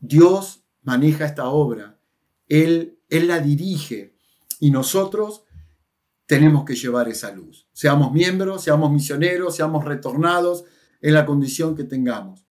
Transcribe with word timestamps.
Dios 0.00 0.64
maneja 0.82 1.26
esta 1.26 1.48
obra, 1.48 2.00
Él, 2.48 2.98
Él 3.10 3.28
la 3.28 3.38
dirige 3.38 4.16
y 4.58 4.70
nosotros 4.70 5.44
tenemos 6.26 6.64
que 6.64 6.74
llevar 6.74 7.08
esa 7.08 7.30
luz. 7.32 7.68
Seamos 7.72 8.12
miembros, 8.12 8.64
seamos 8.64 8.90
misioneros, 8.90 9.56
seamos 9.56 9.84
retornados 9.84 10.64
en 11.02 11.14
la 11.14 11.26
condición 11.26 11.76
que 11.76 11.84
tengamos. 11.84 12.46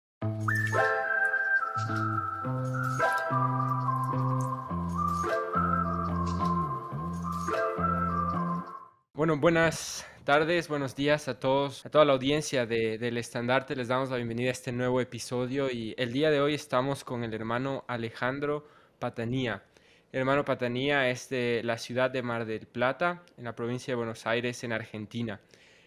Bueno, 9.15 9.39
buenas 9.39 10.05
tardes, 10.29 10.69
buenos 10.69 10.95
días 10.95 11.27
a 11.29 11.41
todos, 11.41 11.87
a 11.87 11.89
toda 11.89 12.05
la 12.05 12.13
audiencia 12.13 12.67
del 12.67 13.17
estandarte. 13.17 13.75
Les 13.75 13.89
damos 13.89 14.11
la 14.11 14.17
bienvenida 14.17 14.51
a 14.51 14.53
este 14.53 14.73
nuevo 14.73 15.01
episodio 15.01 15.71
y 15.71 15.95
el 15.97 16.13
día 16.13 16.31
de 16.31 16.39
hoy 16.39 16.53
estamos 16.53 17.03
con 17.03 17.25
el 17.25 17.33
hermano 17.33 17.87
Alejandro 17.89 18.69
Patanía. 18.99 19.63
El 20.13 20.21
hermano 20.21 20.45
Patanía 20.45 21.09
es 21.09 21.31
de 21.31 21.63
la 21.65 21.79
ciudad 21.79 22.11
de 22.11 22.21
Mar 22.21 22.45
del 22.45 22.67
Plata, 22.67 23.23
en 23.39 23.45
la 23.45 23.57
provincia 23.57 23.93
de 23.93 23.97
Buenos 23.97 24.27
Aires, 24.27 24.63
en 24.65 24.75
Argentina. 24.75 25.41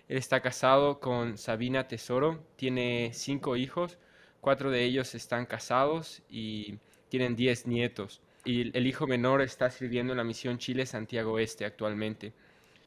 Él 0.08 0.18
está 0.18 0.42
casado 0.42 1.00
con 1.00 1.38
Sabina 1.38 1.88
Tesoro, 1.88 2.44
tiene 2.56 3.12
cinco 3.14 3.56
hijos, 3.56 4.00
cuatro 4.40 4.72
de 4.72 4.84
ellos 4.84 5.14
están 5.14 5.46
casados 5.46 6.24
y 6.28 6.80
tienen 7.10 7.36
diez 7.36 7.68
nietos. 7.68 8.22
Y 8.44 8.76
el 8.76 8.88
hijo 8.88 9.06
menor 9.06 9.44
está 9.44 9.70
sirviendo 9.70 10.14
en 10.14 10.18
la 10.18 10.24
misión 10.24 10.58
Chile 10.58 10.88
Santiago 10.88 11.38
Este 11.38 11.64
actualmente. 11.64 12.34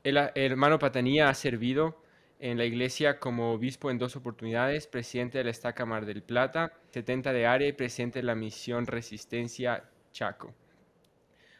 El, 0.04 0.18
hermano 0.34 0.78
Patanía 0.78 1.30
ha 1.30 1.34
servido 1.34 1.96
en 2.38 2.58
la 2.58 2.66
iglesia 2.66 3.18
como 3.18 3.54
obispo 3.54 3.90
en 3.90 3.96
dos 3.96 4.16
oportunidades, 4.16 4.86
presidente 4.86 5.38
de 5.38 5.44
la 5.44 5.50
Estaca 5.50 5.86
Mar 5.86 6.04
del 6.04 6.22
Plata, 6.22 6.74
70 6.90 7.32
de 7.32 7.46
área 7.46 7.68
y 7.68 7.72
presidente 7.72 8.18
de 8.18 8.24
la 8.24 8.34
misión 8.34 8.86
Resistencia 8.86 9.82
Chaco. 10.12 10.52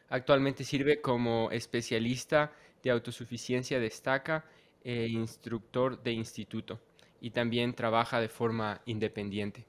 Actualmente 0.09 0.63
sirve 0.63 1.01
como 1.01 1.49
especialista 1.49 2.53
de 2.83 2.91
autosuficiencia 2.91 3.79
de 3.79 3.87
Estaca 3.87 4.45
e 4.83 5.07
instructor 5.07 6.03
de 6.03 6.11
instituto 6.11 6.79
y 7.19 7.31
también 7.31 7.73
trabaja 7.73 8.21
de 8.21 8.29
forma 8.29 8.79
independiente. 8.85 9.65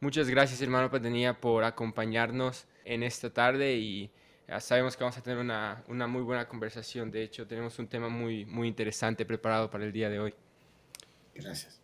Muchas 0.00 0.28
gracias 0.28 0.60
hermano 0.60 0.90
Patanía 0.90 1.40
por 1.40 1.62
acompañarnos 1.62 2.66
en 2.84 3.04
esta 3.04 3.32
tarde 3.32 3.76
y 3.76 4.10
sabemos 4.58 4.96
que 4.96 5.04
vamos 5.04 5.16
a 5.16 5.22
tener 5.22 5.38
una, 5.38 5.84
una, 5.86 6.08
muy 6.08 6.22
buena 6.22 6.48
conversación. 6.48 7.10
De 7.10 7.22
hecho, 7.22 7.46
tenemos 7.46 7.78
un 7.78 7.86
tema 7.86 8.08
muy, 8.08 8.44
muy 8.44 8.66
interesante 8.66 9.24
preparado 9.24 9.70
para 9.70 9.84
el 9.84 9.92
día 9.92 10.10
de 10.10 10.18
hoy. 10.18 10.34
Gracias. 11.34 11.80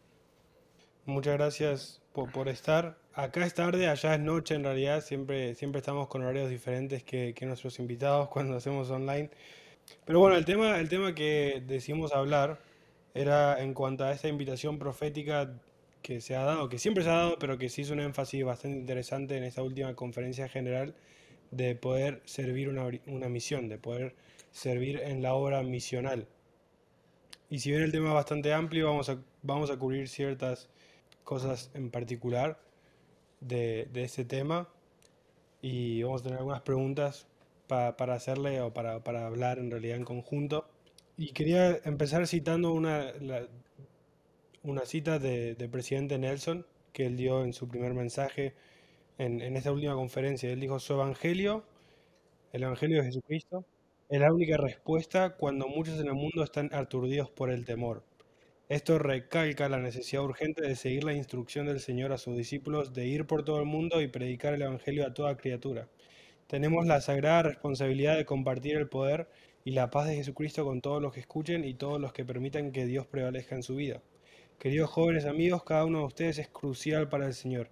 Muchas 1.04 1.34
gracias 1.34 2.02
por, 2.12 2.32
por, 2.32 2.48
estar. 2.48 2.98
Acá 3.14 3.46
es 3.46 3.54
tarde, 3.54 3.86
allá 3.86 4.14
es 4.14 4.20
noche 4.20 4.56
en 4.56 4.64
realidad. 4.64 5.00
Siempre, 5.02 5.54
siempre 5.54 5.78
estamos 5.78 6.08
con 6.08 6.22
horarios 6.22 6.50
diferentes 6.50 7.04
que, 7.04 7.32
que, 7.34 7.46
nuestros 7.46 7.78
invitados 7.78 8.28
cuando 8.30 8.56
hacemos 8.56 8.90
online. 8.90 9.30
Pero 10.04 10.18
bueno, 10.18 10.36
el 10.36 10.44
tema, 10.44 10.80
el 10.80 10.88
tema 10.88 11.14
que 11.14 11.62
decidimos 11.64 12.12
hablar 12.12 12.58
era 13.14 13.62
en 13.62 13.72
cuanto 13.74 14.04
a 14.04 14.10
esta 14.10 14.26
invitación 14.26 14.78
profética 14.78 15.54
que 16.02 16.20
se 16.20 16.34
ha 16.34 16.42
dado, 16.42 16.68
que 16.68 16.78
siempre 16.80 17.04
se 17.04 17.10
ha 17.10 17.14
dado, 17.14 17.38
pero 17.38 17.58
que 17.58 17.68
se 17.68 17.82
hizo 17.82 17.92
un 17.92 18.00
énfasis 18.00 18.44
bastante 18.44 18.78
interesante 18.78 19.36
en 19.36 19.44
esta 19.44 19.62
última 19.62 19.94
conferencia 19.94 20.48
general 20.48 20.94
de 21.50 21.74
poder 21.74 22.22
servir 22.24 22.68
una, 22.68 22.88
una, 23.06 23.28
misión, 23.28 23.68
de 23.68 23.78
poder 23.78 24.14
servir 24.50 25.00
en 25.00 25.22
la 25.22 25.34
obra 25.34 25.62
misional. 25.62 26.26
Y 27.50 27.60
si 27.60 27.70
bien 27.70 27.82
el 27.82 27.92
tema 27.92 28.08
es 28.08 28.14
bastante 28.14 28.52
amplio, 28.52 28.86
vamos 28.86 29.08
a, 29.08 29.18
vamos 29.42 29.70
a 29.70 29.78
cubrir 29.78 30.08
ciertas 30.08 30.68
cosas 31.24 31.70
en 31.74 31.90
particular 31.90 32.58
de, 33.40 33.88
de 33.92 34.04
este 34.04 34.24
tema 34.24 34.68
y 35.62 36.02
vamos 36.02 36.20
a 36.20 36.24
tener 36.24 36.38
algunas 36.38 36.62
preguntas 36.62 37.26
para 37.66 38.14
hacerle 38.14 38.60
o 38.60 38.72
para, 38.72 39.02
para, 39.02 39.26
hablar 39.26 39.58
en 39.58 39.70
realidad 39.70 39.96
en 39.96 40.04
conjunto. 40.04 40.68
Y 41.16 41.32
quería 41.32 41.80
empezar 41.84 42.26
citando 42.26 42.72
una, 42.72 43.12
una 44.62 44.84
cita 44.84 45.18
del 45.18 45.56
de 45.56 45.68
presidente 45.68 46.18
Nelson 46.18 46.66
que 46.92 47.06
él 47.06 47.16
dio 47.16 47.44
en 47.44 47.52
su 47.52 47.68
primer 47.68 47.94
mensaje 47.94 48.54
en, 49.18 49.56
esta 49.56 49.72
última 49.72 49.94
conferencia. 49.94 50.50
Él 50.50 50.60
dijo, 50.60 50.78
su 50.78 50.92
evangelio, 50.94 51.64
el 52.52 52.62
evangelio 52.62 52.98
de 52.98 53.06
Jesucristo, 53.06 53.64
es 54.08 54.20
la 54.20 54.32
única 54.32 54.56
respuesta 54.56 55.36
cuando 55.36 55.68
muchos 55.68 55.98
en 56.00 56.06
el 56.06 56.14
mundo 56.14 56.44
están 56.44 56.70
aturdidos 56.72 57.30
por 57.30 57.50
el 57.50 57.64
temor. 57.64 58.04
Esto 58.68 58.98
recalca 58.98 59.68
la 59.68 59.78
necesidad 59.78 60.24
urgente 60.24 60.62
de 60.62 60.76
seguir 60.76 61.04
la 61.04 61.12
instrucción 61.12 61.66
del 61.66 61.80
Señor 61.80 62.12
a 62.12 62.18
sus 62.18 62.36
discípulos 62.36 62.92
de 62.94 63.06
ir 63.06 63.26
por 63.26 63.44
todo 63.44 63.60
el 63.60 63.66
mundo 63.66 64.00
y 64.00 64.08
predicar 64.08 64.54
el 64.54 64.62
Evangelio 64.62 65.06
a 65.06 65.14
toda 65.14 65.36
criatura. 65.36 65.88
Tenemos 66.48 66.86
la 66.86 67.00
sagrada 67.00 67.44
responsabilidad 67.44 68.16
de 68.16 68.24
compartir 68.24 68.76
el 68.76 68.88
poder 68.88 69.28
y 69.64 69.72
la 69.72 69.90
paz 69.90 70.06
de 70.06 70.16
Jesucristo 70.16 70.64
con 70.64 70.80
todos 70.80 71.02
los 71.02 71.12
que 71.12 71.20
escuchen 71.20 71.64
y 71.64 71.74
todos 71.74 72.00
los 72.00 72.12
que 72.12 72.24
permitan 72.24 72.70
que 72.72 72.86
Dios 72.86 73.06
prevalezca 73.06 73.56
en 73.56 73.62
su 73.62 73.74
vida. 73.76 74.00
Queridos 74.58 74.90
jóvenes 74.90 75.26
amigos, 75.26 75.64
cada 75.64 75.84
uno 75.84 75.98
de 75.98 76.04
ustedes 76.06 76.38
es 76.38 76.48
crucial 76.48 77.08
para 77.08 77.26
el 77.26 77.34
Señor. 77.34 77.68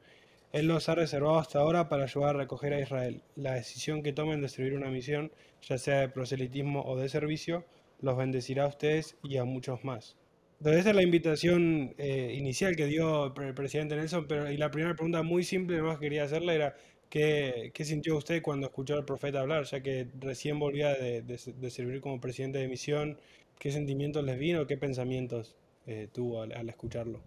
Él 0.55 0.69
los 0.69 0.89
ha 0.89 0.95
reservado 0.95 1.41
hasta 1.41 1.59
ahora 1.59 1.89
para 1.89 2.05
ayudar 2.05 2.37
a 2.37 2.39
recoger 2.39 2.75
a 2.75 2.81
Israel. 2.81 3.23
La 3.35 3.55
decisión 3.55 4.05
que 4.05 4.13
tomen 4.13 4.41
de 4.41 4.49
servir 4.49 4.75
una 4.75 4.89
misión, 4.89 5.33
ya 5.63 5.79
sea 5.79 5.99
de 5.99 6.09
proselitismo 6.09 6.85
o 6.85 6.97
de 6.97 7.09
servicio, 7.09 7.65
los 8.01 8.17
bendecirá 8.17 8.63
a 8.63 8.69
ustedes 8.69 9.17
y 9.25 9.39
a 9.39 9.45
muchos 9.45 9.83
más. 9.85 10.17
Entonces, 10.59 10.79
esta 10.79 10.91
es 10.91 10.97
la 10.97 11.03
invitación 11.03 11.93
eh, 11.99 12.37
inicial 12.39 12.77
que 12.77 12.87
dio 12.87 13.35
el 13.37 13.55
presidente 13.55 13.97
Nelson, 13.97 14.29
pero 14.29 14.49
y 14.49 14.57
la 14.57 14.71
primera 14.71 14.95
pregunta 14.95 15.25
muy 15.25 15.43
simple 15.43 15.81
que 15.83 15.99
quería 15.99 16.23
hacerle 16.23 16.55
era, 16.55 16.77
¿qué, 17.11 17.73
¿qué, 17.75 17.85
sintió 17.85 18.17
usted 18.17 18.41
cuando 18.41 18.69
escuchó 18.69 18.95
al 18.95 19.05
profeta 19.05 19.41
hablar, 19.41 19.65
ya 19.65 19.83
que 19.83 20.07
recién 20.21 20.61
volvía 20.61 20.95
de, 20.95 21.37
servir 21.69 22.01
como 22.01 22.21
presidente 22.21 22.59
de 22.59 22.69
misión? 22.69 23.19
¿Qué 23.59 23.73
sentimientos 23.73 24.23
les 24.23 24.39
vino? 24.39 24.69
¿Qué 24.69 24.77
pensamientos 24.77 25.57
eh, 25.89 26.07
tuvo 26.13 26.43
al, 26.43 26.53
al, 26.53 26.69
escucharlo? 26.69 27.21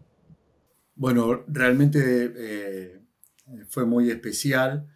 Bueno, 0.95 1.44
realmente 1.49 1.99
eh, 2.38 2.99
fue 3.69 3.85
muy 3.85 4.09
especial 4.09 4.88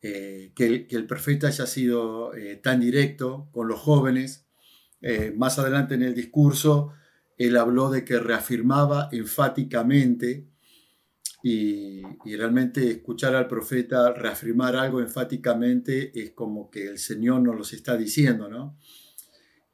eh, 0.00 0.52
que, 0.54 0.86
el, 0.88 1.06
profeta 1.06 1.48
haya 1.48 1.66
sido 1.66 2.32
eh, 2.34 2.56
tan 2.56 2.80
directo 2.80 3.48
con 3.52 3.66
los 3.66 3.80
jóvenes. 3.80 4.46
Eh, 5.00 5.32
más 5.36 5.58
adelante 5.58 5.94
en 5.94 6.02
el 6.02 6.14
discurso, 6.14 6.92
él 7.36 7.56
habló 7.56 7.90
de 7.90 8.04
que 8.04 8.18
reafirmaba 8.18 9.08
enfáticamente 9.12 10.48
y, 11.42 12.02
realmente 12.36 12.90
escuchar 12.90 13.34
al 13.34 13.48
profeta 13.48 14.12
reafirmar 14.12 14.76
algo 14.76 15.00
enfáticamente 15.00 16.12
es 16.20 16.32
como 16.32 16.70
que 16.70 16.86
el 16.86 16.98
Señor 16.98 17.40
nos 17.42 17.56
lo 17.56 17.62
está 17.62 17.96
diciendo, 17.96 18.48
¿no? 18.48 18.76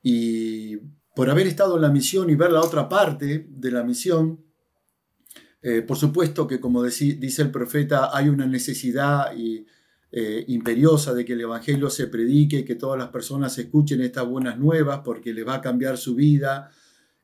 Y 0.03 0.77
por 1.15 1.31
haber 1.31 1.47
estado 1.47 1.77
en 1.77 1.83
la 1.83 1.91
misión 1.91 2.31
y 2.31 2.35
ver 2.35 2.53
la 2.53 2.61
otra 2.61 2.89
parte 2.89 3.47
de 3.49 3.71
la 3.71 3.83
misión, 3.83 4.45
eh, 5.67 5.81
por 5.81 5.97
supuesto 5.97 6.47
que, 6.47 6.61
como 6.61 6.83
dice 6.83 7.41
el 7.41 7.51
profeta, 7.51 8.11
hay 8.15 8.29
una 8.29 8.45
necesidad 8.47 9.33
eh, 9.35 10.45
imperiosa 10.49 11.15
de 11.15 11.25
que 11.25 11.33
el 11.33 11.41
Evangelio 11.41 11.89
se 11.89 12.07
predique, 12.09 12.67
que 12.67 12.75
todas 12.75 12.99
las 12.99 13.09
personas 13.09 13.57
escuchen 13.57 14.03
estas 14.03 14.27
buenas 14.27 14.59
nuevas, 14.59 15.01
porque 15.03 15.33
les 15.33 15.49
va 15.49 15.55
a 15.55 15.61
cambiar 15.63 15.97
su 15.97 16.15
vida 16.15 16.71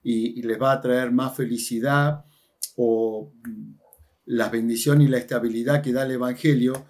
y, 0.03 0.41
les 0.41 0.59
va 0.59 0.73
a 0.73 0.81
traer 0.81 1.13
más 1.13 1.37
felicidad 1.37 2.25
o 2.77 3.31
mm, 3.45 3.75
la 4.25 4.49
bendición 4.49 5.03
y 5.03 5.09
la 5.09 5.19
estabilidad 5.19 5.83
que 5.83 5.93
da 5.93 6.05
el 6.05 6.13
Evangelio. 6.13 6.87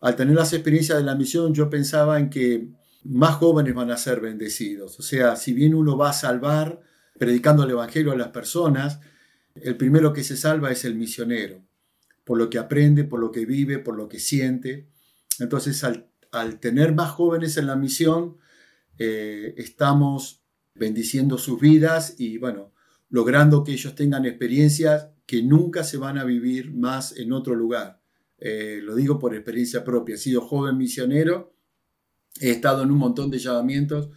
Al 0.00 0.16
tener 0.16 0.36
las 0.36 0.54
experiencias 0.54 0.96
de 0.96 1.04
la 1.04 1.16
misión, 1.16 1.52
yo 1.52 1.68
pensaba 1.68 2.18
en 2.18 2.30
que 2.30 2.70
más 3.04 3.34
jóvenes 3.34 3.74
van 3.74 3.90
a 3.90 3.98
ser 3.98 4.22
bendecidos. 4.22 4.98
O 4.98 5.02
sea, 5.02 5.36
si 5.36 5.52
bien 5.52 5.74
uno 5.74 5.98
va 5.98 6.08
a 6.08 6.14
salvar 6.14 6.80
predicando 7.18 7.64
el 7.64 7.72
Evangelio 7.72 8.12
a 8.12 8.16
las 8.16 8.28
personas, 8.28 9.00
el 9.62 9.76
primero 9.76 10.12
que 10.12 10.24
se 10.24 10.36
salva 10.36 10.70
es 10.70 10.84
el 10.84 10.94
misionero, 10.94 11.64
por 12.24 12.38
lo 12.38 12.50
que 12.50 12.58
aprende, 12.58 13.04
por 13.04 13.20
lo 13.20 13.30
que 13.30 13.46
vive, 13.46 13.78
por 13.78 13.96
lo 13.96 14.08
que 14.08 14.18
siente. 14.18 14.88
Entonces, 15.38 15.84
al, 15.84 16.60
tener 16.60 16.94
más 16.94 17.10
jóvenes 17.10 17.56
en 17.56 17.66
la 17.66 17.76
misión, 17.76 18.36
eh, 18.98 19.54
estamos 19.56 20.42
bendiciendo 20.74 21.38
sus 21.38 21.60
vidas 21.60 22.14
y, 22.18 22.38
bueno, 22.38 22.72
logrando 23.08 23.64
que 23.64 23.72
ellos 23.72 23.94
tengan 23.94 24.26
experiencias 24.26 25.08
que 25.26 25.42
nunca 25.42 25.84
se 25.84 25.98
van 25.98 26.18
a 26.18 26.24
vivir 26.24 26.72
más 26.72 27.16
en 27.16 27.32
otro 27.32 27.54
lugar. 27.54 28.00
Eh, 28.38 28.80
lo 28.82 28.94
digo 28.94 29.18
por 29.18 29.34
experiencia 29.34 29.84
propia. 29.84 30.14
He 30.14 30.18
sido 30.18 30.40
joven 30.40 30.76
misionero, 30.78 31.54
he 32.40 32.50
estado 32.50 32.82
en 32.82 32.90
un 32.90 32.98
montón 32.98 33.30
de 33.30 33.38
llamamientos, 33.38 34.10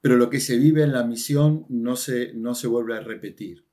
pero 0.00 0.16
lo 0.16 0.28
que 0.28 0.40
se 0.40 0.58
vive 0.58 0.82
en 0.82 0.92
la 0.92 1.04
misión 1.04 1.66
no 1.68 1.96
se, 1.96 2.34
no 2.34 2.54
se 2.54 2.66
vuelve 2.66 2.96
a 2.96 3.00
repetir. 3.00 3.64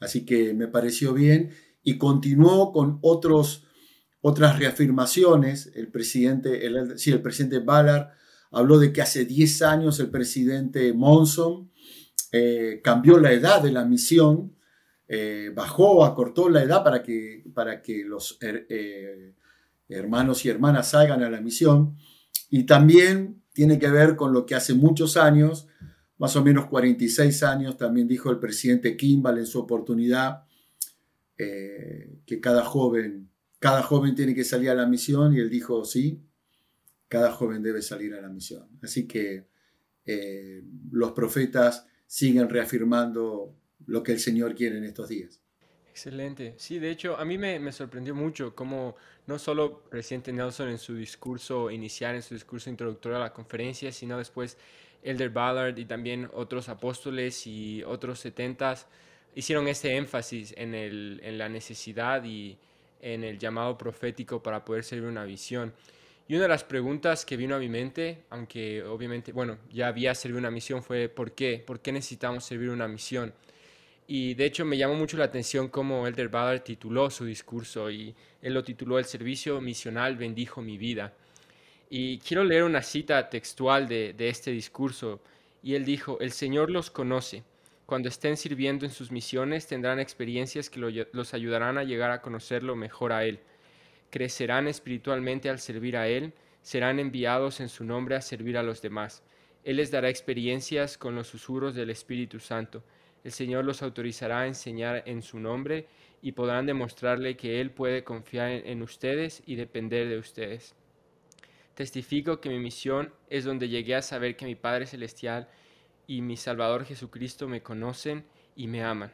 Así 0.00 0.24
que 0.24 0.54
me 0.54 0.68
pareció 0.68 1.12
bien 1.14 1.50
y 1.82 1.98
continuó 1.98 2.72
con 2.72 2.98
otros, 3.02 3.66
otras 4.20 4.58
reafirmaciones. 4.58 5.70
El 5.74 5.88
presidente, 5.88 6.60
sí, 6.96 7.10
el 7.10 7.22
presidente 7.22 7.60
Ballard 7.60 8.08
habló 8.50 8.78
de 8.78 8.92
que 8.92 9.02
hace 9.02 9.24
10 9.24 9.62
años 9.62 10.00
el 10.00 10.10
presidente 10.10 10.92
Monson 10.92 11.70
eh, 12.32 12.80
cambió 12.82 13.18
la 13.18 13.32
edad 13.32 13.62
de 13.62 13.72
la 13.72 13.84
misión, 13.84 14.56
eh, 15.06 15.52
bajó, 15.54 16.04
acortó 16.04 16.48
la 16.48 16.62
edad 16.62 16.82
para 16.82 17.02
que, 17.02 17.44
para 17.54 17.82
que 17.82 18.04
los, 18.04 18.38
eh, 18.40 19.34
hermanos 19.88 20.44
y 20.44 20.48
hermanas 20.48 20.90
salgan 20.90 21.22
a 21.22 21.30
la 21.30 21.40
misión. 21.40 21.96
Y 22.50 22.64
también 22.64 23.42
tiene 23.52 23.78
que 23.78 23.90
ver 23.90 24.16
con 24.16 24.32
lo 24.32 24.46
que 24.46 24.54
hace 24.54 24.74
muchos 24.74 25.16
años, 25.16 25.68
más 26.24 26.36
o 26.36 26.42
menos 26.42 26.68
46 26.68 27.42
años, 27.42 27.76
también 27.76 28.08
dijo 28.08 28.30
el 28.30 28.38
presidente 28.38 28.96
Kimball 28.96 29.36
en 29.36 29.44
su 29.44 29.58
oportunidad, 29.58 30.46
eh, 31.36 32.20
que 32.24 32.40
cada 32.40 32.64
joven, 32.64 33.28
cada 33.58 33.82
joven 33.82 34.14
tiene 34.14 34.34
que 34.34 34.42
salir 34.42 34.70
a 34.70 34.74
la 34.74 34.86
misión 34.86 35.34
y 35.34 35.40
él 35.40 35.50
dijo, 35.50 35.84
sí, 35.84 36.22
cada 37.08 37.30
joven 37.30 37.62
debe 37.62 37.82
salir 37.82 38.14
a 38.14 38.22
la 38.22 38.30
misión. 38.30 38.66
Así 38.82 39.06
que 39.06 39.48
eh, 40.06 40.64
los 40.92 41.12
profetas 41.12 41.86
siguen 42.06 42.48
reafirmando 42.48 43.54
lo 43.84 44.02
que 44.02 44.12
el 44.12 44.18
Señor 44.18 44.54
quiere 44.54 44.78
en 44.78 44.84
estos 44.84 45.10
días. 45.10 45.42
Excelente. 45.90 46.54
Sí, 46.56 46.78
de 46.78 46.90
hecho, 46.90 47.18
a 47.18 47.26
mí 47.26 47.36
me, 47.36 47.70
sorprendió 47.70 48.14
mucho 48.14 48.54
cómo 48.54 48.96
no 49.26 49.38
solo 49.38 49.82
presidente 49.90 50.32
Nelson 50.32 50.70
en 50.70 50.78
su 50.78 50.94
discurso 50.94 51.70
inicial, 51.70 52.14
en 52.14 52.22
su 52.22 52.32
discurso 52.32 52.70
introductorio 52.70 53.18
a 53.18 53.20
la 53.20 53.32
conferencia, 53.34 53.92
sino 53.92 54.16
después 54.16 54.56
Elder 55.04 55.30
Ballard 55.30 55.78
y 55.78 55.84
también 55.84 56.28
otros 56.32 56.68
apóstoles 56.68 57.46
y 57.46 57.82
otros 57.84 58.18
setentas 58.18 58.86
hicieron 59.34 59.68
este 59.68 59.96
énfasis 59.96 60.54
en, 60.56 60.74
el, 60.74 61.20
en 61.22 61.38
la 61.38 61.48
necesidad 61.48 62.24
y 62.24 62.56
en 63.00 63.22
el 63.22 63.38
llamado 63.38 63.76
profético 63.76 64.42
para 64.42 64.64
poder 64.64 64.82
servir 64.82 65.08
una 65.08 65.24
visión. 65.24 65.72
Y 66.26 66.34
una 66.34 66.44
de 66.44 66.48
las 66.48 66.64
preguntas 66.64 67.26
que 67.26 67.36
vino 67.36 67.54
a 67.54 67.58
mi 67.58 67.68
mente, 67.68 68.22
aunque 68.30 68.82
obviamente, 68.82 69.30
bueno, 69.32 69.58
ya 69.70 69.88
había 69.88 70.14
servido 70.14 70.38
una 70.38 70.50
misión, 70.50 70.82
fue 70.82 71.10
¿por 71.10 71.32
qué? 71.32 71.62
¿Por 71.64 71.80
qué 71.80 71.92
necesitamos 71.92 72.44
servir 72.44 72.70
una 72.70 72.88
misión? 72.88 73.34
Y 74.06 74.34
de 74.34 74.46
hecho 74.46 74.64
me 74.64 74.78
llamó 74.78 74.94
mucho 74.94 75.18
la 75.18 75.24
atención 75.24 75.68
cómo 75.68 76.06
Elder 76.06 76.28
Ballard 76.28 76.62
tituló 76.62 77.10
su 77.10 77.26
discurso 77.26 77.90
y 77.90 78.14
él 78.40 78.54
lo 78.54 78.64
tituló 78.64 78.98
El 78.98 79.04
servicio 79.04 79.60
misional 79.60 80.16
bendijo 80.16 80.62
mi 80.62 80.78
vida. 80.78 81.12
Y 81.90 82.18
quiero 82.18 82.44
leer 82.44 82.64
una 82.64 82.82
cita 82.82 83.30
textual 83.30 83.88
de, 83.88 84.14
este 84.18 84.50
discurso. 84.50 85.20
Y 85.62 85.74
él 85.74 85.84
dijo, 85.84 86.18
el 86.20 86.32
Señor 86.32 86.70
los 86.70 86.90
conoce 86.90 87.42
cuando 87.86 88.08
estén 88.08 88.38
sirviendo 88.38 88.86
en 88.86 88.92
sus 88.92 89.12
misiones 89.12 89.66
tendrán 89.66 90.00
experiencias 90.00 90.70
que 90.70 90.80
los 90.80 91.34
ayudarán 91.34 91.76
a 91.76 91.84
llegar 91.84 92.10
a 92.10 92.22
conocerlo 92.22 92.76
mejor 92.76 93.12
a 93.12 93.24
Él. 93.24 93.40
Crecerán 94.10 94.68
espiritualmente 94.68 95.50
al 95.50 95.58
servir 95.58 95.98
a 95.98 96.08
Él, 96.08 96.32
serán 96.62 96.98
enviados 96.98 97.60
en 97.60 97.68
su 97.68 97.84
nombre 97.84 98.16
a 98.16 98.22
servir 98.22 98.56
a 98.56 98.62
los 98.62 98.80
demás. 98.80 99.22
Él 99.64 99.76
les 99.76 99.90
dará 99.90 100.08
experiencias 100.08 100.96
con 100.96 101.14
los 101.14 101.26
susurros 101.26 101.74
del 101.74 101.90
Espíritu 101.90 102.40
Santo. 102.40 102.82
El 103.22 103.32
Señor 103.32 103.66
los 103.66 103.82
autorizará 103.82 104.40
a 104.40 104.46
enseñar 104.46 105.02
en 105.04 105.20
su 105.20 105.38
nombre 105.38 105.86
y 106.22 106.32
podrán 106.32 106.64
demostrarle 106.64 107.36
que 107.36 107.60
Él 107.60 107.70
puede 107.70 108.02
confiar 108.02 108.50
en 108.50 108.82
ustedes 108.82 109.42
y 109.44 109.56
depender 109.56 110.08
de 110.08 110.18
ustedes. 110.18 110.74
Testifico 111.74 112.40
que 112.40 112.48
mi 112.48 112.58
misión 112.58 113.12
es 113.28 113.44
donde 113.44 113.68
llegué 113.68 113.96
a 113.96 114.02
saber 114.02 114.36
que 114.36 114.46
mi 114.46 114.54
Padre 114.54 114.86
Celestial 114.86 115.48
y 116.06 116.20
mi 116.20 116.36
Salvador 116.36 116.84
Jesucristo 116.84 117.48
me 117.48 117.62
conocen 117.62 118.24
y 118.54 118.68
me 118.68 118.84
aman. 118.84 119.12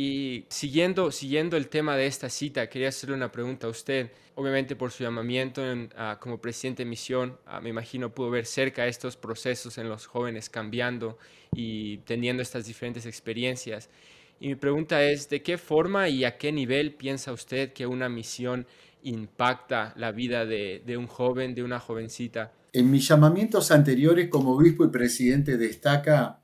Y 0.00 0.44
siguiendo, 0.48 1.10
siguiendo 1.10 1.56
el 1.56 1.68
tema 1.68 1.96
de 1.96 2.06
esta 2.06 2.30
cita, 2.30 2.68
quería 2.68 2.90
hacerle 2.90 3.16
una 3.16 3.32
pregunta 3.32 3.66
a 3.66 3.70
usted. 3.70 4.12
Obviamente 4.36 4.76
por 4.76 4.92
su 4.92 5.02
llamamiento 5.02 5.60
ah, 5.96 6.18
como 6.20 6.40
presidente 6.40 6.84
de 6.84 6.88
misión, 6.88 7.36
ah, 7.46 7.60
me 7.60 7.70
imagino 7.70 8.14
pudo 8.14 8.30
ver 8.30 8.46
cerca 8.46 8.86
estos 8.86 9.16
procesos 9.16 9.76
en 9.76 9.88
los 9.88 10.06
jóvenes 10.06 10.48
cambiando 10.48 11.18
y 11.52 11.96
teniendo 11.98 12.44
estas 12.44 12.66
diferentes 12.66 13.06
experiencias. 13.06 13.90
Y 14.38 14.46
mi 14.46 14.54
pregunta 14.54 15.02
es, 15.02 15.28
¿de 15.28 15.42
qué 15.42 15.58
forma 15.58 16.08
y 16.08 16.24
a 16.24 16.38
qué 16.38 16.52
nivel 16.52 16.94
piensa 16.94 17.32
usted 17.32 17.72
que 17.72 17.88
una 17.88 18.08
misión 18.08 18.68
impacta 19.02 19.94
la 19.96 20.12
vida 20.12 20.46
de, 20.46 20.96
un 20.96 21.06
joven, 21.06 21.54
de 21.54 21.62
una 21.62 21.80
jovencita? 21.80 22.52
En 22.72 22.90
mis 22.90 23.08
llamamientos 23.08 23.70
anteriores 23.70 24.28
como 24.28 24.52
obispo 24.52 24.84
y 24.84 24.88
presidente 24.88 25.56
de 25.56 25.66
Estaca, 25.66 26.42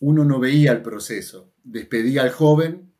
uno 0.00 0.24
no 0.24 0.38
veía 0.38 0.72
el 0.72 0.82
proceso. 0.82 1.52
Despedía 1.62 2.22
al 2.22 2.30
joven, 2.30 2.92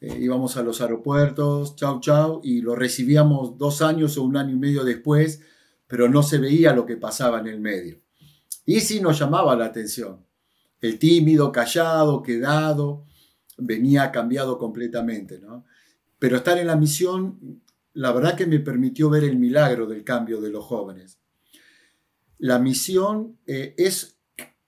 eh, 0.00 0.18
íbamos 0.20 0.56
a 0.56 0.62
los 0.62 0.80
aeropuertos, 0.80 1.76
chau 1.76 2.00
chau, 2.00 2.40
y 2.42 2.60
lo 2.60 2.74
recibíamos 2.74 3.56
dos 3.58 3.82
años 3.82 4.16
o 4.18 4.22
un 4.22 4.36
año 4.36 4.54
y 4.54 4.58
medio 4.58 4.84
después, 4.84 5.42
pero 5.86 6.08
no 6.08 6.22
se 6.22 6.38
veía 6.38 6.72
lo 6.72 6.86
que 6.86 6.96
pasaba 6.96 7.40
en 7.40 7.46
el 7.46 7.60
medio. 7.60 8.00
Y 8.64 8.80
sí 8.80 9.00
nos 9.00 9.18
llamaba 9.18 9.56
la 9.56 9.66
atención. 9.66 10.24
El 10.80 10.98
tímido, 10.98 11.52
callado, 11.52 12.22
quedado, 12.22 13.04
venía 13.56 14.10
cambiado 14.10 14.58
completamente. 14.58 15.38
¿no? 15.38 15.64
Pero 16.18 16.36
estar 16.36 16.58
en 16.58 16.66
la 16.66 16.76
misión, 16.76 17.62
la 17.94 18.12
verdad 18.12 18.36
que 18.36 18.46
me 18.46 18.60
permitió 18.60 19.10
ver 19.10 19.24
el 19.24 19.36
milagro 19.38 19.86
del 19.86 20.04
cambio 20.04 20.40
de 20.40 20.50
los 20.50 20.64
jóvenes 20.64 21.22
la 22.42 22.58
misión 22.58 23.38
eh, 23.46 23.72
es 23.78 24.18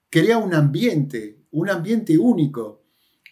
crear 0.09 0.41
un 0.41 0.53
ambiente, 0.53 1.41
un 1.51 1.69
ambiente 1.69 2.17
único 2.17 2.85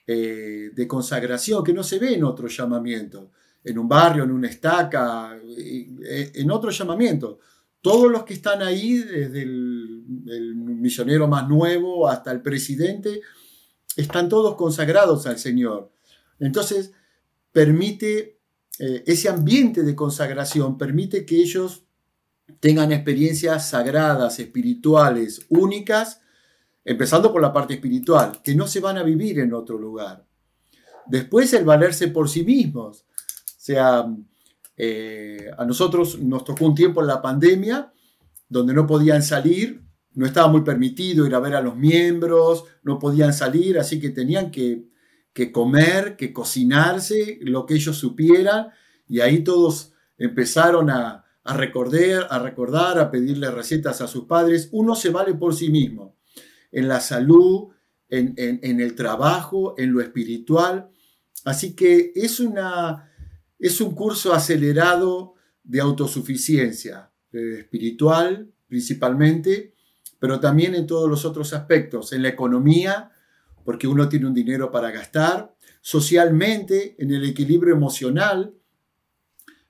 eh, 0.06 0.72
de 0.74 0.88
consagración 0.88 1.64
que 1.64 1.72
no 1.72 1.82
se 1.82 1.98
ve 1.98 2.14
en 2.14 2.26
otro 2.26 2.50
llamamiento, 2.50 3.32
en 3.64 3.80
un 3.80 3.88
barrio, 3.88 4.26
en 4.26 4.32
una 4.32 4.50
estaca, 4.50 5.40
eh, 5.58 6.32
en 6.36 6.52
otro 6.52 6.72
llamamiento. 6.72 7.40
Todos 7.80 8.12
los 8.12 8.26
que 8.26 8.34
están 8.34 8.62
ahí, 8.62 8.98
desde 8.98 9.44
el, 9.44 10.04
el 10.28 10.56
misionero 10.56 11.30
más 11.30 11.48
nuevo 11.48 12.10
hasta 12.10 12.34
el 12.34 12.42
presidente, 12.42 13.22
están 13.96 14.28
todos 14.28 14.56
consagrados 14.56 15.26
al 15.26 15.40
Señor. 15.40 15.94
Entonces, 16.38 16.92
permite, 17.54 18.42
ese 18.80 19.30
ambiente 19.30 19.84
de 19.84 19.96
consagración 19.96 20.78
permite 20.78 21.26
que 21.26 21.38
ellos 21.38 21.86
tengan 22.60 22.92
experiencias 22.92 23.70
sagradas, 23.70 24.40
espirituales, 24.40 25.46
únicas, 25.50 26.22
empezando 26.84 27.32
por 27.32 27.42
la 27.42 27.54
parte 27.54 27.76
espiritual, 27.76 28.42
que 28.44 28.56
no 28.56 28.68
se 28.68 28.80
van 28.80 28.98
a 28.98 29.04
vivir 29.04 29.40
en 29.40 29.54
otro 29.54 29.78
lugar. 29.78 30.26
Después 31.06 31.54
el 31.54 31.66
valerse 31.66 32.08
por 32.10 32.30
sí 32.30 32.44
mismos. 32.44 33.02
O 33.02 33.60
sea, 33.66 34.06
eh, 34.76 35.50
a 35.58 35.66
nosotros 35.66 36.20
nos 36.20 36.44
tocó 36.44 36.66
un 36.66 36.76
tiempo 36.76 37.02
en 37.02 37.08
la 37.08 37.22
pandemia 37.22 37.94
donde 38.50 38.74
no 38.74 38.86
podían 38.86 39.24
salir, 39.24 39.84
no 40.14 40.26
estaba 40.26 40.48
muy 40.48 40.62
permitido 40.62 41.26
ir 41.26 41.34
a 41.34 41.40
ver 41.40 41.56
a 41.56 41.62
los 41.62 41.76
miembros, 41.76 42.66
no 42.84 43.00
podían 43.00 43.34
salir, 43.34 43.80
así 43.80 44.00
que 44.00 44.10
tenían 44.10 44.52
que, 44.52 44.90
que 45.34 45.52
comer, 45.52 46.16
que 46.16 46.32
cocinarse, 46.32 47.40
lo 47.42 47.66
que 47.66 47.76
ellos 47.76 47.98
supieran, 47.98 48.68
y 49.08 49.20
ahí 49.20 49.44
todos 49.44 49.94
empezaron 50.18 50.90
a, 50.90 51.26
recordar, 51.44 52.28
a 52.30 52.40
recordar, 52.40 53.00
a 53.00 53.12
pedirle 53.12 53.52
recetas 53.52 54.02
a 54.02 54.08
sus 54.08 54.26
padres. 54.26 54.70
Uno 54.72 54.96
se 54.96 55.10
vale 55.10 55.34
por 55.34 55.56
sí 55.56 55.70
mismo, 55.70 56.16
en 56.72 56.88
la 56.88 57.02
salud, 57.02 57.70
en, 58.10 58.80
el 58.80 58.96
trabajo, 58.96 59.76
en 59.78 59.92
lo 59.92 60.02
espiritual. 60.02 60.90
Así 61.46 61.76
que 61.76 62.14
es 62.16 62.40
un 62.40 63.96
curso 63.96 64.34
acelerado 64.34 65.34
de 65.64 65.82
autosuficiencia 65.82 67.12
eh, 67.32 67.60
espiritual 67.60 68.54
principalmente, 68.68 69.74
pero 70.20 70.40
también 70.40 70.74
en 70.74 70.88
todos 70.88 71.10
los 71.10 71.26
otros 71.26 71.54
aspectos, 71.54 72.12
en 72.14 72.24
la 72.24 72.30
economía, 72.30 73.12
porque 73.64 73.88
uno 73.88 74.10
tiene 74.10 74.28
un 74.28 74.34
dinero 74.34 74.72
para 74.72 74.92
gastar, 74.92 75.56
socialmente, 75.82 76.96
en 76.98 77.12
el 77.12 77.26
equilibrio 77.26 77.74
emocional, 77.76 78.56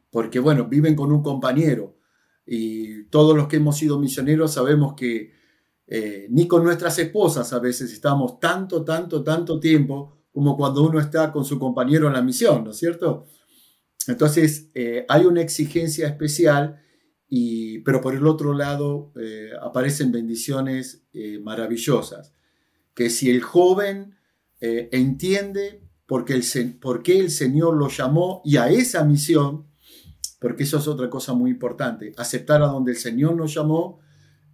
porque 0.10 0.40
bueno, 0.40 0.68
viven 0.68 0.96
con 0.96 1.12
un 1.12 1.24
compañero 1.24 1.98
y 2.46 3.06
todos 3.06 3.36
los 3.36 3.48
que 3.48 3.58
hemos 3.58 3.78
sido 3.78 4.00
misioneros 4.00 4.54
sabemos 4.54 4.94
que 4.96 5.32
eh, 5.88 6.28
ni 6.30 6.48
con 6.48 6.64
nuestras 6.64 6.98
esposas 7.00 7.52
a 7.54 7.60
veces 7.60 7.92
estamos 7.92 8.40
tanto, 8.40 8.84
tanto, 8.84 9.24
tanto 9.24 9.60
tiempo 9.60 10.24
como 10.32 10.58
cuando 10.58 10.84
uno 10.84 11.00
está 11.00 11.32
con 11.32 11.46
su 11.46 11.60
compañero 11.60 12.08
en 12.08 12.14
la 12.14 12.22
misión, 12.22 12.64
¿no 12.64 12.72
es 12.72 12.78
cierto? 12.78 13.26
Entonces 14.08 14.70
eh, 14.74 15.06
hay 15.08 15.26
una 15.26 15.42
exigencia 15.42 16.08
especial, 16.08 16.80
y, 17.28 17.80
pero 17.80 18.02
por 18.02 18.16
el 18.16 18.26
otro 18.28 18.54
lado 18.54 19.12
eh, 19.20 19.50
aparecen 19.62 20.12
bendiciones 20.12 21.06
maravillosas, 21.42 22.34
que 22.94 23.10
si 23.10 23.30
el 23.30 23.42
joven 23.42 24.16
entiende 24.60 25.84
por 26.06 26.26
qué, 26.26 26.34
el, 26.34 26.80
por 26.80 27.04
qué 27.04 27.20
el 27.20 27.30
Señor 27.30 27.76
lo 27.76 27.90
llamó 27.90 28.42
y 28.46 28.58
a 28.58 28.70
esa 28.70 29.04
misión, 29.04 29.68
porque 30.40 30.64
eso 30.64 30.78
es 30.78 30.88
otra 30.88 31.10
cosa 31.10 31.34
muy 31.34 31.52
importante, 31.52 32.12
aceptar 32.18 32.62
a 32.62 32.68
donde 32.68 32.92
el 32.92 32.98
Señor 32.98 33.36
nos 33.36 33.54
llamó. 33.54 34.02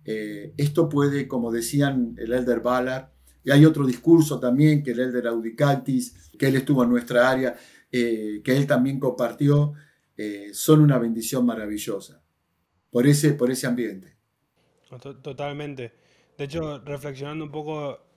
Eh, 0.05 0.53
esto 0.55 0.87
puede, 0.87 1.27
como 1.27 1.51
decían 1.51 2.15
el 2.17 2.33
Elder 2.33 2.59
Ballard, 2.59 3.09
y 3.43 3.51
hay 3.51 3.65
otro 3.65 3.85
discurso 3.85 4.39
también 4.39 4.83
que 4.83 4.91
el 4.91 4.99
Elder 4.99 5.27
Audicatis, 5.27 6.29
que 6.37 6.47
él 6.47 6.57
estuvo 6.57 6.83
en 6.83 6.91
nuestra 6.91 7.29
área, 7.29 7.57
eh, 7.91 8.41
que 8.43 8.55
él 8.55 8.67
también 8.67 8.99
compartió, 8.99 9.73
eh, 10.15 10.49
son 10.53 10.81
una 10.81 10.99
bendición 10.99 11.45
maravillosa 11.45 12.21
por 12.91 13.07
ese, 13.07 13.33
por 13.33 13.49
ese 13.49 13.65
ambiente. 13.65 14.15
Totalmente. 15.21 15.93
De 16.37 16.43
hecho, 16.43 16.79
reflexionando 16.85 17.45
un 17.45 17.51
poco 17.51 18.08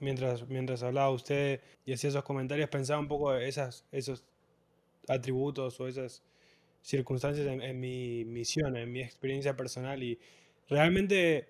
mientras, 0.00 0.48
mientras 0.48 0.82
hablaba 0.82 1.10
usted 1.10 1.60
y 1.84 1.92
hacía 1.92 2.10
esos 2.10 2.24
comentarios, 2.24 2.68
pensaba 2.68 3.00
un 3.00 3.08
poco 3.08 3.34
esas, 3.34 3.84
esos 3.90 4.24
atributos 5.08 5.80
o 5.80 5.88
esas 5.88 6.22
circunstancias 6.82 7.46
en, 7.46 7.80
mi 7.80 8.24
misión, 8.24 8.76
en 8.76 8.92
mi 8.92 9.00
experiencia 9.00 9.56
personal 9.56 10.02
y 10.02 10.18
realmente 10.68 11.48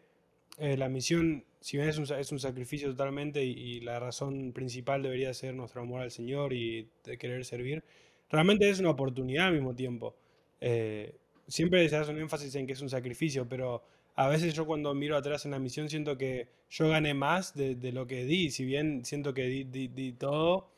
eh, 0.59 0.77
la 0.77 0.89
misión, 0.89 1.45
si 1.61 1.77
bien 1.77 1.89
es 1.89 1.99
un, 1.99 2.05
es 2.17 2.33
un 2.33 2.39
sacrificio 2.39 2.91
totalmente 2.91 3.45
y, 3.45 3.81
la 3.81 4.01
razón 4.01 4.53
principal 4.53 5.03
debería 5.03 5.35
ser 5.35 5.55
nuestro 5.55 5.83
amor 5.83 6.01
al 6.01 6.11
Señor 6.11 6.53
y 6.53 6.89
de 7.05 7.19
querer 7.19 7.45
servir, 7.45 7.85
realmente 8.31 8.69
es 8.69 8.81
una 8.81 8.91
oportunidad 8.91 9.49
al 9.49 9.55
mismo 9.55 9.75
tiempo. 9.75 10.17
Eh, 10.61 11.15
siempre 11.47 11.87
se 11.89 11.97
hace 11.97 12.13
un 12.13 12.19
énfasis 12.19 12.55
en 12.55 12.67
que 12.67 12.73
es 12.73 12.81
un 12.81 12.89
sacrificio, 12.89 13.47
pero 13.47 13.83
a 14.17 14.29
veces 14.29 14.55
yo 14.55 14.67
cuando 14.67 14.95
miro 14.95 15.17
atrás 15.17 15.45
en 15.45 15.51
la 15.51 15.59
misión 15.59 15.91
siento 15.91 16.17
que 16.17 16.49
yo 16.71 16.89
gané 16.89 17.13
más 17.13 17.55
de, 17.55 17.77
lo 17.93 18.07
que 18.07 18.25
di, 18.25 18.51
si 18.51 18.65
bien 18.65 19.05
siento 19.05 19.35
que 19.35 19.43
di, 19.43 20.13
todo, 20.13 20.69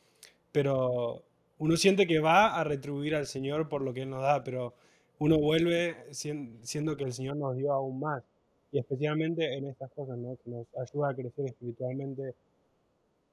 pero 0.51 1.23
uno 1.59 1.77
siente 1.77 2.09
que 2.09 2.19
va 2.19 2.59
a 2.59 2.65
retribuir 2.65 3.15
al 3.15 3.27
Señor 3.27 3.69
por 3.69 3.83
lo 3.83 3.95
que 3.95 4.03
Él 4.03 4.11
nos 4.11 4.23
da, 4.23 4.43
pero 4.43 4.75
uno 5.21 5.39
vuelve 5.39 5.97
siendo 6.11 6.97
que 6.97 7.05
el 7.05 7.13
Señor 7.13 7.37
nos 7.37 7.57
dio 7.57 7.73
aún 7.73 8.01
más. 8.01 8.25
Y 8.73 8.79
especialmente 8.79 9.57
en 9.57 9.67
estas 9.67 9.91
cosas, 9.93 10.19
¿no? 10.19 10.37
Nos 10.45 10.67
ayuda 10.77 11.11
a 11.11 11.15
crecer 11.15 11.47
espiritualmente, 11.47 12.35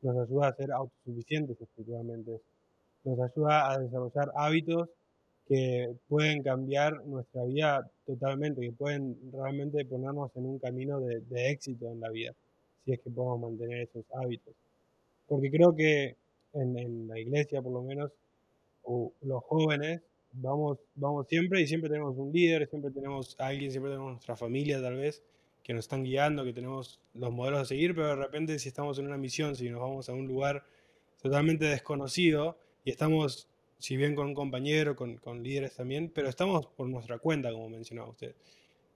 nos 0.02 0.18
ayuda 0.18 0.48
a 0.50 0.56
ser 0.56 0.72
autosuficientes 0.72 1.60
espiritualmente, 1.60 2.40
nos 3.04 3.20
ayuda 3.20 3.72
a 3.72 3.80
desarrollar 3.80 4.32
hábitos 4.36 4.88
que 5.48 5.94
pueden 6.08 6.42
cambiar 6.42 7.06
nuestra 7.06 7.44
vida 7.46 7.90
totalmente, 8.06 8.62
que 8.62 8.72
pueden 8.72 9.18
realmente 9.32 9.86
ponernos 9.86 10.32
en 10.36 10.46
un 10.46 10.60
camino 10.60 11.00
de, 11.00 11.52
éxito 11.52 11.92
en 11.92 12.00
la 12.00 12.10
vida, 12.10 12.34
si 12.84 12.94
es 12.94 13.00
que 13.00 13.10
podemos 13.10 13.40
mantener 13.40 13.82
esos 13.82 14.06
hábitos. 14.16 14.54
Porque 15.28 15.52
creo 15.52 15.75
que 15.75 16.16
en, 16.54 17.08
la 17.08 17.20
iglesia, 17.20 17.62
por 17.62 17.74
lo 17.74 17.84
menos, 17.84 18.12
los 19.22 19.44
jóvenes, 19.44 20.02
vamos, 20.34 20.80
vamos 20.96 21.28
siempre 21.28 21.62
y 21.62 21.68
siempre 21.68 21.90
tenemos 21.90 22.18
un 22.18 22.32
líder, 22.32 22.68
siempre 22.68 22.92
tenemos 22.92 23.36
a 23.40 23.48
alguien, 23.48 23.72
siempre 23.72 23.92
tenemos 23.92 24.14
nuestra 24.14 24.36
familia 24.36 24.82
tal 24.82 24.96
vez, 24.96 25.22
que 25.64 25.74
nos 25.74 25.86
están 25.86 26.04
guiando, 26.04 26.44
que 26.44 26.54
tenemos 26.54 27.00
los 27.14 27.32
modelos 27.32 27.62
a 27.62 27.66
seguir, 27.66 27.96
pero 27.96 28.10
de 28.10 28.16
repente 28.16 28.60
si 28.60 28.68
estamos 28.68 29.00
en 29.00 29.06
una 29.08 29.18
misión, 29.18 29.56
si 29.56 29.70
nos 29.70 29.82
vamos 29.82 30.10
a 30.10 30.14
un 30.14 30.28
lugar 30.28 30.64
totalmente 31.22 31.66
desconocido 31.66 32.58
y 32.84 32.92
estamos 32.92 33.48
si 33.86 33.98
bien 33.98 34.15
con 34.15 34.25
un 34.25 34.34
compañero, 34.34 34.96
con, 34.96 35.44
líderes 35.44 35.75
también, 35.75 36.10
pero 36.10 36.27
estamos 36.27 36.65
por 36.65 36.89
nuestra 36.89 37.20
cuenta, 37.20 37.51
como 37.51 37.70
mencionaba 37.70 38.10
usted. 38.10 38.36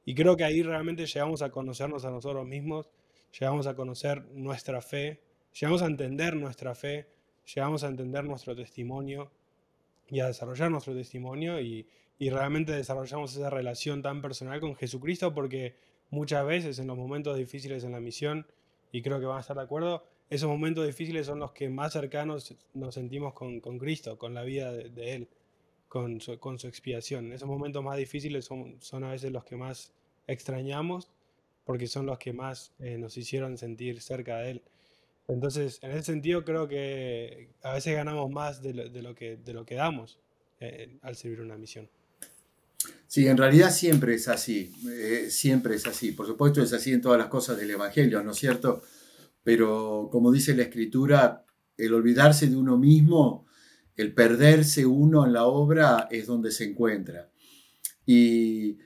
Y 0.04 0.16
creo 0.16 0.36
que 0.36 0.44
ahí 0.44 0.64
realmente 0.64 1.06
llegamos 1.06 1.44
a 1.44 1.52
conocernos 1.52 2.06
a 2.06 2.10
nosotros 2.10 2.48
mismos, 2.48 2.90
llegamos 3.40 3.68
a 3.68 3.76
conocer 3.76 4.26
nuestra 4.32 4.82
fe, 4.82 5.22
llegamos 5.54 5.84
a 5.84 5.86
entender 5.86 6.36
nuestra 6.36 6.74
fe, 6.74 7.06
llegamos 7.54 7.84
a 7.84 7.88
entender 7.88 8.24
nuestro 8.24 8.56
testimonio 8.56 9.30
y 10.08 10.22
a 10.22 10.26
desarrollar 10.26 10.72
nuestro 10.72 10.96
testimonio 10.96 11.62
y, 11.62 11.88
y 12.18 12.32
realmente 12.32 12.72
desarrollamos 12.72 13.36
esa 13.36 13.52
relación 13.52 14.02
tan 14.02 14.24
personal 14.24 14.60
con 14.60 14.76
Jesucristo 14.76 15.36
porque 15.36 15.76
muchas 16.10 16.44
veces 16.48 16.80
en 16.80 16.88
los 16.88 16.98
momentos 16.98 17.38
difíciles 17.38 17.84
en 17.84 17.92
la 17.92 18.00
misión, 18.00 18.48
y 18.92 19.04
creo 19.04 19.20
que 19.20 19.28
van 19.28 19.38
a 19.38 19.42
estar 19.42 19.56
de 19.56 19.62
acuerdo, 19.62 20.04
esos 20.30 20.50
momentos 20.50 20.86
difíciles 20.86 21.26
son 21.26 21.40
los 21.40 21.52
que 21.52 21.70
más 21.70 21.94
cercanos 21.94 22.56
nos 22.74 22.96
sentimos 22.96 23.34
con, 23.34 23.60
Cristo, 23.60 24.18
con 24.18 24.34
la 24.34 24.44
vida 24.44 24.72
de, 24.72 25.16
Él, 25.16 25.28
con 25.88 26.22
su, 26.22 26.38
con 26.40 26.60
su, 26.60 26.68
expiación. 26.68 27.34
Esos 27.34 27.48
momentos 27.48 27.84
más 27.84 27.98
difíciles 27.98 28.46
son, 28.46 28.78
son, 28.80 29.04
a 29.04 29.12
veces 29.12 29.32
los 29.32 29.44
que 29.44 29.56
más 29.56 29.92
extrañamos 30.28 31.10
porque 31.66 31.88
son 31.88 32.06
los 32.06 32.18
que 32.18 32.34
más 32.34 32.74
eh, 32.80 32.98
nos 32.98 33.16
hicieron 33.18 33.58
sentir 33.58 34.02
cerca 34.02 34.38
de 34.38 34.52
Él. 34.52 34.62
Entonces, 35.28 35.78
en 35.84 35.92
ese 35.92 36.04
sentido, 36.04 36.44
creo 36.44 36.68
que 36.68 37.50
a 37.62 37.74
veces 37.74 37.94
ganamos 37.94 38.32
más 38.32 38.64
de 38.64 38.74
lo, 38.74 39.14
que, 39.14 39.38
de 39.38 39.54
lo 39.54 39.66
que 39.66 39.76
damos 39.76 40.20
eh, 40.60 40.98
al 41.04 41.16
servir 41.16 41.42
una 41.42 41.58
misión. 41.58 41.88
Sí, 43.08 43.28
en 43.28 43.38
realidad 43.38 43.72
siempre 43.72 44.16
es 44.16 44.28
así, 44.28 44.74
eh, 44.90 45.28
siempre 45.30 45.76
es 45.76 45.86
así. 45.86 46.12
Por 46.12 46.26
supuesto 46.26 46.64
es 46.64 46.74
así 46.74 46.92
en 46.92 47.02
todas 47.02 47.20
las 47.20 47.28
cosas 47.28 47.58
del 47.58 47.70
Evangelio, 47.70 48.24
¿no 48.24 48.32
es 48.32 48.38
cierto? 48.38 48.82
Pero 49.44 50.10
como 50.12 50.32
dice 50.32 50.56
la 50.56 50.64
escritura, 50.64 51.46
el 51.78 51.94
olvidarse 51.94 52.48
de 52.48 52.56
uno 52.56 52.78
mismo, 52.78 53.46
el 53.96 54.14
perderse 54.14 54.86
uno 54.86 55.26
en 55.26 55.34
la 55.34 55.46
obra 55.46 56.08
es 56.12 56.28
donde 56.28 56.52
se 56.52 56.66
encuentra. 56.66 57.32
Y, 58.06 58.78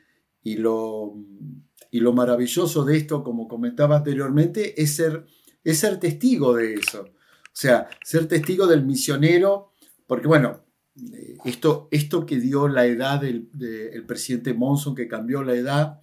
lo, 0.44 1.16
y 1.92 2.00
lo 2.00 2.14
maravilloso 2.14 2.84
de 2.84 2.98
esto, 2.98 3.24
como 3.24 3.48
comentaba 3.48 3.98
anteriormente, 3.98 4.82
es 4.82 4.96
ser, 4.96 5.26
es 5.64 5.80
ser 5.80 6.00
testigo 6.00 6.56
de 6.56 6.74
eso. 6.74 7.04
O 7.04 7.56
sea, 7.56 7.88
ser 8.04 8.28
testigo 8.28 8.68
del 8.68 8.84
misionero, 8.84 9.72
porque 10.08 10.28
bueno, 10.28 10.64
esto, 11.46 11.88
esto 11.92 12.26
que 12.26 12.40
dio 12.40 12.68
la 12.68 12.86
edad 12.86 13.22
del, 13.22 13.50
presidente 14.08 14.54
Monson, 14.54 14.96
que 14.96 15.08
cambió 15.08 15.44
la 15.44 15.54
edad, 15.54 16.02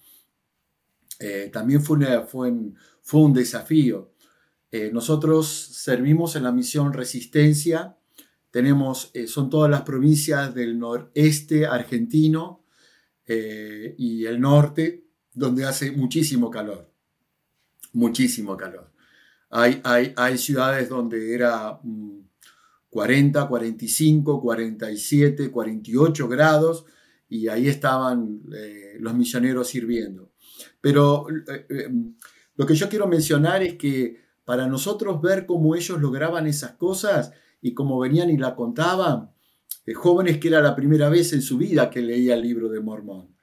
eh, 1.19 1.51
también 1.53 1.83
fue, 1.83 1.99
fue, 2.27 2.53
fue 3.03 3.21
un 3.21 3.35
desafío. 3.35 4.13
Eh, 4.73 4.91
nosotros 4.93 5.49
servimos 5.49 6.37
en 6.37 6.45
la 6.45 6.53
misión 6.53 6.93
Resistencia. 6.93 7.97
Tenemos, 8.51 9.11
eh, 9.15 9.27
son 9.27 9.51
todas 9.51 9.71
las 9.71 9.83
provincias 9.83 10.55
del 10.55 10.79
noreste 10.79 11.67
argentino 11.67 12.65
eh, 13.27 13.95
y 13.99 14.27
el 14.27 14.41
norte, 14.41 15.07
donde 15.35 15.65
hace 15.65 15.91
muchísimo 15.91 16.51
calor. 16.51 16.93
Muchísimo 17.93 18.57
calor. 18.57 18.93
Hay, 19.53 19.83
hay, 19.83 20.39
ciudades 20.39 20.89
donde 20.89 21.35
era 21.35 21.81
40, 22.89 23.49
45, 23.49 24.41
47, 24.41 25.51
48 25.51 26.29
grados 26.29 26.85
y 27.29 27.49
ahí 27.49 27.67
estaban 27.67 28.43
los 29.01 29.15
misioneros 29.15 29.67
sirviendo. 29.67 30.31
Pero 30.81 31.27
lo 32.55 32.65
que 32.65 32.77
yo 32.77 32.89
quiero 32.89 33.09
mencionar 33.09 33.65
es 33.65 33.75
que 33.75 34.20
para 34.45 34.67
nosotros 34.67 35.21
ver 35.21 35.47
cómo 35.47 35.75
ellos 35.75 36.01
lograban 36.01 36.47
esas 36.47 36.73
cosas 36.73 37.33
y 37.61 37.75
cómo 37.75 37.99
venían 37.99 38.31
y 38.31 38.37
la 38.37 38.55
contaban, 38.55 39.31
eh, 39.87 39.95
jóvenes 39.95 40.39
que 40.39 40.49
era 40.49 40.61
la 40.61 40.75
primera 40.75 41.09
vez 41.09 41.33
en 41.33 41.43
su 41.43 41.59
vida 41.59 41.91
que 41.91 42.01
leía 42.01 42.35
el 42.35 42.43
libro 42.43 42.69
de 42.69 42.81
Mormón, 42.81 43.35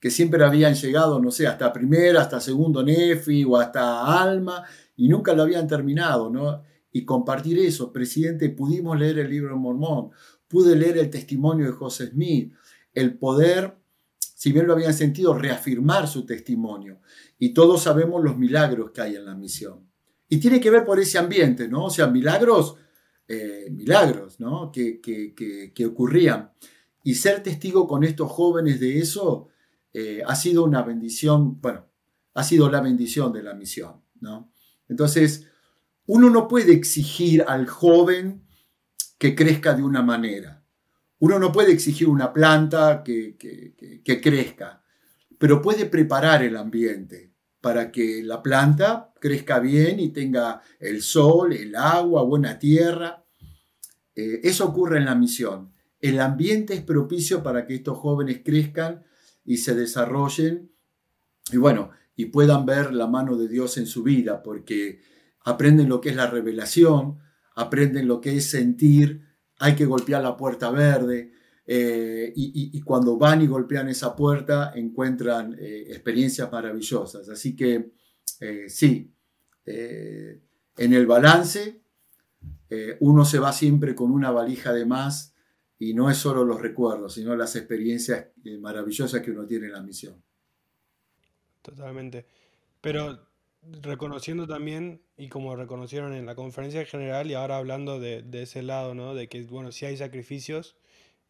que 0.00 0.10
siempre 0.10 0.44
habían 0.44 0.74
llegado, 0.74 1.20
no 1.20 1.30
sé, 1.30 1.46
hasta 1.46 1.72
primera, 1.72 2.20
hasta 2.20 2.40
segundo 2.40 2.82
Nefi 2.82 3.44
o 3.44 3.56
hasta 3.56 4.22
Alma 4.22 4.64
y 4.96 5.08
nunca 5.08 5.34
lo 5.34 5.42
habían 5.42 5.66
terminado, 5.66 6.30
¿no? 6.30 6.62
Y 6.92 7.04
compartir 7.04 7.58
eso, 7.58 7.92
presidente, 7.92 8.48
pudimos 8.50 8.98
leer 8.98 9.18
el 9.18 9.30
libro 9.30 9.54
de 9.54 9.60
Mormón, 9.60 10.10
pude 10.46 10.76
leer 10.76 10.98
el 10.98 11.10
testimonio 11.10 11.66
de 11.66 11.72
José 11.72 12.08
Smith, 12.08 12.52
el 12.92 13.18
poder, 13.18 13.76
si 14.18 14.52
bien 14.52 14.66
lo 14.66 14.74
habían 14.74 14.94
sentido, 14.94 15.34
reafirmar 15.34 16.06
su 16.06 16.24
testimonio. 16.24 17.00
Y 17.38 17.52
todos 17.52 17.82
sabemos 17.82 18.22
los 18.22 18.36
milagros 18.36 18.92
que 18.92 19.00
hay 19.00 19.16
en 19.16 19.24
la 19.24 19.34
misión. 19.34 19.88
Y 20.28 20.38
tiene 20.38 20.60
que 20.60 20.70
ver 20.70 20.84
por 20.84 20.98
ese 20.98 21.18
ambiente, 21.18 21.68
¿no? 21.68 21.86
O 21.86 21.90
sea, 21.90 22.06
milagros, 22.06 22.76
eh, 23.28 23.68
milagros, 23.70 24.40
¿no? 24.40 24.72
Que, 24.72 25.00
que, 25.00 25.86
ocurrían. 25.86 26.50
Y 27.02 27.14
ser 27.14 27.42
testigo 27.42 27.86
con 27.86 28.04
estos 28.04 28.30
jóvenes 28.30 28.80
de 28.80 28.98
eso 28.98 29.48
eh, 29.92 30.22
ha 30.26 30.34
sido 30.34 30.64
una 30.64 30.82
bendición, 30.82 31.60
bueno, 31.60 31.86
ha 32.34 32.42
sido 32.42 32.70
la 32.70 32.80
bendición 32.80 33.32
de 33.32 33.42
la 33.42 33.54
misión, 33.54 34.02
¿no? 34.20 34.50
Entonces, 34.88 35.46
uno 36.06 36.30
no 36.30 36.48
puede 36.48 36.72
exigir 36.72 37.44
al 37.46 37.66
joven 37.66 38.46
que 39.18 39.34
crezca 39.34 39.74
de 39.74 39.82
una 39.82 40.02
manera. 40.02 40.64
Uno 41.18 41.38
no 41.38 41.52
puede 41.52 41.72
exigir 41.72 42.08
una 42.08 42.32
planta 42.32 43.02
que, 43.04 43.36
que 43.36 44.20
crezca, 44.20 44.82
pero 45.38 45.62
puede 45.62 45.86
preparar 45.86 46.42
el 46.42 46.56
ambiente 46.56 47.33
para 47.64 47.90
que 47.90 48.22
la 48.22 48.42
planta 48.42 49.14
crezca 49.18 49.58
bien 49.58 49.98
y 49.98 50.10
tenga 50.10 50.60
el 50.78 51.00
sol, 51.00 51.54
el 51.54 51.74
agua, 51.76 52.22
buena 52.22 52.58
tierra. 52.58 53.24
Eh, 54.14 54.40
eso 54.42 54.66
ocurre 54.66 54.98
en 54.98 55.06
la 55.06 55.14
misión. 55.14 55.72
El 55.98 56.20
ambiente 56.20 56.74
es 56.74 56.82
propicio 56.82 57.42
para 57.42 57.64
que 57.64 57.76
estos 57.76 57.96
jóvenes 57.96 58.42
crezcan 58.44 59.04
y 59.46 59.56
se 59.56 59.74
desarrollen 59.74 60.74
y 61.50 61.56
bueno, 61.56 61.88
y 62.14 62.26
puedan 62.26 62.66
ver 62.66 62.92
la 62.92 63.06
mano 63.06 63.38
de 63.38 63.48
Dios 63.48 63.78
en 63.78 63.86
su 63.86 64.02
vida, 64.02 64.42
porque 64.42 65.00
aprenden 65.40 65.88
lo 65.88 66.02
que 66.02 66.10
es 66.10 66.16
la 66.16 66.26
revelación, 66.26 67.20
aprenden 67.54 68.08
lo 68.08 68.20
que 68.20 68.36
es 68.36 68.50
sentir, 68.50 69.22
hay 69.58 69.74
que 69.74 69.86
golpear 69.86 70.22
la 70.22 70.36
puerta 70.36 70.70
verde, 70.70 71.32
eh, 71.66 72.30
y, 72.36 72.80
cuando 72.82 73.16
van 73.16 73.40
y 73.40 73.46
golpean 73.46 73.88
esa 73.88 74.14
puerta 74.14 74.72
encuentran 74.74 75.56
eh, 75.58 75.86
experiencias 75.88 76.52
maravillosas. 76.52 77.28
Así 77.28 77.56
que 77.56 77.92
eh, 78.40 78.68
sí, 78.68 79.10
en 79.64 80.92
el 80.92 81.06
balance 81.06 81.80
uno 83.00 83.24
se 83.24 83.38
va 83.38 83.52
siempre 83.52 83.94
con 83.94 84.10
una 84.10 84.30
valija 84.30 84.72
de 84.72 84.84
más 84.84 85.32
y 85.78 85.94
no 85.94 86.10
es 86.10 86.18
solo 86.18 86.44
los 86.44 86.60
recuerdos, 86.60 87.14
sino 87.14 87.34
las 87.36 87.54
experiencias 87.56 88.26
maravillosas 88.60 89.22
que 89.22 89.30
uno 89.30 89.46
tiene 89.46 89.66
en 89.66 89.72
la 89.72 89.82
misión. 89.82 90.22
Totalmente. 91.62 92.26
Pero 92.80 93.26
reconociendo 93.62 94.46
también, 94.46 95.02
y 95.16 95.28
como 95.28 95.56
reconocieron 95.56 96.14
en 96.14 96.26
la 96.26 96.34
conferencia 96.34 96.84
general, 96.84 97.30
y 97.30 97.34
ahora 97.34 97.56
hablando 97.56 98.00
de, 98.00 98.22
de 98.22 98.42
ese 98.42 98.62
lado, 98.62 98.94
¿no? 98.94 99.14
De 99.14 99.28
que, 99.28 99.44
bueno, 99.44 99.72
si 99.72 99.86
hay 99.86 99.96
sacrificios, 99.96 100.76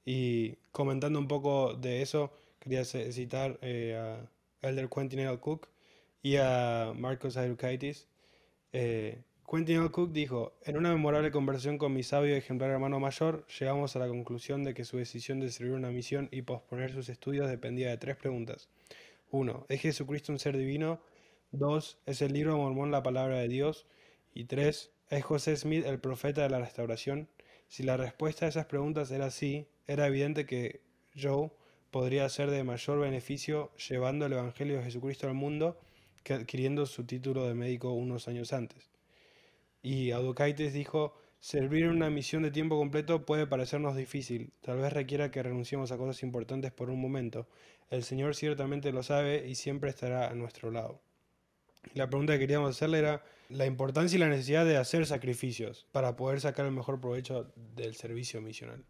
Y 0.04 0.56
comentando 0.72 1.18
un 1.18 1.28
poco 1.28 1.74
de 1.74 2.02
eso, 2.02 2.32
quería 2.60 2.84
citar 2.84 3.58
eh, 3.62 3.96
a 3.96 4.68
Elder 4.68 4.88
Quentin 4.88 5.20
L. 5.20 5.38
Cook 5.38 5.68
y 6.22 6.36
a 6.36 6.92
Marcos 6.96 7.36
Aerukaitis. 7.36 8.06
Eh, 8.72 9.22
Quentin 9.48 9.80
L. 9.80 9.90
Cook 9.90 10.12
dijo, 10.12 10.54
en 10.62 10.76
una 10.76 10.90
memorable 10.92 11.30
conversación 11.30 11.78
con 11.78 11.92
mi 11.92 12.02
sabio 12.02 12.34
y 12.34 12.38
ejemplar 12.38 12.70
hermano 12.70 12.98
mayor, 13.00 13.46
llegamos 13.58 13.94
a 13.94 13.98
la 13.98 14.08
conclusión 14.08 14.64
de 14.64 14.74
que 14.74 14.84
su 14.84 14.96
decisión 14.96 15.40
de 15.40 15.50
servir 15.50 15.74
una 15.74 15.90
misión 15.90 16.28
y 16.32 16.42
posponer 16.42 16.92
sus 16.92 17.08
estudios 17.08 17.48
dependía 17.48 17.90
de 17.90 17.98
tres 17.98 18.16
preguntas. 18.16 18.68
1. 19.30 19.66
¿Es 19.68 19.80
Jesucristo 19.80 20.32
un 20.32 20.38
ser 20.38 20.56
divino? 20.56 21.00
2. 21.52 21.98
¿Es 22.06 22.22
el 22.22 22.32
libro 22.32 22.56
Mormón 22.56 22.90
la 22.90 23.02
palabra 23.02 23.38
de 23.38 23.48
Dios? 23.48 23.86
Y 24.32 24.44
3. 24.44 24.90
¿Es 25.10 25.24
José 25.24 25.56
Smith 25.56 25.84
el 25.86 26.00
profeta 26.00 26.42
de 26.42 26.50
la 26.50 26.60
restauración? 26.60 27.28
Si 27.68 27.82
la 27.82 27.96
respuesta 27.96 28.46
a 28.46 28.48
esas 28.48 28.66
preguntas 28.66 29.10
era 29.10 29.30
sí, 29.30 29.66
era 29.86 30.06
evidente 30.06 30.46
que 30.46 30.80
Joe 31.20 31.50
podría 31.90 32.28
ser 32.28 32.50
de 32.50 32.64
mayor 32.64 32.98
beneficio 33.00 33.70
llevando 33.76 34.26
el 34.26 34.32
Evangelio 34.32 34.78
de 34.78 34.84
Jesucristo 34.84 35.28
al 35.28 35.34
mundo 35.34 35.78
que 36.24 36.32
adquiriendo 36.32 36.86
su 36.86 37.04
título 37.04 37.46
de 37.46 37.54
médico 37.54 37.92
unos 37.92 38.26
años 38.26 38.52
antes. 38.52 38.90
Y 39.82 40.10
Audocaites 40.10 40.72
dijo, 40.72 41.14
servir 41.38 41.86
una 41.88 42.08
misión 42.08 42.42
de 42.42 42.50
tiempo 42.50 42.78
completo 42.78 43.26
puede 43.26 43.46
parecernos 43.46 43.94
difícil, 43.94 44.52
tal 44.62 44.78
vez 44.78 44.92
requiera 44.92 45.30
que 45.30 45.42
renunciemos 45.42 45.92
a 45.92 45.98
cosas 45.98 46.22
importantes 46.22 46.72
por 46.72 46.88
un 46.88 47.00
momento. 47.00 47.46
El 47.90 48.02
Señor 48.02 48.34
ciertamente 48.34 48.90
lo 48.90 49.02
sabe 49.02 49.46
y 49.46 49.54
siempre 49.54 49.90
estará 49.90 50.30
a 50.30 50.34
nuestro 50.34 50.70
lado. 50.70 51.02
la 51.92 52.08
pregunta 52.08 52.32
que 52.32 52.38
queríamos 52.40 52.70
hacerle 52.70 53.00
era 53.00 53.22
la 53.50 53.66
importancia 53.66 54.16
y 54.16 54.20
la 54.20 54.28
necesidad 54.28 54.64
de 54.64 54.78
hacer 54.78 55.04
sacrificios 55.06 55.86
para 55.92 56.16
poder 56.16 56.40
sacar 56.40 56.64
el 56.64 56.72
mejor 56.72 56.98
provecho 56.98 57.52
del 57.54 57.94
servicio 57.94 58.40
misional. 58.40 58.84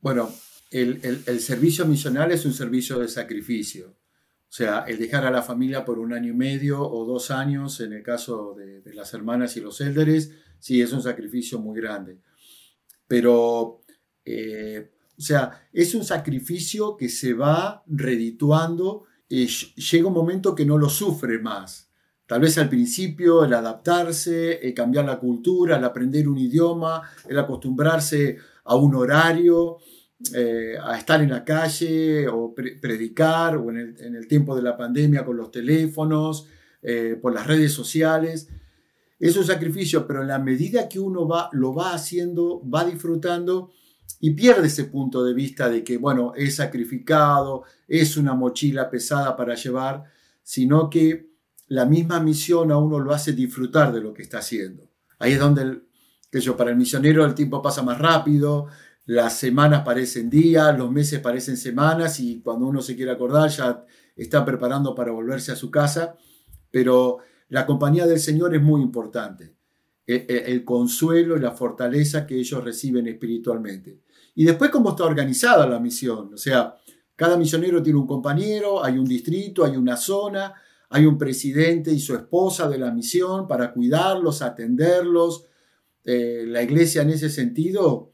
Bueno, 0.00 0.30
el, 0.70 1.40
servicio 1.40 1.86
misional 1.86 2.30
es 2.32 2.44
un 2.44 2.52
servicio 2.52 2.98
de 2.98 3.08
sacrificio. 3.08 3.96
O 4.48 4.52
sea, 4.52 4.84
el 4.86 4.98
dejar 4.98 5.26
a 5.26 5.30
la 5.30 5.42
familia 5.42 5.84
por 5.84 5.98
un 5.98 6.12
año 6.12 6.32
y 6.32 6.36
medio 6.36 6.82
o 6.82 7.04
dos 7.04 7.30
años, 7.30 7.80
en 7.80 7.92
el 7.92 8.02
caso 8.02 8.54
de, 8.54 8.82
las 8.94 9.12
hermanas 9.12 9.56
y 9.56 9.60
los 9.60 9.80
élderes, 9.80 10.32
sí, 10.58 10.80
es 10.80 10.92
un 10.92 11.02
sacrificio 11.02 11.58
muy 11.58 11.80
grande. 11.80 12.20
Pero, 13.06 13.82
eh, 14.24 14.90
o 15.18 15.20
sea, 15.20 15.68
es 15.72 15.94
un 15.94 16.04
sacrificio 16.04 16.96
que 16.96 17.08
se 17.08 17.34
va 17.34 17.82
redituando 17.86 19.04
y 19.28 19.46
llega 19.46 20.08
un 20.08 20.14
momento 20.14 20.54
que 20.54 20.64
no 20.64 20.78
lo 20.78 20.88
sufre 20.88 21.38
más. 21.38 21.87
Tal 22.28 22.42
vez 22.42 22.58
al 22.58 22.68
principio 22.68 23.42
el 23.42 23.54
adaptarse, 23.54 24.58
el 24.58 24.74
cambiar 24.74 25.06
la 25.06 25.18
cultura, 25.18 25.78
el 25.78 25.84
aprender 25.84 26.28
un 26.28 26.36
idioma, 26.36 27.00
el 27.26 27.38
acostumbrarse 27.38 28.36
a 28.64 28.76
un 28.76 28.94
horario, 28.96 29.78
eh, 30.34 30.74
a 30.78 30.98
estar 30.98 31.22
en 31.22 31.30
la 31.30 31.42
calle 31.42 32.28
o 32.28 32.54
predicar, 32.54 33.56
o 33.56 33.70
en 33.70 34.14
el, 34.14 34.28
tiempo 34.28 34.54
de 34.54 34.60
la 34.60 34.76
pandemia 34.76 35.24
con 35.24 35.38
los 35.38 35.50
teléfonos, 35.50 36.46
eh, 36.82 37.18
por 37.18 37.32
las 37.32 37.46
redes 37.46 37.72
sociales. 37.72 38.50
Es 39.18 39.34
un 39.38 39.46
sacrificio, 39.46 40.06
pero 40.06 40.20
en 40.20 40.28
la 40.28 40.38
medida 40.38 40.86
que 40.86 41.00
uno 41.00 41.26
lo 41.52 41.74
va 41.74 41.94
haciendo, 41.94 42.62
va 42.68 42.84
disfrutando 42.84 43.70
y 44.20 44.32
pierde 44.32 44.66
ese 44.66 44.84
punto 44.84 45.24
de 45.24 45.32
vista 45.32 45.70
de 45.70 45.82
que, 45.82 45.96
bueno, 45.96 46.34
es 46.36 46.56
sacrificado, 46.56 47.62
es 47.86 48.18
una 48.18 48.34
mochila 48.34 48.90
pesada 48.90 49.34
para 49.34 49.54
llevar, 49.54 50.04
sino 50.42 50.90
que 50.90 51.27
la 51.68 51.84
misma 51.84 52.20
misión 52.20 52.72
a 52.72 52.78
uno 52.78 52.98
lo 52.98 53.12
hace 53.12 53.32
disfrutar 53.32 53.92
de 53.92 54.00
lo 54.00 54.12
que 54.14 54.22
está 54.22 54.38
haciendo. 54.38 54.88
Ahí 55.18 55.32
es 55.32 55.38
donde 55.38 55.82
que 56.30 56.40
yo, 56.40 56.56
para 56.56 56.70
el 56.70 56.76
misionero 56.76 57.24
el 57.24 57.34
tiempo 57.34 57.62
pasa 57.62 57.82
más 57.82 57.98
rápido, 57.98 58.66
las 59.06 59.38
semanas 59.38 59.82
parecen 59.84 60.28
días, 60.28 60.76
los 60.76 60.90
meses 60.90 61.20
parecen 61.20 61.56
semanas 61.56 62.20
y 62.20 62.40
cuando 62.40 62.66
uno 62.66 62.82
se 62.82 62.94
quiere 62.94 63.10
acordar 63.10 63.48
ya 63.48 63.84
está 64.14 64.44
preparando 64.44 64.94
para 64.94 65.12
volverse 65.12 65.52
a 65.52 65.56
su 65.56 65.70
casa, 65.70 66.16
pero 66.70 67.18
la 67.48 67.64
compañía 67.64 68.06
del 68.06 68.20
Señor 68.20 68.54
es 68.54 68.60
muy 68.60 68.82
importante, 68.82 69.56
e, 70.06 70.26
e, 70.28 70.52
el, 70.52 70.64
consuelo 70.64 71.36
y 71.36 71.40
la 71.40 71.52
fortaleza 71.52 72.26
que 72.26 72.36
ellos 72.36 72.62
reciben 72.62 73.06
espiritualmente. 73.06 74.00
Y 74.34 74.44
después 74.44 74.70
cómo 74.70 74.90
está 74.90 75.04
organizada 75.04 75.66
la 75.66 75.80
misión, 75.80 76.34
o 76.34 76.36
sea, 76.36 76.76
cada 77.16 77.36
misionero 77.36 77.82
tiene 77.82 77.98
un 77.98 78.06
compañero, 78.06 78.84
hay 78.84 78.98
un 78.98 79.06
distrito, 79.06 79.64
hay 79.64 79.76
una 79.76 79.96
zona, 79.96 80.52
hay 80.90 81.06
un 81.06 81.18
presidente 81.18 81.92
y 81.92 82.00
su 82.00 82.14
esposa 82.14 82.68
de 82.68 82.78
la 82.78 82.90
misión 82.90 83.46
para 83.46 83.72
cuidarlos, 83.72 84.42
atenderlos, 84.42 85.46
eh, 86.04 86.44
la 86.46 86.62
iglesia 86.62 87.02
en 87.02 87.10
ese 87.10 87.28
sentido 87.28 88.12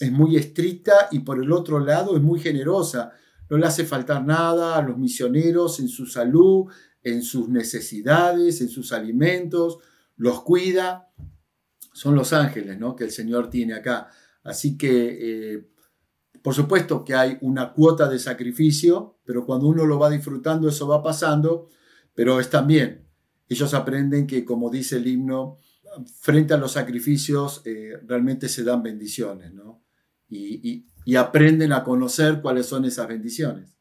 es 0.00 0.10
muy 0.10 0.36
estricta 0.36 1.08
y 1.12 1.20
por 1.20 1.40
el 1.40 1.52
otro 1.52 1.78
lado 1.78 2.16
es 2.16 2.22
muy 2.22 2.40
generosa. 2.40 3.12
No 3.48 3.56
le 3.56 3.66
hace 3.66 3.84
faltar 3.84 4.24
nada 4.24 4.76
a 4.76 4.82
los 4.82 4.98
misioneros 4.98 5.78
en 5.78 5.88
su 5.88 6.06
salud, 6.06 6.66
en 7.02 7.22
sus 7.22 7.48
necesidades, 7.48 8.60
en 8.60 8.68
sus 8.68 8.92
alimentos, 8.92 9.78
los 10.16 10.42
cuida. 10.42 11.12
Son 11.92 12.16
los 12.16 12.32
ángeles 12.32 12.78
¿no? 12.78 12.96
que 12.96 13.04
el 13.04 13.12
Señor 13.12 13.48
tiene 13.48 13.74
acá. 13.74 14.08
Así 14.42 14.76
que, 14.76 15.54
eh, 15.54 15.68
por 16.42 16.54
supuesto 16.54 17.04
que 17.04 17.14
hay 17.14 17.38
una 17.42 17.72
cuota 17.72 18.08
de 18.08 18.18
sacrificio, 18.18 19.18
pero 19.24 19.46
cuando 19.46 19.68
uno 19.68 19.86
lo 19.86 19.98
va 19.98 20.10
disfrutando, 20.10 20.68
eso 20.68 20.88
va 20.88 21.02
pasando, 21.02 21.68
pero 22.16 22.40
es 22.40 22.50
también. 22.50 23.06
Ellos 23.48 23.74
aprenden 23.74 24.26
que, 24.26 24.44
como 24.44 24.70
dice 24.70 24.96
el 24.96 25.06
himno, 25.06 25.58
frente 26.20 26.54
a 26.54 26.56
los 26.56 26.72
sacrificios 26.72 27.62
eh, 27.64 27.98
realmente 28.04 28.48
se 28.48 28.64
dan 28.64 28.82
bendiciones, 28.82 29.52
¿no? 29.52 29.84
Y, 30.28 30.84
aprenden 31.16 31.72
a 31.72 31.84
conocer 31.84 32.40
cuáles 32.42 32.66
son 32.66 32.84
esas 32.84 33.06
bendiciones. 33.06 33.78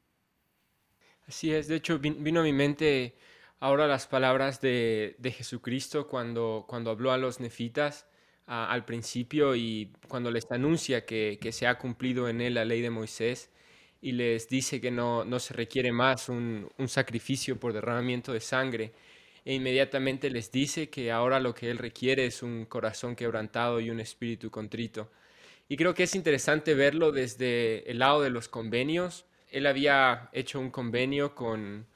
Así 1.28 1.52
es, 1.52 1.67
de 1.67 1.78
hecho 1.78 1.98
vino 1.98 2.41
a 2.41 2.43
mi 2.43 2.54
mente 2.54 3.17
ahora 3.60 3.88
las 3.88 4.06
palabras 4.06 4.62
de, 4.62 5.15
Jesucristo 5.36 6.08
cuando, 6.08 6.65
cuando 6.67 6.91
habló 6.91 7.12
a 7.12 7.17
los 7.17 7.39
nefitas 7.39 8.06
al 8.45 8.86
principio 8.86 9.56
y 9.56 9.91
cuando 10.08 10.30
les 10.30 10.52
anuncia 10.52 11.04
que, 11.04 11.39
se 11.52 11.65
ha 11.65 11.80
cumplido 11.80 12.30
en 12.30 12.41
él 12.41 12.54
la 12.54 12.63
ley 12.63 12.82
de 12.82 12.91
Moisés 12.91 13.50
y 14.05 14.11
les 14.11 14.47
dice 14.47 14.79
que 14.79 14.91
no, 14.91 15.25
no 15.25 15.39
se 15.39 15.55
requiere 15.55 15.91
más 15.91 16.29
un, 16.29 16.69
un 16.77 16.87
sacrificio 16.87 17.59
por 17.59 17.73
derramamiento 17.73 18.33
de 18.33 18.39
sangre, 18.39 18.93
e 19.43 19.55
inmediatamente 19.55 20.29
les 20.29 20.51
dice 20.51 20.91
que 20.91 21.11
ahora 21.11 21.39
lo 21.39 21.55
que 21.55 21.71
Él 21.71 21.79
requiere 21.79 22.27
es 22.27 22.43
un 22.43 22.65
corazón 22.65 23.15
quebrantado 23.15 23.79
y 23.79 23.89
un 23.89 23.99
espíritu 23.99 24.51
contrito. 24.51 25.09
Y 25.67 25.75
creo 25.75 25.95
que 25.95 26.03
es 26.03 26.13
interesante 26.13 26.75
verlo 26.75 27.11
desde 27.11 27.89
el 27.89 27.97
lado 27.97 28.21
de 28.21 28.29
los 28.29 28.47
convenios. 28.47 29.25
Él 29.49 29.65
había 29.65 30.29
hecho 30.33 30.59
un 30.59 30.69
convenio 30.69 31.33
con, 31.33 31.87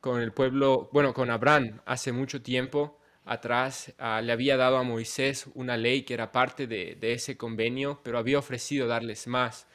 con 0.00 0.22
el 0.22 0.32
pueblo, 0.32 0.88
bueno, 0.90 1.12
con 1.12 1.30
Abraham 1.30 1.82
hace 1.84 2.12
mucho 2.12 2.40
tiempo 2.40 2.98
atrás. 3.26 3.92
Ah, 3.98 4.22
le 4.22 4.32
había 4.32 4.56
dado 4.56 4.78
a 4.78 4.84
Moisés 4.84 5.48
una 5.54 5.76
ley 5.76 6.04
que 6.04 6.14
era 6.14 6.32
parte 6.32 6.66
de, 6.66 6.96
de 6.98 7.12
ese 7.12 7.36
convenio, 7.36 8.00
pero 8.02 8.16
había 8.16 8.38
ofrecido 8.38 8.86
darles 8.86 9.26
más. 9.26 9.66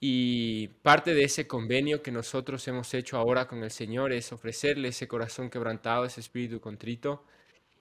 Y 0.00 0.68
parte 0.82 1.14
de 1.14 1.24
ese 1.24 1.46
convenio 1.46 2.02
que 2.02 2.12
nosotros 2.12 2.66
hemos 2.68 2.92
hecho 2.94 3.16
ahora 3.16 3.46
con 3.48 3.62
el 3.64 3.70
Señor 3.70 4.12
es 4.12 4.30
ofrecerle 4.32 4.88
ese 4.88 5.08
corazón 5.08 5.48
quebrantado, 5.50 6.04
ese 6.04 6.20
espíritu 6.20 6.60
contrito. 6.60 7.24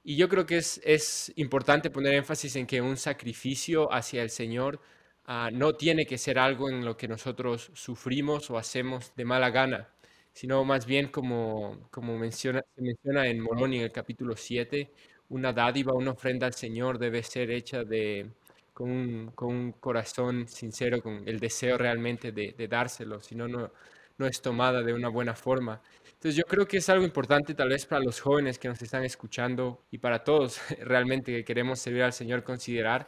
Y 0.03 0.17
yo 0.17 0.29
creo 0.29 0.45
que 0.45 0.57
es, 0.57 0.81
es 0.85 1.33
importante 1.35 1.89
poner 1.89 2.15
énfasis 2.15 2.55
en 2.57 2.67
que 2.67 2.81
un 2.81 2.97
sacrificio 2.97 3.91
hacia 3.93 4.23
el 4.23 4.29
Señor 4.29 4.79
ah, 5.25 5.49
no 5.51 5.73
tiene 5.75 6.05
que 6.05 6.17
ser 6.17 6.39
algo 6.39 6.69
en 6.69 6.85
lo 6.85 6.97
que 6.97 7.07
nosotros 7.07 7.71
sufrimos 7.73 8.49
o 8.51 8.57
hacemos 8.57 9.13
de 9.15 9.25
mala 9.25 9.49
gana, 9.49 9.89
sino 10.33 10.63
más 10.65 10.85
bien 10.85 11.07
como, 11.09 11.89
como 11.91 12.17
menciona, 12.17 12.61
se 12.75 12.81
menciona 12.81 13.27
en 13.27 13.39
Moroni 13.41 13.77
en 13.77 13.83
el 13.83 13.91
capítulo 13.91 14.35
7, 14.37 14.91
una 15.29 15.53
dádiva, 15.53 15.93
una 15.93 16.11
ofrenda 16.11 16.47
al 16.47 16.53
Señor 16.53 16.99
debe 16.99 17.23
ser 17.23 17.51
hecha 17.51 17.83
de, 17.83 18.31
con 18.75 18.91
un, 18.91 19.71
corazón 19.79 20.47
sincero, 20.47 21.01
con 21.01 21.27
el 21.27 21.39
deseo 21.39 21.77
realmente 21.77 22.31
de, 22.31 22.67
dárselo, 22.67 23.21
si 23.21 23.33
no, 23.33 23.47
no 23.47 24.27
es 24.27 24.41
tomada 24.41 24.83
de 24.83 24.93
una 24.93 25.09
buena 25.09 25.33
forma. 25.33 25.81
Entonces 26.13 26.35
yo 26.35 26.43
creo 26.45 26.67
que 26.67 26.77
es 26.77 26.89
algo 26.89 27.05
importante 27.05 27.53
tal 27.53 27.69
vez 27.69 27.85
para 27.85 28.03
los 28.03 28.19
jóvenes 28.19 28.57
que 28.57 28.67
nos 28.67 28.81
están 28.81 29.03
escuchando 29.03 29.85
y 29.91 29.97
para 29.97 30.23
todos 30.23 30.59
realmente 30.81 31.31
que 31.31 31.45
queremos 31.45 31.79
servir 31.79 32.03
al 32.03 32.13
Señor, 32.13 32.43
considerar 32.43 33.07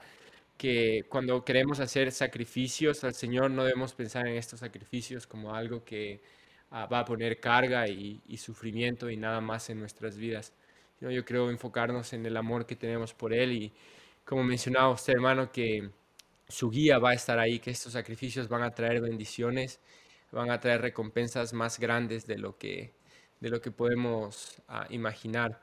que 0.58 1.06
cuando 1.10 1.44
queremos 1.44 1.80
hacer 1.80 2.12
sacrificios 2.12 3.04
al 3.04 3.14
Señor 3.14 3.52
no 3.52 3.64
debemos 3.64 3.94
pensar 3.94 4.28
en 4.28 4.36
estos 4.36 4.60
sacrificios 4.60 5.28
como 5.28 5.54
algo 5.56 5.84
que 5.84 6.22
ah, 6.72 6.88
va 6.88 7.00
a 7.00 7.06
poner 7.06 7.40
carga 7.40 7.88
y, 7.88 8.22
sufrimiento 8.38 9.10
y 9.10 9.18
nada 9.18 9.42
más 9.42 9.70
en 9.70 9.80
nuestras 9.80 10.18
vidas. 10.18 10.54
yo 11.02 11.26
creo 11.26 11.50
enfocarnos 11.50 12.14
en 12.14 12.26
el 12.26 12.38
amor 12.38 12.66
que 12.66 12.76
tenemos 12.76 13.14
por 13.14 13.34
Él 13.34 13.52
y 13.54 13.74
como 14.28 14.44
mencionaba 14.44 14.90
usted, 14.90 15.14
hermano, 15.14 15.52
que 15.52 15.90
su 16.50 16.70
guía 16.70 17.00
va 17.00 17.12
a 17.12 17.14
estar 17.14 17.40
ahí, 17.40 17.60
que 17.60 17.72
estos 17.72 17.94
sacrificios 17.94 18.50
van 18.50 18.62
a 18.64 18.72
traer 18.72 19.00
bendiciones, 19.02 19.80
van 20.32 20.52
a 20.52 20.60
traer 20.60 20.82
recompensas 20.82 21.54
más 21.54 21.80
grandes 21.80 22.28
de 22.28 22.38
lo 22.38 22.58
que, 22.58 22.94
de 23.40 23.50
lo 23.50 23.62
que 23.62 23.72
podemos 23.72 24.62
ah, 24.68 24.86
imaginar. 24.90 25.62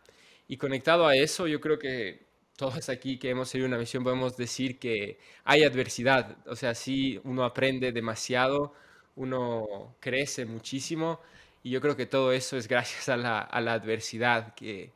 Y 0.49 0.57
conectado 0.57 1.07
a 1.07 1.15
eso, 1.15 1.47
yo 1.47 1.61
creo 1.61 1.79
que 1.79 2.25
todos 2.57 2.89
aquí 2.89 3.19
que 3.19 3.31
hemos 3.31 3.55
hecho 3.55 3.67
una 3.67 3.79
misión 3.79 4.03
podemos 4.03 4.37
decir 4.37 4.79
que 4.79 5.19
hay 5.45 5.63
adversidad. 5.65 6.39
O 6.47 6.57
sea, 6.57 6.75
sí, 6.75 7.21
uno 7.25 7.45
aprende 7.45 7.93
demasiado, 7.93 8.73
uno 9.17 9.95
crece 10.01 10.47
muchísimo 10.47 11.21
y 11.63 11.71
yo 11.71 11.81
creo 11.83 11.97
que 11.97 12.07
todo 12.07 12.33
eso 12.33 12.57
es 12.57 12.67
gracias 12.69 13.11
a 13.11 13.17
la, 13.19 13.41
adversidad 13.43 14.55
que, 14.55 14.93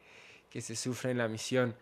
se 0.59 0.75
sufre 0.75 1.11
en 1.11 1.19
la 1.19 1.29
misión. 1.29 1.75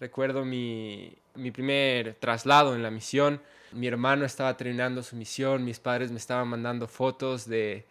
Recuerdo 0.00 0.46
mi, 0.46 1.12
primer 1.52 2.14
traslado 2.14 2.74
en 2.74 2.82
la 2.82 2.90
misión. 2.90 3.40
Mi 3.72 3.86
hermano 3.86 4.24
estaba 4.24 4.56
terminando 4.56 5.02
su 5.02 5.14
misión, 5.14 5.64
mis 5.64 5.78
padres 5.78 6.10
me 6.10 6.16
estaban 6.16 6.48
mandando 6.48 6.88
fotos 6.88 7.46
de, 7.46 7.84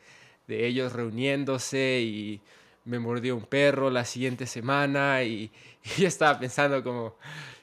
de 0.48 0.65
ellos 0.65 0.93
reuniéndose 0.93 2.02
y 2.02 2.41
me 2.86 2.98
mordió 2.98 3.36
un 3.36 3.45
perro 3.45 3.91
la 3.91 4.06
siguiente 4.06 4.48
semana 4.48 5.24
y, 5.24 5.52
yo 5.98 6.08
estaba 6.08 6.39
pensando 6.39 6.84
como, 6.84 7.15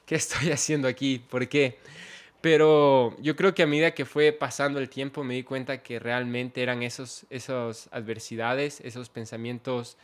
¿qué 0.05 0.15
estoy 0.15 0.51
haciendo 0.51 0.87
aquí? 0.87 1.19
¿Por 1.19 1.49
qué? 1.49 1.77
Pero 2.39 3.17
yo 3.19 3.35
creo 3.35 3.53
que 3.53 3.63
a 3.63 3.67
medida 3.67 3.91
que 3.91 4.05
fue 4.05 4.31
pasando 4.31 4.79
el 4.79 4.89
tiempo 4.89 5.25
me 5.25 5.33
di 5.33 5.43
cuenta 5.43 5.83
que 5.83 5.99
realmente 5.99 6.63
eran 6.63 6.83
esos, 6.83 7.25
esas 7.29 7.89
adversidades, 7.91 8.79
esos 8.81 9.09
pensamientos 9.09 9.97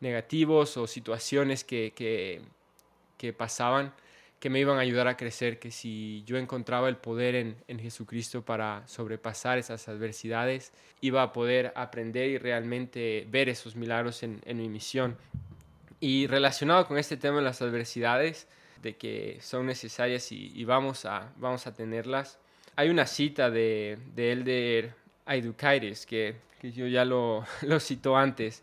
negativos 0.00 0.76
o 0.76 0.88
situaciones 0.88 1.62
que, 1.62 1.92
que, 1.94 2.40
que 3.16 3.32
pasaban 3.32 3.92
que 4.44 4.50
me 4.50 4.60
iban 4.60 4.76
a 4.76 4.80
ayudar 4.82 5.08
a 5.08 5.16
crecer, 5.16 5.58
que 5.58 5.70
si 5.70 6.22
yo 6.26 6.36
encontraba 6.36 6.90
el 6.90 6.98
poder 6.98 7.34
en, 7.34 7.56
en, 7.66 7.78
Jesucristo 7.78 8.44
para 8.44 8.86
sobrepasar 8.86 9.56
esas 9.56 9.88
adversidades, 9.88 10.70
iba 11.00 11.22
a 11.22 11.32
poder 11.32 11.72
aprender 11.76 12.28
y 12.28 12.36
realmente 12.36 13.26
ver 13.30 13.48
esos 13.48 13.74
milagros 13.74 14.22
en, 14.22 14.42
en 14.44 14.58
mi 14.58 14.68
misión. 14.68 15.16
Y 15.98 16.26
relacionado 16.26 16.86
con 16.86 16.98
este 16.98 17.16
tema 17.16 17.38
de 17.38 17.42
las 17.44 17.62
adversidades, 17.62 18.46
de 18.82 18.96
que 18.96 19.38
son 19.40 19.64
necesarias 19.64 20.30
y, 20.30 20.62
vamos, 20.66 21.06
a, 21.06 21.32
vamos 21.38 21.66
a 21.66 21.74
tenerlas, 21.74 22.38
hay 22.76 22.90
una 22.90 23.06
cita 23.06 23.50
de, 23.50 23.96
de 24.14 24.32
Elder 24.32 24.94
Aidukaires, 25.24 26.04
que, 26.04 26.36
que 26.60 26.70
yo 26.70 26.86
ya 26.86 27.06
lo, 27.06 27.46
lo 27.62 27.80
citó 27.80 28.14
antes, 28.14 28.62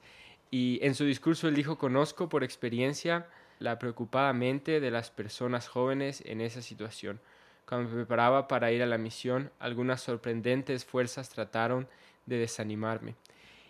y 0.51 0.77
en 0.83 0.93
su 0.93 1.05
discurso 1.05 1.47
él 1.47 1.55
dijo, 1.55 1.79
conozco 1.79 2.29
por 2.29 2.43
experiencia 2.43 3.25
la 3.61 3.77
preocupada 3.77 4.33
mente 4.33 4.79
de 4.79 4.91
las 4.91 5.11
personas 5.11 5.67
jóvenes 5.67 6.23
en 6.25 6.41
esa 6.41 6.61
situación. 6.61 7.21
Cuando 7.65 7.89
me 7.89 7.95
preparaba 7.95 8.47
para 8.47 8.71
ir 8.71 8.81
a 8.81 8.87
la 8.87 8.97
misión, 8.97 9.51
algunas 9.59 10.01
sorprendentes 10.01 10.83
fuerzas 10.83 11.29
trataron 11.29 11.87
de 12.25 12.37
desanimarme. 12.37 13.15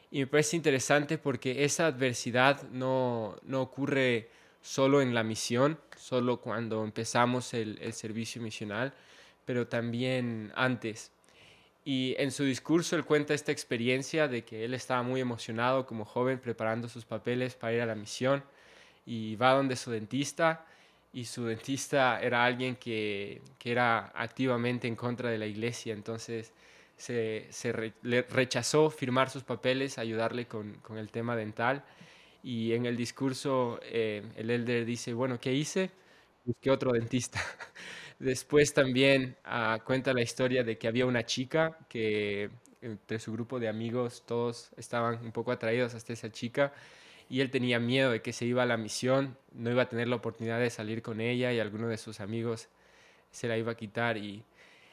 Y 0.10 0.20
me 0.20 0.28
parece 0.28 0.56
interesante 0.56 1.18
porque 1.18 1.66
esa 1.66 1.88
adversidad 1.88 2.64
no, 2.70 3.36
no 3.44 3.62
ocurre 3.62 4.30
solo 4.62 5.02
en 5.02 5.14
la 5.14 5.24
misión, 5.24 5.78
solo 5.98 6.40
cuando 6.40 6.84
empezamos 6.84 7.54
el, 7.54 7.78
el 7.82 7.94
servicio 7.94 8.42
misional, 8.42 8.94
pero 9.46 9.68
también 9.68 10.54
antes. 10.56 11.12
Y 11.84 12.16
en 12.18 12.32
su 12.32 12.46
discurso 12.46 12.96
él 12.96 13.04
cuenta 13.04 13.34
esta 13.34 13.52
experiencia 13.52 14.30
de 14.30 14.46
que 14.46 14.64
él 14.64 14.74
estaba 14.74 15.04
muy 15.04 15.20
emocionado 15.20 15.86
como 15.86 16.06
joven 16.06 16.40
preparando 16.40 16.88
sus 16.88 17.04
papeles 17.04 17.56
para 17.56 17.74
ir 17.74 17.82
a 17.82 17.86
la 17.86 17.96
misión 17.96 18.44
y 19.06 19.36
va 19.36 19.54
donde 19.54 19.76
su 19.76 19.92
dentista 19.92 20.66
y 21.14 21.26
su 21.26 21.46
dentista 21.46 22.22
era 22.22 22.46
alguien 22.46 22.76
que, 22.78 23.42
que 23.60 23.72
era 23.72 24.12
activamente 24.16 24.88
en 24.88 24.96
contra 24.96 25.30
de 25.30 25.38
la 25.38 25.46
iglesia, 25.46 25.94
entonces 25.94 26.54
se, 26.98 27.48
se 27.50 27.94
le 28.04 28.22
rechazó 28.24 28.90
firmar 28.90 29.30
sus 29.30 29.44
papeles, 29.44 29.98
ayudarle 29.98 30.48
con, 30.48 30.74
con, 30.76 30.98
el 30.98 31.10
tema 31.12 31.36
dental 31.36 31.84
y 32.44 32.74
en 32.74 32.86
el 32.86 32.96
discurso 32.98 33.80
eh, 33.84 34.24
el 34.36 34.50
elder 34.50 34.86
dice, 34.86 35.14
bueno, 35.14 35.40
¿qué 35.40 35.54
hice? 35.54 35.92
Busqué 36.46 36.72
otro 36.72 36.92
dentista. 36.94 37.40
Después 38.20 38.74
también 38.74 39.36
uh, 39.46 39.84
cuenta 39.84 40.14
la 40.14 40.22
historia 40.22 40.64
de 40.64 40.78
que 40.78 40.88
había 40.88 41.06
una 41.06 41.26
chica 41.26 41.78
que 41.90 42.50
entre 42.82 43.20
su 43.20 43.34
grupo 43.34 43.60
de 43.60 43.68
amigos 43.68 44.24
todos 44.26 44.72
estaban 44.78 45.24
un 45.24 45.32
poco 45.32 45.52
atraídos 45.52 45.94
hasta 45.96 46.14
esa 46.14 46.32
chica 46.32 46.74
y 47.32 47.40
él 47.40 47.50
tenía 47.50 47.80
miedo 47.80 48.12
de 48.12 48.22
que 48.22 48.34
se 48.34 48.44
iba 48.44 48.64
a 48.64 48.66
la 48.66 48.76
misión, 48.76 49.38
no 49.54 49.72
iba 49.72 49.84
a 49.84 49.88
tener 49.88 50.10
la 50.10 50.18
oportunidad 50.18 50.60
de 50.60 50.70
salir 50.70 51.02
con 51.02 51.22
ella 51.22 51.54
y 51.54 51.62
alguno 51.62 51.88
de 51.88 51.98
sus 51.98 52.20
amigos 52.20 52.68
se 53.32 53.48
la 53.48 53.58
iba 53.58 53.72
a 53.72 53.76
quitar 53.76 54.18
y 54.18 54.44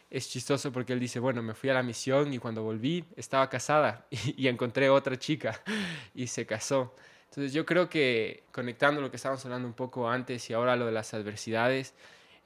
es 0.09 0.31
chistoso 0.31 0.71
porque 0.71 0.93
él 0.93 1.01
dice, 1.01 1.19
bueno, 1.19 1.43
me 1.43 1.55
fui 1.55 1.69
a 1.69 1.75
la 1.75 1.83
misión 1.83 2.33
y 2.33 2.39
cuando 2.39 2.63
volví 2.63 3.05
estaba 3.17 3.51
casada 3.51 4.07
y, 4.37 4.47
encontré 4.47 4.89
otra 4.89 5.19
chica 5.19 5.61
y 6.15 6.29
se 6.29 6.47
casó. 6.47 6.95
Entonces 7.25 7.53
yo 7.53 7.67
creo 7.67 7.89
que 7.89 8.45
conectando 8.53 9.01
lo 9.01 9.11
que 9.11 9.17
estábamos 9.17 9.45
hablando 9.45 9.67
un 9.67 9.75
poco 9.75 10.09
antes 10.09 10.49
y 10.49 10.53
ahora 10.53 10.77
lo 10.77 10.87
de 10.87 10.93
las 10.93 11.15
adversidades, 11.15 11.93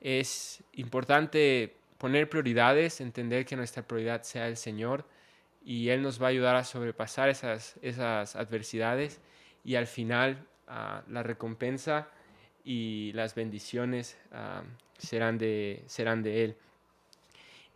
es 0.00 0.64
importante 0.72 1.76
poner 1.98 2.31
prioridades, 2.31 3.02
entender 3.02 3.44
que 3.44 3.57
nuestra 3.57 3.83
prioridad 3.83 4.22
sea 4.22 4.48
el 4.48 4.57
Señor 4.57 5.05
y 5.62 5.90
Él 5.90 6.00
nos 6.00 6.20
va 6.20 6.28
a 6.28 6.31
ayudar 6.31 6.57
a 6.57 6.64
sobrepasar 6.64 7.28
esas, 7.28 7.74
esas 7.83 8.37
adversidades 8.37 9.20
y 9.64 9.77
al 9.77 9.87
final 9.87 10.46
ah, 10.66 11.03
la 11.09 11.22
recompensa 11.22 12.09
y 12.64 13.12
las 13.14 13.35
bendiciones 13.35 14.18
ah, 14.33 14.62
serán, 14.98 15.38
de, 15.38 15.83
serán 15.87 16.22
de 16.22 16.44
Él. 16.44 16.57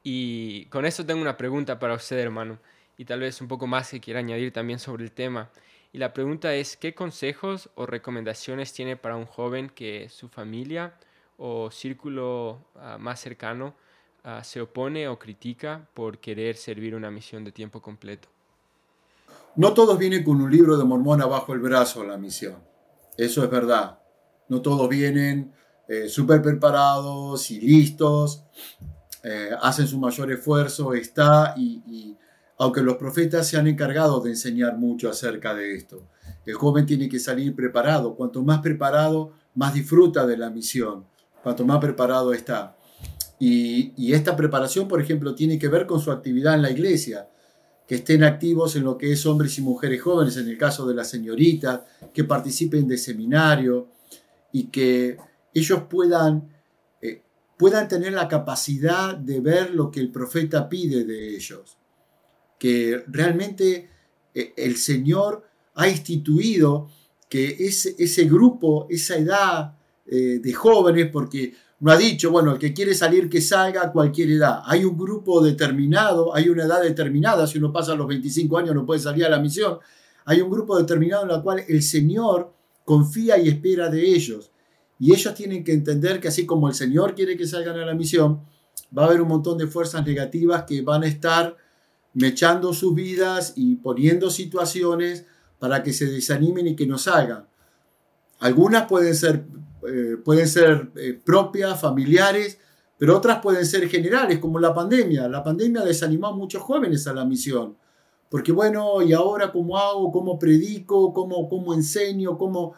Y 0.02 0.66
con 0.66 0.86
eso 0.86 1.04
tengo 1.04 1.20
una 1.20 1.36
pregunta 1.36 1.78
para 1.78 1.94
usted, 1.94 2.18
hermano, 2.18 2.58
y 2.96 3.04
tal 3.04 3.20
vez 3.20 3.40
un 3.40 3.48
poco 3.48 3.66
más 3.66 3.90
que 3.90 4.00
quiera 4.00 4.20
añadir 4.20 4.52
también 4.52 4.78
sobre 4.78 5.04
el 5.04 5.12
tema. 5.12 5.50
Y 5.92 5.98
la 5.98 6.12
pregunta 6.12 6.54
es, 6.54 6.76
¿qué 6.76 6.94
consejos 6.94 7.70
o 7.74 7.86
recomendaciones 7.86 8.72
tiene 8.72 8.96
para 8.96 9.16
un 9.16 9.26
joven 9.26 9.68
que 9.68 10.08
su 10.08 10.28
familia 10.28 10.94
o 11.38 11.70
círculo 11.70 12.64
ah, 12.76 12.98
más 12.98 13.20
cercano 13.20 13.74
se 14.42 14.60
opone 14.60 15.06
o 15.06 15.20
critica 15.20 15.86
por 15.94 16.18
querer 16.18 16.56
servir 16.56 16.96
una 16.96 17.12
misión 17.12 17.44
de 17.44 17.52
tiempo 17.52 17.80
completo? 17.80 18.28
No 19.56 19.72
todos 19.72 19.98
vienen 19.98 20.22
con 20.22 20.42
un 20.42 20.50
libro 20.50 20.76
de 20.76 20.84
mormón 20.84 21.22
abajo 21.22 21.54
el 21.54 21.60
brazo 21.60 22.02
a 22.02 22.04
la 22.04 22.18
misión. 22.18 22.56
Eso 23.16 23.42
es 23.42 23.50
verdad. 23.50 23.98
No 24.50 24.60
todos 24.60 24.86
vienen 24.86 25.50
eh, 25.88 26.10
súper 26.10 26.42
preparados 26.42 27.50
y 27.50 27.60
listos. 27.60 28.44
Eh, 29.22 29.48
hacen 29.62 29.88
su 29.88 29.98
mayor 29.98 30.30
esfuerzo, 30.30 30.92
está, 30.92 31.54
y, 31.56 32.14
aunque 32.58 32.82
los 32.82 32.96
profetas 32.96 33.48
se 33.48 33.56
han 33.56 33.66
encargado 33.66 34.20
de 34.20 34.30
enseñar 34.30 34.76
mucho 34.76 35.08
acerca 35.08 35.54
de 35.54 35.74
esto, 35.74 36.06
el 36.44 36.54
joven 36.54 36.84
tiene 36.84 37.08
que 37.08 37.18
salir 37.18 37.56
preparado. 37.56 38.14
Cuanto 38.14 38.42
más 38.42 38.60
preparado, 38.60 39.32
más 39.54 39.72
disfruta 39.72 40.26
de 40.26 40.36
la 40.36 40.50
misión. 40.50 41.06
Cuanto 41.42 41.64
más 41.64 41.78
preparado 41.78 42.34
está. 42.34 42.76
Y, 43.38 43.94
y 43.96 44.12
esta 44.12 44.36
preparación, 44.36 44.86
por 44.86 45.00
ejemplo, 45.00 45.34
tiene 45.34 45.58
que 45.58 45.68
ver 45.68 45.86
con 45.86 45.98
su 45.98 46.12
actividad 46.12 46.54
en 46.54 46.62
la 46.62 46.70
iglesia 46.70 47.30
que 47.86 47.96
estén 47.96 48.24
activos 48.24 48.74
en 48.76 48.84
lo 48.84 48.98
que 48.98 49.12
es 49.12 49.24
hombres 49.26 49.56
y 49.58 49.62
mujeres 49.62 50.02
jóvenes, 50.02 50.36
en 50.36 50.48
el 50.48 50.58
caso 50.58 50.86
de 50.86 50.94
la 50.94 51.04
señorita, 51.04 51.86
que 52.12 52.24
participen 52.24 52.88
de 52.88 52.98
seminario 52.98 53.88
y 54.52 54.64
que 54.68 55.16
ellos 55.54 55.82
puedan, 55.88 56.48
eh, 57.00 57.22
puedan 57.56 57.86
tener 57.88 58.12
la 58.12 58.26
capacidad 58.26 59.16
de 59.16 59.40
ver 59.40 59.74
lo 59.74 59.90
que 59.90 60.00
el 60.00 60.10
profeta 60.10 60.68
pide 60.68 61.04
de 61.04 61.36
ellos. 61.36 61.78
Que 62.58 63.04
realmente 63.06 63.88
eh, 64.34 64.52
el 64.56 64.76
Señor 64.76 65.44
ha 65.74 65.88
instituido 65.88 66.90
que 67.28 67.56
ese, 67.60 67.94
ese 67.98 68.24
grupo, 68.24 68.86
esa 68.90 69.16
edad 69.16 69.76
eh, 70.06 70.40
de 70.42 70.52
jóvenes, 70.52 71.10
porque 71.12 71.54
no 71.78 71.92
ha 71.92 71.96
dicho, 71.96 72.30
bueno, 72.30 72.52
el 72.52 72.58
que 72.58 72.72
quiere 72.72 72.94
salir 72.94 73.28
que 73.28 73.40
salga 73.40 73.82
a 73.82 73.92
cualquier 73.92 74.30
edad. 74.30 74.62
Hay 74.64 74.84
un 74.84 74.96
grupo 74.96 75.42
determinado, 75.42 76.34
hay 76.34 76.48
una 76.48 76.64
edad 76.64 76.82
determinada, 76.82 77.46
si 77.46 77.58
uno 77.58 77.72
pasa 77.72 77.94
los 77.94 78.06
25 78.06 78.56
años 78.56 78.74
no 78.74 78.86
puede 78.86 79.00
salir 79.00 79.26
a 79.26 79.28
la 79.28 79.38
misión. 79.38 79.78
Hay 80.24 80.40
un 80.40 80.50
grupo 80.50 80.78
determinado 80.78 81.24
en 81.24 81.30
el 81.30 81.42
cual 81.42 81.62
el 81.68 81.82
Señor 81.82 82.52
confía 82.84 83.36
y 83.38 83.48
espera 83.48 83.90
de 83.90 84.02
ellos. 84.06 84.50
Y 84.98 85.12
ellos 85.12 85.34
tienen 85.34 85.62
que 85.62 85.72
entender 85.72 86.20
que 86.20 86.28
así 86.28 86.46
como 86.46 86.68
el 86.68 86.74
Señor 86.74 87.14
quiere 87.14 87.36
que 87.36 87.46
salgan 87.46 87.78
a 87.78 87.84
la 87.84 87.94
misión, 87.94 88.40
va 88.96 89.02
a 89.02 89.06
haber 89.06 89.20
un 89.20 89.28
montón 89.28 89.58
de 89.58 89.66
fuerzas 89.66 90.06
negativas 90.06 90.64
que 90.64 90.80
van 90.80 91.02
a 91.02 91.06
estar 91.06 91.56
mechando 92.14 92.72
sus 92.72 92.94
vidas 92.94 93.52
y 93.56 93.76
poniendo 93.76 94.30
situaciones 94.30 95.26
para 95.58 95.82
que 95.82 95.92
se 95.92 96.06
desanimen 96.06 96.66
y 96.66 96.76
que 96.76 96.86
no 96.86 96.96
salgan. 96.96 97.46
Algunas 98.38 98.86
pueden 98.86 99.14
ser 99.14 99.44
eh, 99.88 100.16
pueden 100.16 100.48
ser 100.48 100.90
eh, 100.96 101.20
propias, 101.24 101.80
familiares, 101.80 102.58
pero 102.98 103.16
otras 103.16 103.40
pueden 103.40 103.66
ser 103.66 103.88
generales, 103.88 104.38
como 104.38 104.58
la 104.58 104.74
pandemia. 104.74 105.28
La 105.28 105.42
pandemia 105.42 105.82
desanimó 105.82 106.28
a 106.28 106.36
muchos 106.36 106.62
jóvenes 106.62 107.06
a 107.06 107.12
la 107.12 107.24
misión. 107.24 107.76
Porque 108.30 108.52
bueno, 108.52 109.02
¿y 109.02 109.12
ahora 109.12 109.52
cómo 109.52 109.78
hago? 109.78 110.10
¿Cómo 110.10 110.38
predico? 110.38 111.12
¿Cómo, 111.12 111.48
cómo 111.48 111.74
enseño? 111.74 112.36
¿Cómo? 112.36 112.74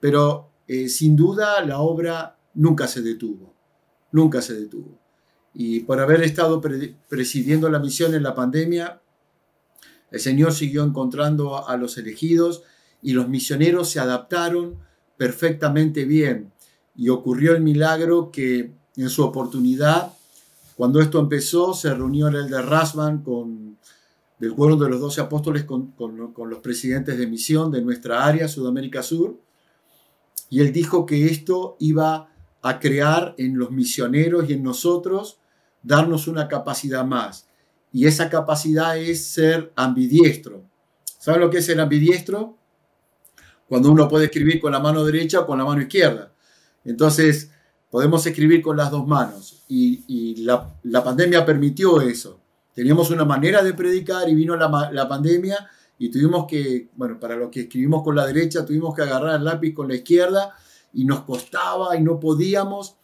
Pero 0.00 0.50
eh, 0.66 0.88
sin 0.88 1.16
duda 1.16 1.64
la 1.64 1.80
obra 1.80 2.38
nunca 2.54 2.86
se 2.88 3.02
detuvo. 3.02 3.54
Nunca 4.12 4.42
se 4.42 4.54
detuvo. 4.54 4.98
Y 5.54 5.80
por 5.80 6.00
haber 6.00 6.22
estado 6.22 6.60
presidiendo 7.08 7.68
la 7.70 7.78
misión 7.78 8.14
en 8.14 8.24
la 8.24 8.34
pandemia, 8.34 9.00
el 10.10 10.20
Señor 10.20 10.52
siguió 10.52 10.84
encontrando 10.84 11.66
a 11.66 11.76
los 11.76 11.96
elegidos 11.96 12.64
y 13.02 13.12
los 13.12 13.28
misioneros 13.28 13.88
se 13.88 14.00
adaptaron 14.00 14.78
perfectamente 15.16 16.04
bien. 16.04 16.52
y 16.96 17.08
ocurrió 17.08 17.56
el 17.56 17.62
milagro 17.62 18.30
que 18.30 18.72
en 18.96 19.10
su 19.10 19.24
oportunidad, 19.24 20.12
cuando 20.76 21.00
esto 21.00 21.18
empezó, 21.18 21.74
se 21.74 21.92
reunió 21.92 22.28
el 22.28 22.48
de 22.48 22.62
Rasman 22.62 23.22
con 23.22 23.78
del 24.38 24.52
cuerno 24.54 24.76
de 24.76 24.90
los 24.90 25.00
doce 25.00 25.20
apóstoles 25.20 25.64
con, 25.64 25.92
con 25.92 26.50
los 26.50 26.58
presidentes 26.58 27.16
de 27.18 27.26
misión 27.26 27.70
de 27.72 27.82
nuestra 27.82 28.24
área, 28.24 28.46
Sudamérica 28.46 29.02
Sur, 29.02 29.40
y 30.50 30.60
él 30.60 30.72
dijo 30.72 31.06
que 31.06 31.26
esto 31.26 31.76
iba 31.80 32.28
a 32.62 32.78
crear 32.78 33.34
en 33.38 33.58
los 33.58 33.70
misioneros 33.70 34.48
y 34.48 34.54
en 34.54 34.62
nosotros, 34.62 35.38
darnos 35.82 36.28
una 36.28 36.48
capacidad 36.48 37.04
más. 37.04 37.46
Y 37.92 38.06
esa 38.06 38.30
capacidad 38.30 38.96
es 38.96 39.26
ser 39.26 39.72
ambidiestro. 39.76 40.64
¿Saben 41.18 41.40
lo 41.40 41.50
que 41.50 41.58
es 41.58 41.66
ser 41.66 41.80
ambidiestro? 41.80 42.56
Cuando 43.68 43.90
uno 43.90 44.08
puede 44.08 44.26
escribir 44.26 44.60
con 44.60 44.72
la 44.72 44.80
mano 44.80 45.04
derecha 45.04 45.40
o 45.40 45.46
con 45.46 45.58
la 45.58 45.64
mano 45.64 45.82
izquierda. 45.82 46.32
Entonces, 46.84 47.50
podemos 47.90 48.26
escribir 48.26 48.60
con 48.60 48.76
las 48.76 48.90
dos 48.90 49.06
manos. 49.06 49.64
Y, 49.68 50.44
la, 50.44 51.04
pandemia 51.04 51.44
permitió 51.46 52.00
eso. 52.00 52.40
Teníamos 52.74 53.10
una 53.10 53.24
manera 53.24 53.62
de 53.62 53.72
predicar 53.72 54.28
y 54.28 54.34
vino 54.34 54.56
la, 54.56 54.90
la 54.92 55.08
pandemia 55.08 55.68
y 55.98 56.10
tuvimos 56.10 56.46
que, 56.46 56.88
bueno, 56.96 57.20
para 57.20 57.36
lo 57.36 57.50
que 57.50 57.60
escribimos 57.62 58.02
con 58.02 58.16
la 58.16 58.26
derecha, 58.26 58.66
tuvimos 58.66 58.94
que 58.94 59.02
agarrar 59.02 59.36
el 59.36 59.44
lápiz 59.44 59.72
con 59.72 59.88
la 59.88 59.94
izquierda 59.94 60.56
y 60.92 61.04
nos 61.04 61.20
costaba 61.22 61.96
y 61.96 62.02
no 62.02 62.18
podíamos 62.18 62.96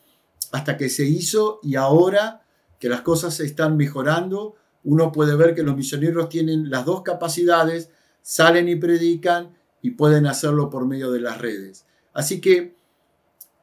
hasta 0.52 0.76
que 0.76 0.88
se 0.88 1.04
hizo 1.04 1.60
y 1.62 1.76
ahora 1.76 2.42
que 2.78 2.88
las 2.88 3.02
cosas 3.02 3.34
se 3.34 3.44
están 3.44 3.76
mejorando, 3.76 4.56
uno 4.82 5.12
puede 5.12 5.36
ver 5.36 5.54
que 5.54 5.62
los 5.62 5.76
misioneros 5.76 6.28
tienen 6.28 6.70
las 6.70 6.84
dos 6.84 7.02
capacidades, 7.02 7.90
salen 8.22 8.68
y 8.68 8.76
predican 8.76 9.56
y 9.82 9.92
pueden 9.92 10.26
hacerlo 10.26 10.70
por 10.70 10.86
medio 10.86 11.10
de 11.10 11.20
las 11.20 11.38
redes. 11.38 11.86
Así 12.12 12.40
que 12.40 12.74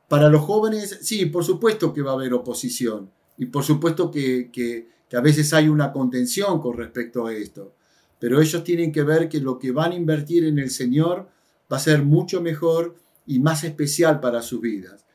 para 0.07 0.29
los 0.29 0.41
jóvenes, 0.41 0.99
sí, 1.01 1.25
por 1.25 1.43
supuesto 1.43 1.93
que 1.93 2.01
va 2.01 2.11
a 2.11 2.15
haber 2.15 2.33
oposición 2.33 3.11
y 3.37 3.47
por 3.47 3.63
supuesto 3.63 4.09
que, 4.09 4.49
que, 4.51 4.89
a 5.15 5.21
veces 5.21 5.53
hay 5.53 5.69
una 5.69 5.93
contención 5.93 6.59
con 6.59 6.75
respecto 6.75 7.27
a 7.27 7.33
esto, 7.33 7.75
pero 8.19 8.41
ellos 8.41 8.63
tienen 8.63 8.91
que 8.91 9.03
ver 9.03 9.29
que 9.29 9.39
lo 9.39 9.57
que 9.57 9.71
van 9.71 9.93
a 9.93 9.95
invertir 9.95 10.43
en 10.43 10.59
el 10.59 10.69
Señor 10.69 11.29
va 11.71 11.77
a 11.77 11.81
ser 11.81 12.03
mucho 12.03 12.41
mejor 12.41 12.95
y 13.25 13.39
más 13.39 13.63
especial 13.63 14.19
para 14.19 14.41
sus 14.41 14.59
vidas, 14.59 15.05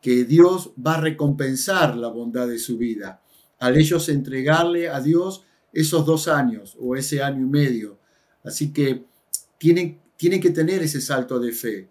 que 0.00 0.24
Dios 0.24 0.72
va 0.84 0.94
a 0.94 1.00
recompensar 1.00 1.96
la 1.96 2.08
bondad 2.08 2.46
de 2.46 2.58
su 2.58 2.78
vida 2.78 3.22
al 3.60 3.76
ellos 3.76 4.08
entregarle 4.08 4.88
a 4.88 5.00
Dios 5.00 5.44
esos 5.72 6.04
dos 6.04 6.26
años 6.26 6.76
o 6.80 6.96
ese 6.96 7.22
año 7.22 7.42
y 7.42 7.48
medio. 7.48 7.98
Así 8.42 8.72
que 8.72 9.04
tienen, 9.58 10.00
tienen 10.20 10.42
que 10.42 10.50
tener 10.50 10.82
ese 10.82 11.00
salto 11.00 11.40
de 11.40 11.50
fe. 11.50 11.88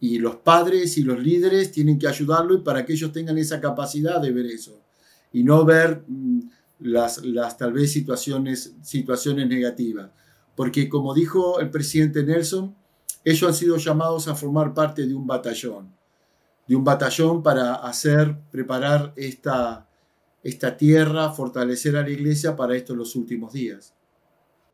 Y 0.00 0.18
los 0.18 0.34
padres 0.34 0.98
y 0.98 1.04
los 1.04 1.16
líderes 1.20 1.70
tienen 1.70 1.96
que 1.96 2.08
ayudarlo 2.08 2.64
para 2.64 2.84
que 2.84 2.92
ellos 2.92 3.12
tengan 3.12 3.38
esa 3.38 3.60
capacidad 3.60 4.20
de 4.20 4.32
ver 4.32 4.46
eso. 4.46 4.82
Y 5.32 5.44
no 5.44 5.64
ver 5.64 6.02
mm, 6.08 6.40
las, 6.80 7.24
las 7.24 7.56
tal 7.56 7.72
vez 7.72 7.92
situaciones, 7.92 8.74
situaciones 8.82 9.48
negativas. 9.48 10.10
Porque 10.56 10.88
como 10.88 11.14
dijo 11.14 11.60
el 11.60 11.70
presidente 11.70 12.24
Nelson, 12.24 12.74
ellos 13.24 13.48
han 13.48 13.54
sido 13.54 13.76
llamados 13.76 14.26
a 14.26 14.34
formar 14.34 14.74
parte 14.74 15.06
de 15.06 15.14
un 15.14 15.28
batallón. 15.28 15.94
De 16.66 16.74
un 16.74 16.82
batallón 16.82 17.44
para 17.44 17.74
hacer, 17.74 18.36
preparar 18.50 19.12
esta, 19.14 19.88
esta 20.42 20.76
tierra, 20.76 21.30
fortalecer 21.30 21.94
a 21.94 22.02
la 22.02 22.10
iglesia 22.10 22.56
para 22.56 22.74
estos 22.74 22.96
los 22.96 23.14
últimos 23.14 23.52
días. 23.52 23.94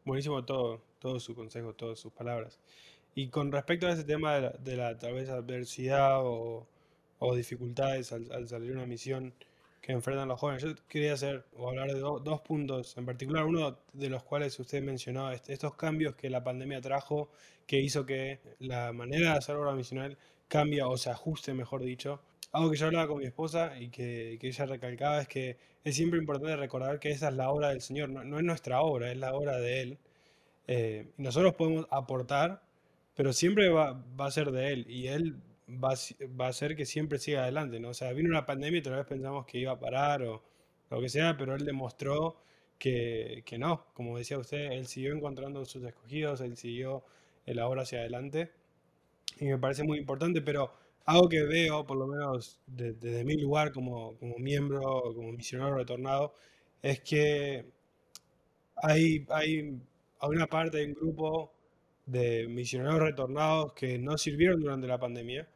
Buenísimo 0.07 0.43
todo, 0.43 0.81
todo 0.99 1.21
su 1.21 1.35
consejo, 1.35 1.75
todas 1.75 1.99
sus 1.99 2.11
palabras. 2.11 2.59
Y 3.15 3.29
con 3.29 3.53
respecto 3.53 3.87
a 3.87 3.93
ese 3.93 4.05
tema 4.05 4.35
de 4.35 4.41
la, 4.43 4.51
de 4.51 4.77
la 4.77 4.99
tal 4.99 5.15
vez 5.15 5.29
adversidad 5.29 6.25
o, 6.25 6.67
o 7.19 7.35
dificultades 7.35 8.13
al, 8.13 8.31
al, 8.33 8.49
salir 8.49 8.73
una 8.73 8.87
misión 8.87 9.35
que 9.81 9.93
enfrentan 9.93 10.29
los 10.29 10.41
jóvenes, 10.41 10.63
yo 10.63 10.75
quería 10.89 11.13
hacer 11.13 11.45
o 11.57 11.69
hablar 11.69 11.93
de 11.93 12.01
dos 12.01 12.41
puntos 12.41 12.97
en 12.97 13.05
particular, 13.07 13.45
uno 13.45 13.79
de 13.93 14.09
los 14.09 14.23
cuales 14.25 14.59
usted 14.59 14.83
mencionó, 14.83 15.31
estos 15.31 15.75
cambios 15.75 16.15
que 16.17 16.31
la 16.31 16.43
pandemia 16.43 16.81
trajo, 16.81 17.29
que 17.67 17.81
hizo 17.81 18.07
que 18.07 18.41
la 18.61 18.93
manera 18.93 19.33
de 19.33 19.39
hacer 19.39 19.57
obra 19.57 19.75
misional 19.75 20.17
cambie 20.49 20.83
o 20.83 20.97
se 20.97 21.11
ajuste, 21.11 21.53
mejor 21.53 21.83
dicho, 21.83 22.21
algo 22.53 22.71
que 22.71 22.77
yo 22.77 22.87
hablaba 22.87 23.09
con 23.09 23.19
mi 23.19 23.27
esposa 23.27 23.79
y 23.79 23.89
que, 23.89 24.39
que 24.41 24.47
ella 24.49 24.67
recalcaba 24.67 25.21
es 25.21 25.29
que 25.29 25.57
es 25.83 25.97
siempre 25.97 26.19
importante 26.19 26.57
recordar 26.57 27.01
que 27.01 27.11
esa 27.11 27.29
es 27.29 27.35
la 27.35 27.51
obra 27.51 27.71
del 27.71 27.81
Señor, 27.81 28.09
no, 28.09 28.39
es 28.39 28.45
nuestra 28.45 28.81
obra, 28.81 29.11
es 29.11 29.19
la 29.19 29.35
obra 29.35 29.59
de 29.59 29.83
Él. 29.83 29.99
Eh, 30.69 31.09
nosotros 31.19 31.55
podemos 31.55 31.87
aportar, 31.91 32.63
pero 33.15 33.33
siempre 33.33 33.69
va, 33.69 33.93
va, 34.19 34.27
a 34.27 34.31
ser 34.31 34.51
de 34.51 34.73
Él 34.73 34.87
y 34.89 35.09
Él 35.09 35.37
va, 35.69 35.95
va 36.41 36.47
a 36.47 36.49
hacer 36.49 36.77
que 36.77 36.87
siempre 36.87 37.19
siga 37.19 37.43
adelante. 37.43 37.81
¿no? 37.81 37.91
O 37.91 37.95
sea, 37.95 38.13
vino 38.13 38.29
una 38.31 38.47
pandemia 38.47 38.79
y 38.81 38.83
tal 38.83 38.97
vez 38.97 39.07
pensamos 39.07 39.47
que 39.47 39.59
iba 39.59 39.73
a 39.73 39.79
parar 39.79 40.23
o 40.23 40.43
lo 40.91 41.01
que 41.01 41.09
sea, 41.09 41.37
pero 41.37 41.55
Él 41.55 41.65
demostró 41.65 42.37
que, 42.79 43.43
que 43.47 43.59
no, 43.59 43.87
como 43.95 44.19
decía 44.19 44.39
usted, 44.39 44.73
Él 44.73 44.87
siguió 44.87 45.15
encontrando 45.15 45.65
sus 45.65 45.85
escogidos, 45.85 46.41
Él 46.41 46.57
siguió 46.57 47.05
la 47.47 47.69
obra 47.69 47.83
hacia 47.83 48.01
adelante 48.01 48.51
y 49.41 49.47
me 49.47 49.59
parece 49.59 49.85
muy 49.85 49.99
importante, 49.99 50.41
pero 50.43 50.73
algo 51.07 51.29
que 51.29 51.43
veo, 51.43 51.85
por 51.87 51.97
lo 51.99 52.07
menos 52.07 52.61
desde 52.67 53.25
mi 53.25 53.37
lugar 53.37 53.73
como, 53.73 54.17
como 54.19 54.37
miembro, 54.39 54.81
como 55.15 55.33
misionero 55.33 55.77
retornado, 55.77 56.35
es 56.83 57.01
que 57.01 57.67
hay, 58.77 59.27
hay, 59.31 59.81
una 60.23 60.47
parte 60.47 60.79
de 60.79 60.87
un 60.87 60.95
grupo 60.95 61.54
de 62.07 62.47
misioneros 62.49 63.01
retornados 63.01 63.73
que 63.73 63.99
no 63.99 64.19
sirvieron 64.19 64.61
durante 64.61 64.87
la 64.87 64.99
pandemia, 64.99 65.49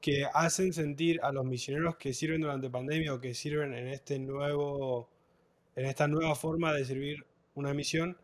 que 0.00 0.24
hacen 0.32 0.72
sentir 0.72 1.20
a 1.22 1.32
los 1.32 1.44
misioneros 1.44 1.96
que 1.96 2.12
sirven 2.12 2.40
durante 2.40 2.70
pandemia 2.70 3.14
o 3.14 3.20
que 3.20 3.34
sirven 3.34 3.74
en 3.74 3.88
este 3.88 4.18
nuevo 4.18 5.08
en 5.76 5.84
esta 5.86 6.08
nueva 6.08 6.34
forma 6.34 6.72
de 6.72 6.84
servir 6.84 7.26
una 7.54 7.74
misión, 7.74 8.16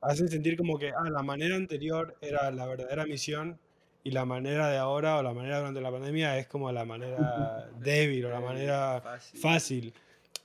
hacen 0.00 0.28
sentir 0.28 0.56
como 0.56 0.78
que 0.78 0.90
ah, 0.90 1.08
la 1.10 1.22
manera 1.22 1.56
anterior 1.56 2.16
era 2.20 2.50
la 2.50 2.66
verdadera 2.66 3.06
misión 3.06 3.58
y 4.04 4.10
la 4.10 4.24
manera 4.24 4.68
de 4.68 4.76
ahora 4.76 5.16
o 5.16 5.22
la 5.22 5.32
manera 5.32 5.58
durante 5.58 5.80
la 5.80 5.90
pandemia 5.90 6.38
es 6.38 6.48
como 6.48 6.70
la 6.70 6.84
manera 6.84 7.70
débil 7.80 8.26
o 8.26 8.30
la 8.30 8.40
manera 8.40 9.00
fácil. 9.40 9.94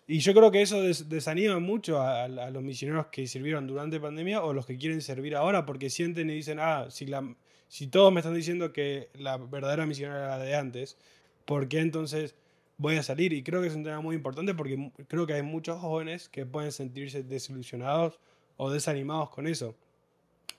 Y 0.10 0.20
yo 0.20 0.34
creo 0.34 0.52
que 0.52 0.62
eso 0.62 0.82
desanima 0.82 1.60
mucho 1.60 2.02
a, 2.02 2.30
los 2.30 2.64
misioneros 2.64 3.08
que 3.08 3.28
sirvieron 3.28 3.68
durante 3.68 4.00
pandemia 4.00 4.42
o 4.42 4.54
los 4.54 4.66
que 4.66 4.78
quieren 4.78 5.02
servir 5.02 5.36
ahora 5.36 5.66
porque 5.66 5.90
sienten 5.90 6.30
y 6.30 6.36
dicen, 6.36 6.60
ah, 6.62 6.88
si, 6.90 7.88
todos 7.88 8.14
me 8.14 8.22
están 8.22 8.34
diciendo 8.34 8.72
que 8.72 9.10
la 9.16 9.36
verdadera 9.36 9.86
misión 9.86 10.12
era 10.12 10.30
la 10.30 10.40
de 10.40 10.56
antes, 10.56 10.98
¿por 11.44 11.68
qué 11.68 11.80
entonces 11.80 12.36
voy 12.78 12.96
a 12.96 13.04
salir? 13.04 13.34
Y 13.34 13.44
creo 13.44 13.62
que 13.62 13.68
es 13.68 13.76
un 13.76 13.84
tema 13.84 14.00
muy 14.00 14.16
importante 14.16 14.54
porque 14.54 14.92
creo 15.10 15.28
que 15.28 15.34
hay 15.34 15.42
muchos 15.42 15.82
jóvenes 15.82 16.30
que 16.30 16.46
pueden 16.46 16.72
sentirse 16.72 17.24
desilusionados 17.24 18.18
o 18.56 18.72
desanimados 18.72 19.30
con 19.32 19.46
eso, 19.46 19.76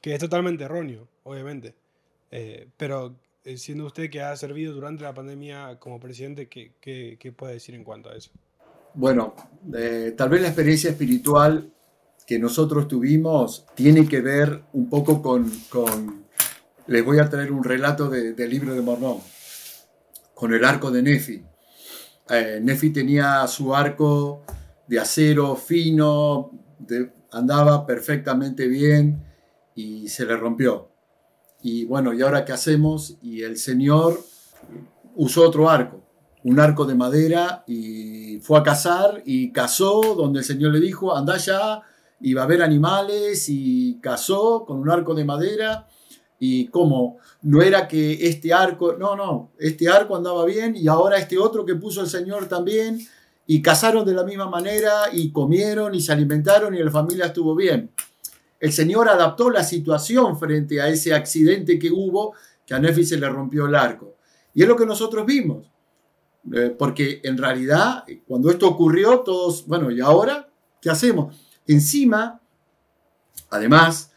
que 0.03 0.13
es 0.13 0.21
totalmente 0.21 0.65
erróneo, 0.65 1.09
obviamente. 1.25 1.75
Eh, 2.31 2.69
pero 2.77 3.17
eh, 3.45 3.57
siendo 3.57 3.87
usted 3.87 4.11
que 4.11 4.21
ha 4.21 4.37
servido 4.37 4.75
durante 4.75 5.05
la 5.05 5.15
pandemia 5.15 5.79
como 5.81 5.99
presidente, 5.99 6.49
¿qué, 6.49 6.73
qué, 6.83 7.33
puede 7.33 7.55
decir 7.55 7.75
en 7.75 7.85
cuanto 7.85 8.11
a 8.11 8.17
eso? 8.17 8.31
Bueno, 8.95 9.35
eh, 9.75 10.15
tal 10.17 10.29
vez 10.29 10.43
la 10.43 10.49
experiencia 10.49 10.91
espiritual 10.91 11.71
que 12.27 12.39
nosotros 12.39 12.89
tuvimos 12.89 13.65
tiene 13.75 14.07
que 14.07 14.21
ver 14.21 14.63
un 14.73 14.89
poco 14.89 15.23
con, 15.23 15.51
con 15.71 16.27
les 16.87 17.05
voy 17.05 17.19
a 17.19 17.29
traer 17.29 17.53
un 17.53 17.65
relato 17.65 18.09
de, 18.09 18.33
del 18.33 18.51
libro 18.51 18.75
de 18.75 18.81
Mormón, 18.81 19.19
con 20.35 20.53
el 20.55 20.65
arco 20.65 20.91
de 20.91 21.03
Nefi. 21.03 21.45
Nefi 22.63 22.91
tenía 22.91 23.47
su 23.47 23.75
arco 23.75 24.43
de 24.87 24.99
acero 24.99 25.57
fino, 25.57 26.51
andaba 27.31 27.87
perfectamente 27.87 28.67
bien 28.69 29.25
y 29.75 30.09
se 30.09 30.27
le 30.27 30.37
rompió. 30.37 30.91
Y 31.63 31.85
bueno, 31.85 32.13
¿y 32.13 32.23
ahora 32.23 32.45
qué 32.45 32.53
hacemos? 32.53 33.19
Y 33.23 33.43
el 33.43 33.59
Señor 33.59 34.21
usó 35.15 35.47
otro 35.47 35.69
arco, 35.69 36.03
un 36.45 36.61
arco 36.61 36.85
de 36.85 36.95
madera, 36.95 37.65
y 37.67 38.39
fue 38.41 38.59
a 38.59 38.63
cazar 38.63 39.23
y 39.25 39.53
cazó 39.53 40.15
donde 40.17 40.41
el 40.41 40.45
Señor 40.45 40.73
le 40.73 40.81
dijo, 40.81 41.17
anda 41.17 41.35
allá, 41.35 41.83
y 42.21 42.35
va 42.35 42.43
a 42.43 42.45
haber 42.45 42.63
animales, 42.63 43.49
y 43.49 43.99
cazó 44.01 44.65
con 44.65 44.79
un 44.79 44.91
arco 44.91 45.15
de 45.15 45.25
madera. 45.25 45.87
Y 46.41 46.69
como 46.69 47.17
no 47.43 47.63
era 47.63 47.89
que 47.89 48.29
este 48.29 48.53
arco, 48.53 48.95
no, 48.95 49.17
no, 49.17 49.51
este 49.59 49.89
arco 49.89 50.17
andaba 50.17 50.45
bien 50.45 50.77
y 50.77 50.87
ahora 50.87 51.19
este 51.19 51.37
otro 51.37 51.65
que 51.65 51.75
puso 51.75 52.01
el 52.01 52.09
Señor 52.09 52.47
también, 52.47 53.01
y 53.47 53.63
cazaron 53.63 54.05
de 54.05 54.15
la 54.15 54.25
misma 54.25 54.49
manera 54.49 55.05
y 55.13 55.33
comieron 55.33 55.95
y 55.95 56.01
se 56.01 56.13
alimentaron 56.13 56.75
y 56.75 56.83
la 56.83 56.91
familia 56.91 57.27
estuvo 57.27 57.55
bien 57.55 57.91
el 58.61 58.73
Señor 58.73 59.09
adaptó 59.09 59.51
la 59.51 59.63
situación 59.63 60.39
frente 60.39 60.81
a 60.81 60.89
ese 60.89 61.15
accidente 61.15 61.79
que 61.79 61.91
hubo, 61.91 62.35
que 62.67 62.75
a 62.75 62.79
Nefi 62.79 63.05
se 63.05 63.17
le 63.17 63.29
rompió 63.29 63.67
el 63.67 63.75
arco. 63.75 64.17
Y 64.55 64.63
es 64.63 64.69
lo 64.69 64.77
que 64.77 64.87
nosotros 64.87 65.25
vimos. 65.25 65.71
Eh, 66.53 66.75
porque 66.79 67.21
en 67.25 67.37
realidad, 67.37 68.05
cuando 68.27 68.51
esto 68.51 68.69
ocurrió, 68.69 69.21
todos, 69.21 69.67
bueno, 69.67 69.91
¿y 69.91 70.01
ahora 70.01 70.49
qué 70.81 70.91
hacemos? 70.91 71.37
Encima, 71.67 72.41
además, 73.51 74.13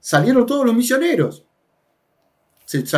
salieron 0.00 0.46
todos 0.46 0.64
los 0.64 0.74
misioneros. 0.74 1.44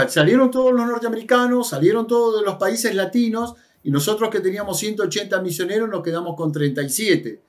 salieron 0.08 0.50
todos 0.50 0.72
los 0.72 0.86
norteamericanos, 0.86 1.68
salieron 1.68 2.06
todos 2.06 2.44
los 2.44 2.56
países 2.56 2.94
latinos 2.94 3.54
y 3.82 3.90
nosotros 3.90 4.28
que 4.30 4.40
teníamos 4.40 4.78
180 4.78 5.40
misioneros 5.40 5.88
nos 5.88 6.02
quedamos 6.02 6.36
con 6.36 6.52
37. 6.52 7.42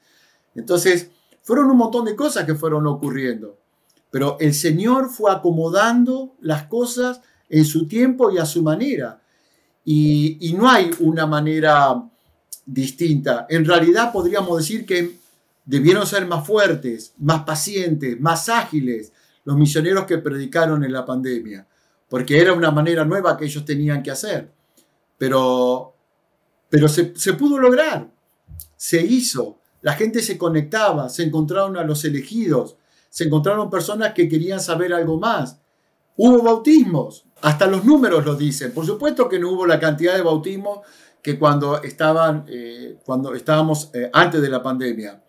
Entonces, 0.55 1.11
fueron 1.41 1.69
un 1.71 1.77
montón 1.77 2.05
de 2.05 2.15
cosas 2.15 2.45
que 2.45 2.55
fueron 2.55 2.87
ocurriendo. 2.87 3.57
Pero 4.11 4.37
el 4.39 4.53
Señor 4.53 5.09
fue 5.09 5.31
acomodando 5.31 6.35
las 6.39 6.63
cosas 6.63 7.21
en 7.49 7.65
su 7.65 7.87
tiempo 7.87 8.31
y 8.31 8.37
a 8.37 8.45
su 8.45 8.63
manera. 8.63 9.21
Y, 9.91 10.53
no 10.55 10.69
hay 10.69 10.91
una 10.99 11.25
manera 11.25 11.99
distinta. 12.63 13.47
En 13.49 13.65
realidad 13.65 14.11
podríamos 14.11 14.59
decir 14.59 14.85
que 14.85 15.17
debieron 15.65 16.05
ser 16.05 16.27
más 16.27 16.45
fuertes, 16.45 17.15
más 17.17 17.43
pacientes, 17.43 18.21
más 18.21 18.49
ágiles 18.49 19.11
los 19.45 19.57
misioneros 19.57 20.05
que 20.05 20.19
predicaron 20.19 20.83
en 20.83 20.93
la 20.93 21.03
pandemia, 21.03 21.65
porque 22.07 22.39
era 22.39 22.53
una 22.53 22.69
manera 22.69 23.03
nueva 23.03 23.35
que 23.35 23.45
ellos 23.45 23.65
tenían 23.65 24.03
que 24.03 24.11
hacer. 24.11 24.51
Pero, 25.17 25.95
pero 26.69 26.87
se, 26.87 27.15
se 27.15 27.33
pudo 27.33 27.57
lograr, 27.57 28.11
se 28.75 29.03
hizo, 29.03 29.57
la 29.81 29.93
gente 29.93 30.21
se 30.21 30.37
conectaba, 30.37 31.09
se 31.09 31.23
encontraron 31.23 31.77
a 31.77 31.83
los 31.83 32.05
elegidos, 32.05 32.75
se 33.09 33.23
encontraron 33.23 33.71
personas 33.71 34.13
que 34.13 34.29
querían 34.29 34.59
saber 34.59 34.93
algo 34.93 35.19
más. 35.19 35.59
Hubo 36.15 36.43
bautismos, 36.43 37.25
hasta 37.41 37.67
los 37.67 37.85
números 37.85 38.25
lo 38.25 38.35
dicen. 38.35 38.73
Por 38.73 38.85
supuesto 38.85 39.29
que 39.29 39.39
no 39.39 39.51
hubo 39.51 39.65
la 39.65 39.79
cantidad 39.79 40.15
de 40.15 40.21
bautismos 40.21 40.79
que 41.21 41.37
cuando, 41.37 41.81
estaban, 41.81 42.45
eh, 42.47 42.97
cuando 43.05 43.33
estábamos 43.33 43.91
eh, 43.93 44.09
antes 44.13 44.41
de 44.41 44.49
la 44.49 44.63
pandemia. 44.63 45.21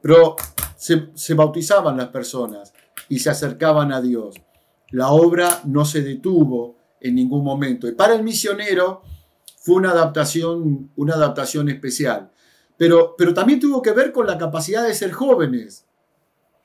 Pero 0.00 0.36
se, 0.76 1.08
se 1.14 1.34
bautizaban 1.34 1.96
las 1.96 2.08
personas 2.08 2.72
y 3.08 3.18
se 3.18 3.30
acercaban 3.30 3.92
a 3.92 4.00
Dios. 4.00 4.36
La 4.90 5.08
obra 5.08 5.60
no 5.64 5.84
se 5.84 6.02
detuvo 6.02 6.76
en 7.00 7.14
ningún 7.14 7.44
momento. 7.44 7.88
Y 7.88 7.92
para 7.92 8.14
el 8.14 8.22
misionero 8.22 9.02
fue 9.60 9.76
una 9.76 9.90
adaptación, 9.90 10.90
una 10.96 11.14
adaptación 11.14 11.68
especial. 11.68 12.30
Pero, 12.76 13.14
pero 13.18 13.34
también 13.34 13.60
tuvo 13.60 13.82
que 13.82 13.92
ver 13.92 14.12
con 14.12 14.26
la 14.26 14.38
capacidad 14.38 14.86
de 14.86 14.94
ser 14.94 15.12
jóvenes. 15.12 15.84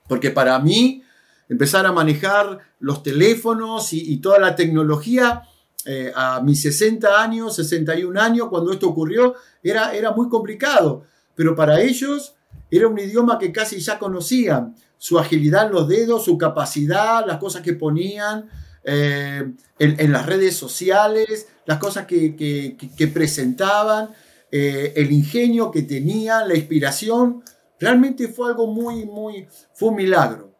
Porque 0.08 0.30
para 0.30 0.58
mí, 0.58 1.02
empezar 1.48 1.86
a 1.86 1.92
manejar 1.92 2.58
los 2.80 3.02
teléfonos 3.02 3.92
y, 3.92 4.16
toda 4.18 4.38
la 4.38 4.54
tecnología 4.56 5.42
eh, 5.86 6.12
a 6.14 6.40
mis 6.40 6.62
60 6.62 7.22
años, 7.22 7.56
61 7.56 8.20
años, 8.20 8.48
cuando 8.48 8.72
esto 8.72 8.88
ocurrió, 8.88 9.34
era, 9.62 9.94
era 9.94 10.12
muy 10.12 10.28
complicado. 10.28 11.04
Pero 11.34 11.54
para 11.54 11.80
ellos 11.80 12.34
era 12.70 12.88
un 12.88 12.98
idioma 12.98 13.38
que 13.38 13.52
casi 13.52 13.78
ya 13.78 13.98
conocían. 13.98 14.74
Su 14.98 15.18
agilidad 15.18 15.66
en 15.66 15.72
los 15.72 15.88
dedos, 15.88 16.24
su 16.24 16.38
capacidad, 16.38 17.26
las 17.26 17.38
cosas 17.38 17.62
que 17.62 17.74
ponían 17.74 18.48
eh, 18.84 19.52
en, 19.78 20.12
las 20.12 20.26
redes 20.26 20.56
sociales, 20.56 21.48
las 21.66 21.78
cosas 21.78 22.06
que, 22.06 23.10
presentaban, 23.12 24.10
eh, 24.50 24.92
el 24.96 25.12
ingenio 25.12 25.70
que 25.70 25.82
tenían, 25.82 26.48
la 26.48 26.54
inspiración. 26.54 27.42
Realmente 27.78 28.28
fue 28.28 28.48
algo 28.48 28.66
muy, 28.66 29.04
muy, 29.04 29.46
fue 29.74 29.90
un 29.90 29.96
milagro. 29.96 30.53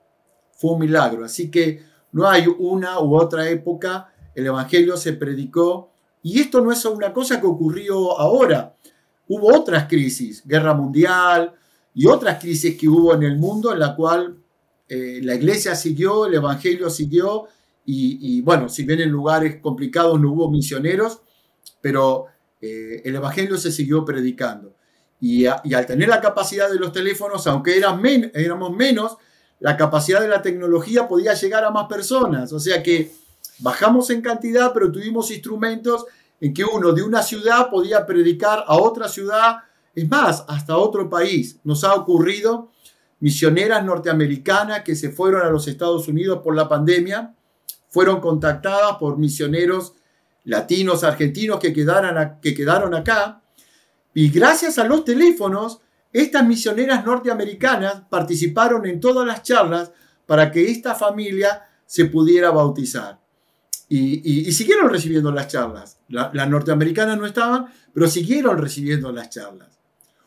Fue 0.65 0.73
un 0.73 0.79
milagro. 0.79 1.27
Así 1.27 1.51
que 1.51 1.83
no 2.13 2.27
hay 2.27 2.47
una 2.47 2.99
u 2.99 3.15
otra 3.15 3.51
época. 3.51 4.11
El 4.35 4.47
Evangelio 4.47 4.97
se 4.97 5.13
predicó. 5.13 5.91
Y 6.23 6.41
esto 6.41 6.63
no 6.63 6.73
es 6.73 6.83
una 6.87 7.13
cosa 7.13 7.39
que 7.39 7.47
ocurrió 7.47 8.19
ahora. 8.19 8.75
Hubo 9.29 9.55
otras 9.55 9.87
crisis, 9.87 10.43
guerra 10.43 10.73
mundial 10.73 11.53
y 11.93 12.07
otras 12.07 12.41
crisis 12.41 12.79
que 12.79 12.89
hubo 12.89 13.13
en 13.13 13.25
el 13.25 13.37
mundo 13.37 13.75
en 13.75 13.79
la 13.79 13.95
cual 13.95 14.39
eh, 14.89 15.21
la 15.23 15.35
iglesia 15.35 15.75
siguió, 15.75 16.25
el 16.25 16.33
Evangelio 16.33 16.89
siguió. 16.89 17.45
Y, 17.85 18.41
bueno, 18.41 18.71
si 18.71 18.85
bien 18.85 19.03
en 19.03 19.11
lugares 19.11 19.61
complicados 19.61 20.19
no 20.19 20.33
hubo 20.33 20.51
misioneros, 20.51 21.21
pero 21.83 22.25
eh, 22.63 23.03
el 23.05 23.17
Evangelio 23.17 23.59
se 23.59 23.71
siguió 23.71 24.03
predicando. 24.03 24.75
Y, 25.21 25.45
al 25.45 25.85
tener 25.87 26.09
la 26.09 26.23
capacidad 26.23 26.71
de 26.71 26.79
los 26.79 26.91
teléfonos, 26.91 27.47
aunque 27.49 27.77
éramos 27.77 28.75
menos, 28.75 29.19
la 29.65 29.79
capacidad 29.79 30.21
de 30.21 30.29
la 30.29 30.43
tecnología 30.43 31.09
podía 31.09 31.33
llegar 31.33 31.65
a 31.65 31.71
más 31.71 31.87
personas. 31.87 32.53
O 32.53 32.61
sea 32.61 32.83
que 32.83 33.11
bajamos 33.61 34.11
en 34.11 34.21
cantidad, 34.21 34.75
pero 34.75 34.93
tuvimos 34.93 35.31
instrumentos 35.31 36.05
en 36.39 36.53
que 36.53 36.67
uno 36.67 36.93
de 36.93 37.03
una 37.03 37.23
ciudad 37.23 37.71
podía 37.71 38.05
predicar 38.05 38.63
a 38.67 38.77
otra 38.77 39.09
ciudad, 39.09 39.61
es 39.95 40.07
más, 40.07 40.45
hasta 40.49 40.77
otro 40.77 41.09
país. 41.09 41.61
Nos 41.65 41.83
ha 41.83 41.95
ocurrido 41.95 42.73
misioneras 43.21 43.83
norteamericanas 43.83 44.83
que 44.83 44.95
se 44.95 45.09
fueron 45.09 45.41
a 45.41 45.49
los 45.49 45.67
Estados 45.67 46.09
Unidos 46.09 46.43
por 46.45 46.55
la 46.55 46.69
pandemia, 46.69 47.35
fueron 47.89 48.21
contactadas 48.21 48.99
por 48.99 49.17
misioneros 49.17 49.95
latinos, 50.45 51.05
argentinos 51.05 51.59
que 51.59 51.73
que 51.73 52.55
quedaron 52.55 52.95
acá 52.95 53.41
y 54.13 54.29
gracias 54.29 54.77
a 54.77 54.85
los 54.85 55.07
teléfonos, 55.07 55.81
estas 56.15 56.47
misioneras 56.47 57.05
norteamericanas 57.05 58.03
participaron 58.09 58.87
en 58.87 59.01
todas 59.01 59.27
las 59.27 59.43
charlas 59.43 59.91
para 60.27 60.53
que 60.53 60.71
esta 60.71 60.95
familia 60.95 61.65
se 61.85 62.05
pudiera 62.05 62.53
bautizar. 62.53 63.19
Y, 63.89 64.51
siguieron 64.53 64.89
recibiendo 64.91 65.31
las 65.33 65.49
charlas. 65.49 65.99
las 66.09 66.49
norteamericanas 66.49 67.19
no 67.19 67.27
estaban, 67.27 67.67
pero 67.93 68.09
siguieron 68.09 68.59
recibiendo 68.59 69.11
las 69.11 69.29
charlas. 69.29 69.69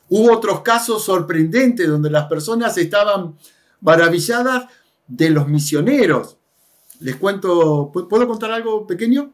Hubo 0.10 0.34
otros 0.34 0.62
casos 0.62 1.06
sorprendentes 1.06 1.88
donde 1.88 2.10
las 2.10 2.26
personas 2.26 2.78
estaban 2.78 3.38
maravilladas 3.80 4.66
de 5.08 5.30
los 5.30 5.48
misioneros. 5.48 6.38
Les 7.00 7.16
cuento, 7.16 7.92
¿puedo 7.94 8.28
contar 8.28 8.52
algo 8.52 8.86
pequeño? 8.86 9.34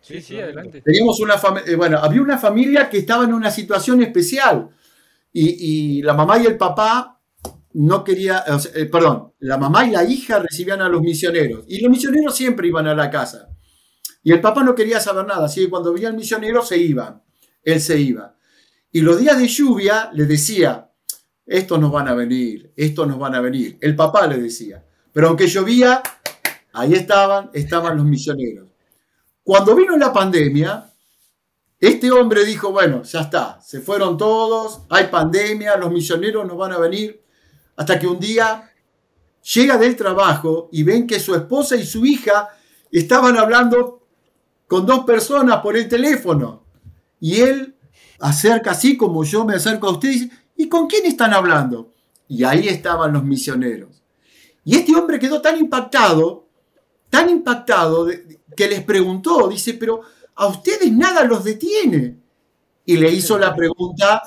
Sí, 0.00 0.20
sí, 0.20 0.40
adelante. 0.40 0.80
Teníamos 0.80 1.20
una 1.20 1.34
eh, 1.64 1.76
bueno, 1.76 1.98
había 1.98 2.20
una 2.20 2.38
familia 2.38 2.90
que 2.90 2.98
estaba 2.98 3.24
en 3.24 3.32
una 3.32 3.50
situación 3.50 4.02
especial 4.02 4.70
y, 5.36 6.00
la 6.02 6.14
mamá 6.14 6.38
y 6.38 6.46
el 6.46 6.56
papá 6.56 7.20
no 7.72 8.04
querían, 8.04 8.40
eh, 8.74 8.84
perdón, 8.86 9.34
la 9.40 9.58
mamá 9.58 9.84
y 9.84 9.90
la 9.90 10.04
hija 10.04 10.38
recibían 10.38 10.80
a 10.80 10.88
los 10.88 11.02
misioneros 11.02 11.64
y 11.66 11.80
los 11.80 11.90
misioneros 11.90 12.36
siempre 12.36 12.68
iban 12.68 12.86
a 12.86 12.94
la 12.94 13.10
casa. 13.10 13.48
Y 14.22 14.32
el 14.32 14.40
papá 14.40 14.62
no 14.62 14.74
quería 14.74 15.00
saber 15.00 15.26
nada, 15.26 15.46
así 15.46 15.64
que 15.64 15.70
cuando 15.70 15.92
veía 15.92 16.08
al 16.08 16.14
misionero 16.14 16.62
se 16.62 16.78
iba, 16.78 17.22
él 17.62 17.80
se 17.80 18.00
iba. 18.00 18.36
Y 18.92 19.00
los 19.00 19.18
días 19.18 19.38
de 19.38 19.48
lluvia 19.48 20.10
le 20.14 20.24
decía, 20.24 20.92
estos 21.44 21.78
nos 21.80 21.90
van 21.90 22.08
a 22.08 22.14
venir, 22.14 22.72
estos 22.76 23.06
nos 23.06 23.18
van 23.18 23.34
a 23.34 23.40
venir. 23.40 23.76
El 23.80 23.96
papá 23.96 24.26
le 24.28 24.38
decía, 24.38 24.84
pero 25.12 25.28
aunque 25.28 25.48
llovía, 25.48 26.00
ahí 26.72 26.94
estaban, 26.94 27.50
estaban 27.52 27.96
los 27.96 28.06
misioneros. 28.06 28.68
Cuando 29.42 29.74
vino 29.74 29.96
la 29.96 30.12
pandemia, 30.12 30.93
este 31.86 32.10
hombre 32.10 32.44
dijo, 32.44 32.70
bueno, 32.70 33.02
ya 33.02 33.22
está, 33.22 33.60
se 33.60 33.80
fueron 33.80 34.16
todos, 34.16 34.82
hay 34.88 35.08
pandemia, 35.08 35.76
los 35.76 35.90
misioneros 35.90 36.46
no 36.46 36.56
van 36.56 36.72
a 36.72 36.78
venir, 36.78 37.22
hasta 37.76 37.98
que 37.98 38.06
un 38.06 38.20
día 38.20 38.70
llega 39.54 39.76
del 39.76 39.96
trabajo 39.96 40.68
y 40.72 40.82
ven 40.82 41.06
que 41.06 41.20
su 41.20 41.34
esposa 41.34 41.76
y 41.76 41.84
su 41.84 42.06
hija 42.06 42.48
estaban 42.90 43.36
hablando 43.36 44.06
con 44.66 44.86
dos 44.86 45.04
personas 45.04 45.58
por 45.58 45.76
el 45.76 45.88
teléfono. 45.88 46.64
Y 47.20 47.40
él 47.40 47.76
acerca 48.20 48.70
así 48.70 48.96
como 48.96 49.24
yo 49.24 49.44
me 49.44 49.54
acerco 49.54 49.88
a 49.88 49.92
ustedes, 49.92 50.28
¿y 50.56 50.68
con 50.68 50.86
quién 50.86 51.06
están 51.06 51.34
hablando? 51.34 51.92
Y 52.28 52.44
ahí 52.44 52.68
estaban 52.68 53.12
los 53.12 53.24
misioneros. 53.24 54.02
Y 54.64 54.76
este 54.76 54.94
hombre 54.96 55.18
quedó 55.18 55.42
tan 55.42 55.58
impactado, 55.58 56.48
tan 57.10 57.28
impactado 57.28 58.08
que 58.56 58.68
les 58.68 58.82
preguntó, 58.82 59.48
dice, 59.48 59.74
pero 59.74 60.02
a 60.36 60.46
ustedes 60.46 60.92
nada 60.92 61.24
los 61.24 61.44
detiene. 61.44 62.18
Y 62.86 62.96
le 62.96 63.10
hizo 63.10 63.38
la 63.38 63.54
pregunta 63.54 64.22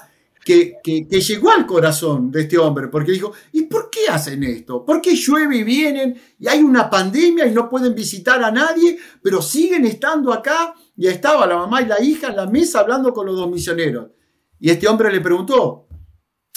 que, 0.48 0.80
llegó 1.10 1.52
al 1.52 1.65
corazón 1.65 2.32
de 2.32 2.43
este 2.43 2.58
hombre, 2.58 2.88
porque 2.88 3.12
dijo, 3.12 3.34
¿y 3.52 3.63
por 3.63 3.89
qué 3.89 4.08
hacen 4.10 4.43
esto? 4.43 4.86
¿Por 4.86 5.02
qué 5.02 5.13
llueve 5.13 5.58
y 5.58 5.63
vienen 5.63 6.20
y 6.39 6.48
hay 6.48 6.63
una 6.63 6.89
pandemia 6.89 7.46
y 7.46 7.52
no 7.52 7.70
pueden 7.70 7.93
visitar 7.93 8.41
a 8.41 8.50
nadie, 8.50 8.98
pero 9.22 9.41
siguen 9.41 9.86
estando 9.86 10.32
acá? 10.32 10.74
Y 10.96 11.08
estaba 11.08 11.46
la 11.46 11.58
mamá 11.58 11.82
y 11.82 11.88
la 11.88 12.02
hija 12.02 12.30
en 12.30 12.38
la 12.38 12.48
mesa 12.48 12.80
hablando 12.80 13.13
con 13.13 13.26
los 13.26 13.36
dos 13.36 13.50
misioneros. 13.50 14.12
Y 14.60 14.70
este 14.70 14.88
hombre 14.88 15.12
le 15.12 15.20
preguntó, 15.22 15.88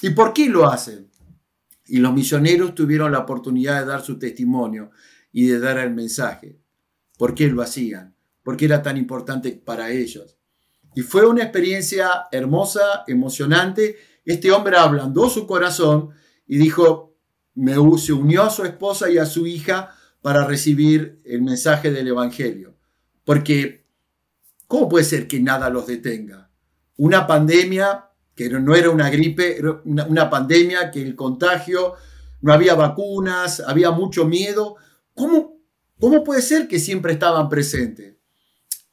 ¿y 0.00 0.10
por 0.10 0.32
qué 0.32 0.48
lo 0.48 0.66
hacen? 0.66 1.10
Y 1.86 1.98
los 1.98 2.14
misioneros 2.14 2.74
tuvieron 2.74 3.10
la 3.10 3.18
oportunidad 3.18 3.80
de 3.80 3.86
dar 3.86 4.02
su 4.02 4.18
testimonio 4.18 4.92
y 5.32 5.48
de 5.48 5.58
dar 5.58 5.78
el 5.78 5.92
mensaje 5.92 6.60
por 7.18 7.34
qué 7.34 7.48
lo 7.48 7.60
hacían, 7.60 8.14
por 8.42 8.56
qué 8.56 8.66
era 8.66 8.82
tan 8.82 8.96
importante 8.96 9.52
para 9.52 9.90
ellos. 9.90 10.36
Y 10.94 11.02
fue 11.02 11.26
una 11.26 11.42
experiencia 11.42 12.26
hermosa, 12.32 13.04
emocionante. 13.06 13.96
Este 14.24 14.50
hombre 14.50 14.76
ablandó 14.76 15.28
su 15.28 15.46
corazón 15.46 16.10
y 16.46 16.58
dijo, 16.58 17.16
me, 17.54 17.74
se 17.98 18.12
unió 18.12 18.42
a 18.42 18.50
su 18.50 18.64
esposa 18.64 19.10
y 19.10 19.18
a 19.18 19.26
su 19.26 19.46
hija 19.46 19.94
para 20.20 20.46
recibir 20.46 21.20
el 21.24 21.42
mensaje 21.42 21.90
del 21.90 22.08
Evangelio. 22.08 22.76
Porque, 23.24 23.86
¿cómo 24.66 24.88
puede 24.88 25.04
ser 25.04 25.28
que 25.28 25.40
nada 25.40 25.70
los 25.70 25.86
detenga? 25.86 26.50
Una 26.96 27.26
pandemia 27.26 28.06
que 28.34 28.48
no 28.48 28.74
era 28.74 28.90
una 28.90 29.10
gripe, 29.10 29.60
una, 29.84 30.06
una 30.06 30.30
pandemia 30.30 30.90
que 30.90 31.02
el 31.02 31.14
contagio, 31.14 31.94
no 32.40 32.52
había 32.52 32.74
vacunas, 32.74 33.60
había 33.60 33.90
mucho 33.90 34.24
miedo. 34.24 34.76
¿Cómo 35.14 35.60
¿Cómo 36.00 36.24
puede 36.24 36.40
ser 36.40 36.66
que 36.66 36.78
siempre 36.78 37.12
estaban 37.12 37.50
presentes? 37.50 38.16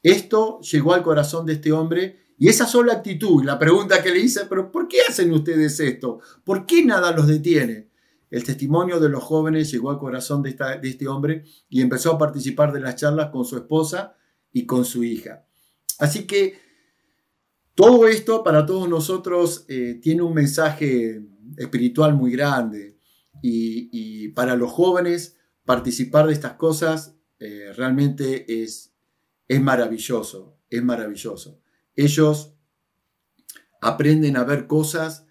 Esto 0.04 0.60
llegó 0.62 0.94
al 0.94 1.04
corazón 1.04 1.46
de 1.46 1.54
este 1.54 1.72
hombre 1.72 2.28
y 2.38 2.50
esa 2.50 2.68
sola 2.68 2.94
actitud, 2.94 3.44
la 3.44 3.58
pregunta 3.58 4.04
que 4.04 4.12
le 4.12 4.20
hice, 4.20 4.46
pero 4.48 4.72
¿por 4.72 4.88
qué 4.88 4.98
hacen 5.08 5.32
ustedes 5.34 5.80
esto? 5.80 6.20
¿Por 6.44 6.66
qué 6.66 6.86
nada 6.86 7.12
los 7.12 7.28
detiene? 7.28 7.90
El 8.30 8.44
testimonio 8.44 9.00
de 9.00 9.10
los 9.10 9.24
jóvenes 9.24 9.72
llegó 9.72 9.90
al 9.90 9.98
corazón 9.98 10.44
de, 10.44 10.56
este 10.84 11.08
hombre 11.08 11.46
y 11.70 11.82
empezó 11.82 12.12
a 12.12 12.18
participar 12.18 12.74
de 12.74 12.82
las 12.82 12.96
charlas 12.96 13.30
con 13.30 13.46
su 13.46 13.58
esposa 13.58 14.16
y 14.52 14.66
con 14.66 14.86
su 14.86 15.04
hija. 15.04 15.46
Así 15.98 16.28
que 16.28 16.60
todo 17.74 18.08
esto 18.08 18.44
para 18.44 18.66
todos 18.66 18.88
nosotros 18.90 19.66
eh, 19.68 20.00
tiene 20.02 20.22
un 20.22 20.34
mensaje 20.34 21.24
espiritual 21.58 22.16
muy 22.16 22.32
grande 22.32 22.98
y, 23.42 24.28
para 24.30 24.56
los 24.56 24.72
jóvenes 24.72 25.38
participar 25.66 26.28
de 26.28 26.34
estas 26.34 26.54
cosas 26.54 27.16
eh, 27.40 27.72
realmente 27.76 28.62
es, 28.62 28.94
es 29.48 29.62
maravilloso, 29.62 30.58
es 30.70 30.84
maravilloso. 30.84 31.62
Ellos 31.96 32.54
aprenden 33.82 34.38
a 34.38 34.44
ver 34.44 34.68
cosas 34.68 35.26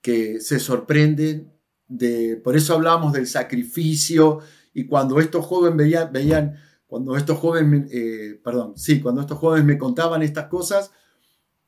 que 0.00 0.40
se 0.40 0.60
sorprenden 0.60 1.52
de, 1.88 2.36
por 2.36 2.56
eso 2.56 2.74
hablamos 2.74 3.12
del 3.12 3.26
sacrificio 3.26 4.40
y 4.72 4.86
cuando 4.86 5.20
estos 5.20 5.44
jóvenes 5.44 5.76
veían, 5.76 6.12
veían 6.12 6.56
cuando 6.86 7.16
estos 7.16 7.38
jóvenes, 7.38 7.90
eh, 7.90 8.40
perdón, 8.42 8.74
sí, 8.76 9.00
cuando 9.00 9.20
estos 9.20 9.38
jóvenes 9.38 9.64
me 9.66 9.78
contaban 9.78 10.22
estas 10.22 10.46
cosas, 10.46 10.92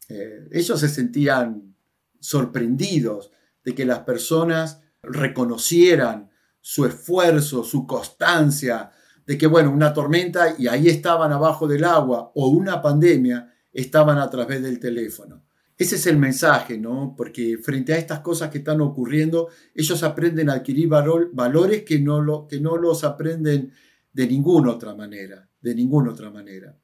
eh, 0.08 0.48
ellos 0.52 0.78
se 0.78 0.88
sentían 0.88 1.74
sorprendidos 2.20 3.32
de 3.64 3.74
que 3.74 3.84
las 3.84 4.00
personas 4.00 4.80
reconocieran 5.02 6.30
su 6.60 6.86
esfuerzo, 6.86 7.64
su 7.64 7.86
constancia, 7.86 8.92
de 9.28 9.36
que, 9.36 9.46
bueno, 9.46 9.70
una 9.70 9.92
tormenta 9.92 10.54
y 10.56 10.68
ahí 10.68 10.88
estaban 10.88 11.30
abajo 11.32 11.68
del 11.68 11.84
agua 11.84 12.32
o 12.34 12.48
una 12.48 12.80
pandemia 12.80 13.52
estaban 13.70 14.16
a 14.16 14.30
través 14.30 14.62
del 14.62 14.80
teléfono. 14.80 15.44
Ese 15.76 15.96
es 15.96 16.06
el 16.06 16.16
mensaje, 16.16 16.78
¿no? 16.78 17.14
Porque 17.14 17.58
frente 17.58 17.92
a 17.92 17.98
estas 17.98 18.20
cosas 18.20 18.48
que 18.48 18.56
están 18.56 18.80
ocurriendo, 18.80 19.48
ellos 19.74 20.02
aprenden 20.02 20.48
a 20.48 20.54
adquirir 20.54 20.88
valores 20.88 21.82
que 21.82 21.98
no, 21.98 22.46
que 22.48 22.58
no 22.58 22.78
los 22.78 23.04
aprenden 23.04 23.74
de 24.14 24.26
ninguna 24.26 24.70
otra 24.70 24.94
manera, 24.94 25.46
de 25.60 25.74
ninguna 25.74 26.12
otra 26.12 26.30
manera. 26.30 26.78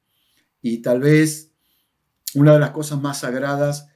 Y 0.61 0.83
tal 0.83 1.01
vez 1.01 1.51
una 2.35 2.53
de 2.53 2.61
las 2.61 2.73
cosas 2.73 3.01
más 3.01 3.21
sagradas 3.21 3.89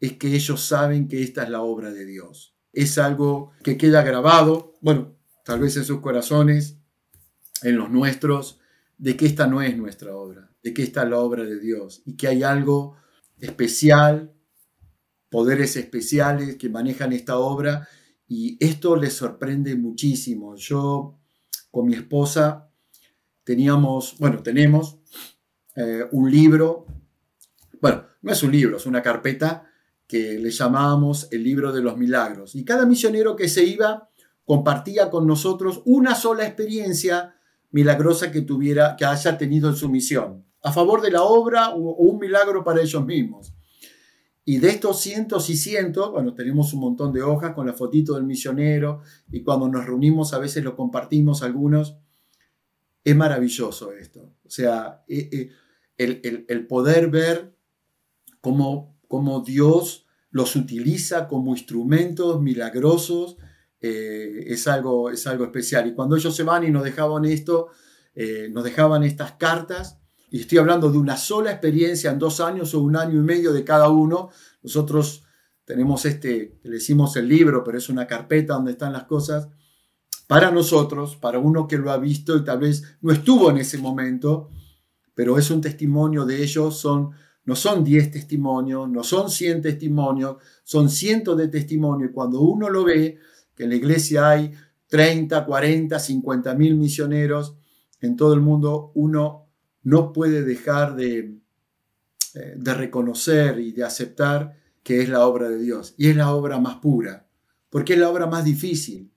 es 0.00 0.14
que 0.14 0.34
ellos 0.34 0.60
saben 0.62 1.06
que 1.06 1.22
esta 1.22 1.44
es 1.44 1.48
la 1.48 1.62
obra 1.62 1.92
de 1.92 2.04
Dios. 2.06 2.56
Es 2.72 2.98
algo 2.98 3.52
que 3.62 3.78
queda 3.78 4.02
grabado, 4.02 4.74
bueno, 4.80 5.16
tal 5.44 5.60
vez 5.60 5.76
en 5.76 5.84
sus 5.84 6.00
corazones, 6.00 6.80
en 7.64 7.76
los 7.76 7.90
nuestros, 7.90 8.60
de 8.98 9.16
que 9.16 9.26
esta 9.26 9.46
no 9.46 9.60
es 9.60 9.76
nuestra 9.76 10.14
obra, 10.14 10.50
de 10.62 10.72
que 10.72 10.82
esta 10.82 11.02
es 11.02 11.10
la 11.10 11.18
obra 11.18 11.44
de 11.44 11.58
Dios 11.58 12.02
y 12.04 12.16
que 12.16 12.28
hay 12.28 12.42
algo 12.42 12.96
especial, 13.38 14.32
poderes 15.30 15.76
especiales 15.76 16.56
que 16.56 16.68
manejan 16.68 17.12
esta 17.12 17.38
obra 17.38 17.88
y 18.28 18.56
esto 18.64 18.96
les 18.96 19.14
sorprende 19.14 19.74
muchísimo. 19.74 20.54
Yo 20.56 21.18
con 21.70 21.86
mi 21.86 21.94
esposa 21.94 22.70
teníamos, 23.42 24.16
bueno, 24.18 24.42
tenemos 24.42 24.98
eh, 25.74 26.04
un 26.12 26.30
libro, 26.30 26.86
bueno, 27.80 28.04
no 28.22 28.32
es 28.32 28.42
un 28.42 28.52
libro, 28.52 28.76
es 28.76 28.86
una 28.86 29.02
carpeta 29.02 29.66
que 30.06 30.38
le 30.38 30.50
llamábamos 30.50 31.28
el 31.32 31.42
libro 31.42 31.72
de 31.72 31.82
los 31.82 31.96
milagros. 31.96 32.54
Y 32.54 32.64
cada 32.64 32.86
misionero 32.86 33.34
que 33.34 33.48
se 33.48 33.64
iba 33.64 34.08
compartía 34.44 35.10
con 35.10 35.26
nosotros 35.26 35.82
una 35.84 36.14
sola 36.14 36.46
experiencia 36.46 37.34
milagrosa 37.74 38.30
que 38.30 38.40
tuviera, 38.40 38.94
que 38.96 39.04
haya 39.04 39.36
tenido 39.36 39.68
en 39.68 39.74
su 39.74 39.88
misión 39.88 40.44
a 40.62 40.72
favor 40.72 41.02
de 41.02 41.10
la 41.10 41.24
obra 41.24 41.70
o, 41.70 41.96
un 41.96 42.18
milagro 42.18 42.62
para 42.62 42.80
ellos 42.80 43.04
mismos. 43.04 43.52
Y 44.44 44.58
de 44.58 44.70
estos 44.70 45.00
cientos 45.00 45.50
y 45.50 45.56
cientos, 45.56 46.12
bueno, 46.12 46.34
tenemos 46.34 46.72
un 46.72 46.80
montón 46.80 47.12
de 47.12 47.22
hojas 47.22 47.52
con 47.52 47.66
la 47.66 47.72
fotito 47.72 48.14
del 48.14 48.24
misionero 48.24 49.00
y 49.30 49.42
cuando 49.42 49.68
nos 49.68 49.84
reunimos 49.84 50.32
a 50.34 50.38
veces 50.38 50.62
lo 50.62 50.76
compartimos 50.76 51.42
algunos. 51.42 51.96
Es 53.02 53.16
maravilloso 53.16 53.92
esto. 53.92 54.32
O 54.44 54.50
sea, 54.50 55.02
eh, 55.08 55.50
eh, 55.98 56.46
el, 56.48 56.66
poder 56.68 57.10
ver 57.10 57.56
cómo, 58.40 58.96
cómo, 59.08 59.40
Dios 59.40 60.06
los 60.30 60.54
utiliza 60.54 61.26
como 61.26 61.52
instrumentos 61.52 62.40
milagrosos 62.40 63.36
eh, 63.86 64.44
es, 64.46 64.66
algo, 64.66 65.10
es 65.10 65.26
algo 65.26 65.44
especial. 65.44 65.86
Y 65.86 65.94
cuando 65.94 66.16
ellos 66.16 66.34
se 66.34 66.42
van 66.42 66.64
y 66.64 66.70
nos 66.70 66.84
dejaban 66.84 67.24
esto, 67.24 67.68
nos 68.52 68.62
dejaban 68.62 69.02
estas 69.02 69.32
cartas, 69.32 69.98
y 70.34 70.40
estoy 70.40 70.58
hablando 70.58 70.90
de 70.90 70.98
una 70.98 71.16
sola 71.16 71.52
experiencia 71.52 72.10
en 72.10 72.18
dos 72.18 72.40
años 72.40 72.74
o 72.74 72.80
un 72.80 72.96
año 72.96 73.20
y 73.20 73.22
medio 73.22 73.52
de 73.52 73.62
cada 73.62 73.88
uno. 73.88 74.30
Nosotros 74.64 75.22
tenemos 75.64 76.04
este, 76.06 76.58
le 76.64 76.72
decimos 76.72 77.14
el 77.14 77.28
libro, 77.28 77.62
pero 77.62 77.78
es 77.78 77.88
una 77.88 78.08
carpeta 78.08 78.54
donde 78.54 78.72
están 78.72 78.92
las 78.92 79.04
cosas. 79.04 79.48
Para 80.26 80.50
nosotros, 80.50 81.14
para 81.14 81.38
uno 81.38 81.68
que 81.68 81.78
lo 81.78 81.92
ha 81.92 81.98
visto 81.98 82.36
y 82.36 82.42
tal 82.42 82.58
vez 82.58 82.82
no 83.00 83.12
estuvo 83.12 83.48
en 83.48 83.58
ese 83.58 83.78
momento, 83.78 84.50
pero 85.14 85.38
es 85.38 85.52
un 85.52 85.60
testimonio 85.60 86.24
de 86.24 86.42
ellos, 86.42 86.78
son, 86.78 87.12
no 87.44 87.54
son 87.54 87.84
10 87.84 88.10
testimonios, 88.10 88.88
no 88.88 89.04
son 89.04 89.30
100 89.30 89.62
testimonios, 89.62 90.38
son 90.64 90.90
cientos 90.90 91.36
de 91.38 91.46
testimonios. 91.46 92.10
Y 92.10 92.12
cuando 92.12 92.40
uno 92.40 92.68
lo 92.70 92.82
ve, 92.82 93.18
que 93.54 93.64
en 93.64 93.70
la 93.70 93.76
iglesia 93.76 94.30
hay 94.30 94.52
30, 94.88 95.44
40, 95.44 95.98
50 95.98 96.54
mil 96.54 96.76
misioneros 96.76 97.56
en 98.00 98.16
todo 98.16 98.34
el 98.34 98.40
mundo, 98.40 98.92
uno 98.94 99.48
no 99.82 100.12
puede 100.12 100.42
dejar 100.42 100.94
de, 100.94 101.38
eh, 102.34 102.54
de 102.56 102.74
reconocer 102.74 103.58
y 103.58 103.72
de 103.72 103.84
aceptar 103.84 104.56
que 104.82 105.00
es 105.00 105.08
la 105.08 105.26
obra 105.26 105.48
de 105.48 105.58
Dios. 105.58 105.94
Y 105.96 106.08
es 106.08 106.16
la 106.16 106.32
obra 106.32 106.58
más 106.58 106.76
pura, 106.76 107.26
porque 107.70 107.94
es 107.94 107.98
la 107.98 108.10
obra 108.10 108.26
más 108.26 108.44
difícil. 108.44 109.10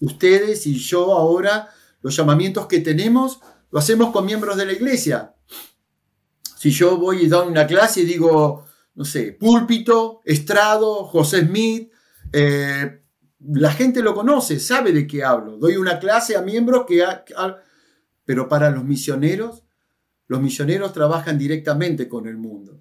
Ustedes 0.00 0.66
y 0.66 0.78
yo 0.78 1.12
ahora, 1.12 1.68
los 2.00 2.16
llamamientos 2.16 2.66
que 2.66 2.80
tenemos, 2.80 3.40
lo 3.70 3.78
hacemos 3.78 4.12
con 4.12 4.26
miembros 4.26 4.56
de 4.56 4.66
la 4.66 4.72
iglesia. 4.72 5.34
Si 6.58 6.70
yo 6.70 6.96
voy 6.96 7.22
y 7.22 7.26
doy 7.26 7.48
una 7.48 7.66
clase 7.66 8.02
y 8.02 8.04
digo, 8.04 8.64
no 8.94 9.04
sé, 9.04 9.32
púlpito, 9.32 10.20
estrado, 10.24 11.04
José 11.04 11.46
Smith, 11.46 11.90
eh, 12.32 13.01
la 13.46 13.72
gente 13.72 14.02
lo 14.02 14.14
conoce, 14.14 14.60
sabe 14.60 14.92
de 14.92 15.06
qué 15.06 15.24
hablo. 15.24 15.58
Doy 15.58 15.76
una 15.76 15.98
clase 15.98 16.36
a 16.36 16.42
miembros 16.42 16.84
que... 16.86 17.04
pero 18.24 18.48
para 18.48 18.70
los 18.70 18.84
misioneros 18.84 19.64
los 20.32 20.40
misioneros 20.40 20.94
trabajan 20.94 21.36
directamente 21.36 22.08
con 22.08 22.26
el 22.26 22.38
mundo. 22.38 22.80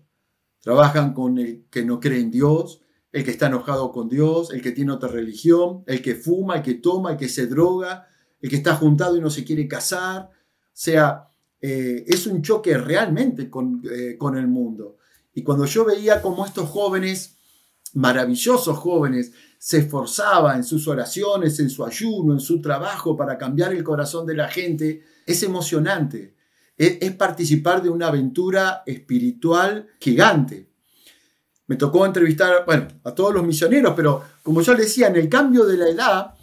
Trabajan 0.62 1.14
con 1.14 1.38
el 1.38 1.66
que 1.70 1.84
no 1.84 2.00
cree 2.00 2.22
en 2.22 2.32
Dios, 2.32 2.82
el 3.12 3.26
que 3.26 3.32
está 3.32 3.48
enojado 3.48 3.92
con 3.92 4.08
Dios, 4.08 4.54
el 4.54 4.62
que 4.62 4.72
tiene 4.72 4.94
otra 4.94 5.10
religión, 5.10 5.84
el 5.86 6.02
que 6.02 6.16
fuma, 6.16 6.56
el 6.56 6.62
que 6.62 6.76
toma, 6.76 7.12
el 7.12 7.18
que 7.18 7.28
se 7.28 7.48
droga, 7.48 8.08
el 8.40 8.50
que 8.50 8.56
está 8.56 8.76
juntado 8.76 9.18
y 9.18 9.20
no 9.20 9.30
se 9.30 9.44
quiere 9.44 9.68
casar. 9.68 10.30
O 10.30 10.70
sea, 10.72 11.28
eh, 11.60 12.06
es 12.08 12.26
un 12.26 12.42
choque 12.42 12.78
realmente 12.78 13.50
con, 13.50 13.82
eh, 13.92 14.16
con 14.18 14.38
el 14.38 14.48
mundo. 14.48 14.96
Y 15.34 15.44
cuando 15.44 15.66
yo 15.66 15.84
veía 15.84 16.22
cómo 16.22 16.46
estos 16.46 16.70
jóvenes, 16.70 17.38
maravillosos 17.94 18.78
jóvenes, 18.78 19.32
se 19.58 19.80
esforzaban 19.80 20.58
en 20.58 20.64
sus 20.64 20.88
oraciones, 20.88 21.60
en 21.60 21.70
su 21.70 21.86
ayuno, 21.86 22.34
en 22.34 22.40
su 22.40 22.62
trabajo 22.62 23.16
para 23.16 23.38
cambiar 23.38 23.74
el 23.74 23.84
corazón 23.84 24.26
de 24.26 24.36
la 24.36 24.48
gente, 24.48 25.04
es 25.26 25.44
emocionante 25.44 26.36
es, 26.82 27.14
participar 27.14 27.82
de 27.84 27.90
una 27.90 28.08
aventura 28.08 28.84
espiritual 28.86 29.88
gigante. 30.00 30.70
Me 31.68 31.76
tocó 31.76 32.06
entrevistar, 32.06 32.66
bueno, 32.66 32.88
a 33.04 33.14
todos 33.14 33.34
los 33.34 33.44
misioneros, 33.44 33.94
pero 33.96 34.24
como 34.42 34.62
yo 34.62 34.74
les 34.74 34.88
decía, 34.88 35.08
en 35.08 35.16
el 35.16 35.30
cambio 35.30 35.66
de 35.66 35.78
la 35.78 35.88
edad, 35.88 36.34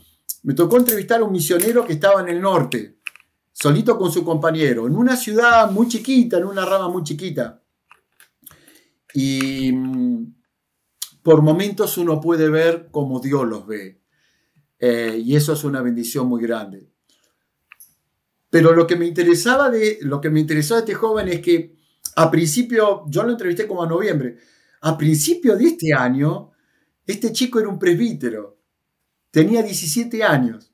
me 0.45 0.55
tocó 0.55 0.77
entrevistar 0.77 1.21
a 1.21 1.25
un 1.25 1.33
misionero 1.33 1.85
que 1.85 1.95
estaba 1.95 2.21
en 2.21 2.29
el 2.29 2.41
norte, 2.41 2.99
solito 3.53 3.99
con 3.99 4.13
su 4.13 4.25
compañero, 4.25 4.87
en 4.87 4.95
una 4.95 5.17
ciudad 5.17 5.71
muy 5.71 5.89
chiquita, 5.89 6.39
en 6.39 6.45
una 6.45 6.65
rama 6.65 6.89
muy 6.89 7.03
chiquita. 7.03 7.61
Y 9.13 9.73
mm, 9.73 10.35
por 11.23 11.43
momentos 11.43 11.99
uno 11.99 12.21
puede 12.21 12.49
ver 12.49 12.89
como 12.91 13.21
Dios 13.21 13.47
los 13.47 13.67
ve. 13.67 14.01
Eh, 14.79 15.21
y 15.25 15.37
eso 15.37 15.53
es 15.53 15.65
una 15.65 15.83
bendición 15.83 16.29
muy 16.29 16.43
grande. 16.43 16.89
Pero 18.51 18.73
lo 18.73 18.87
que 18.87 18.97
me 18.97 19.07
interesaba 19.07 19.71
de, 19.71 19.99
lo 20.03 20.21
que 20.21 20.31
me 20.31 20.41
interesó 20.41 20.75
de 20.75 20.81
este 20.81 20.95
joven 20.95 21.29
es 21.29 21.41
que 21.41 21.77
a 22.17 22.31
principio, 22.31 23.05
yo 23.09 23.23
lo 23.23 23.33
entrevisté 23.33 23.67
como 23.67 23.83
a 23.83 23.87
noviembre, 23.87 24.39
a 24.81 24.97
principio 24.97 25.57
de 25.57 25.65
este 25.67 25.93
año, 25.93 26.51
este 27.07 27.33
chico 27.33 27.59
era 27.59 27.69
un 27.69 27.79
presbítero, 27.79 28.59
tenía 29.31 29.63
17 29.63 30.23
años 30.25 30.73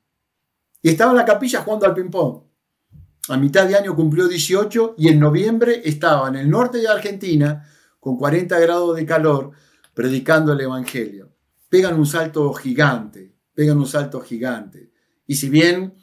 y 0.81 0.89
estaba 0.89 1.11
en 1.11 1.17
la 1.17 1.25
capilla 1.25 1.61
jugando 1.61 1.85
al 1.85 1.93
ping-pong. 1.93 2.43
A 3.29 3.37
mitad 3.37 3.67
de 3.67 3.75
año 3.75 3.95
cumplió 3.95 4.27
18 4.27 4.95
y 4.97 5.07
en 5.07 5.19
noviembre 5.19 5.81
estaba 5.83 6.29
en 6.29 6.35
el 6.35 6.49
norte 6.49 6.77
de 6.77 6.87
Argentina 6.87 7.67
con 7.99 8.17
40 8.17 8.59
grados 8.59 8.95
de 8.95 9.05
calor 9.05 9.51
predicando 9.95 10.53
el 10.53 10.61
Evangelio. 10.61 11.33
Pegan 11.69 11.97
un 11.97 12.05
salto 12.05 12.53
gigante, 12.53 13.33
pegan 13.55 13.77
un 13.79 13.87
salto 13.87 14.21
gigante. 14.21 14.91
Y 15.25 15.35
si 15.35 15.49
bien 15.49 15.95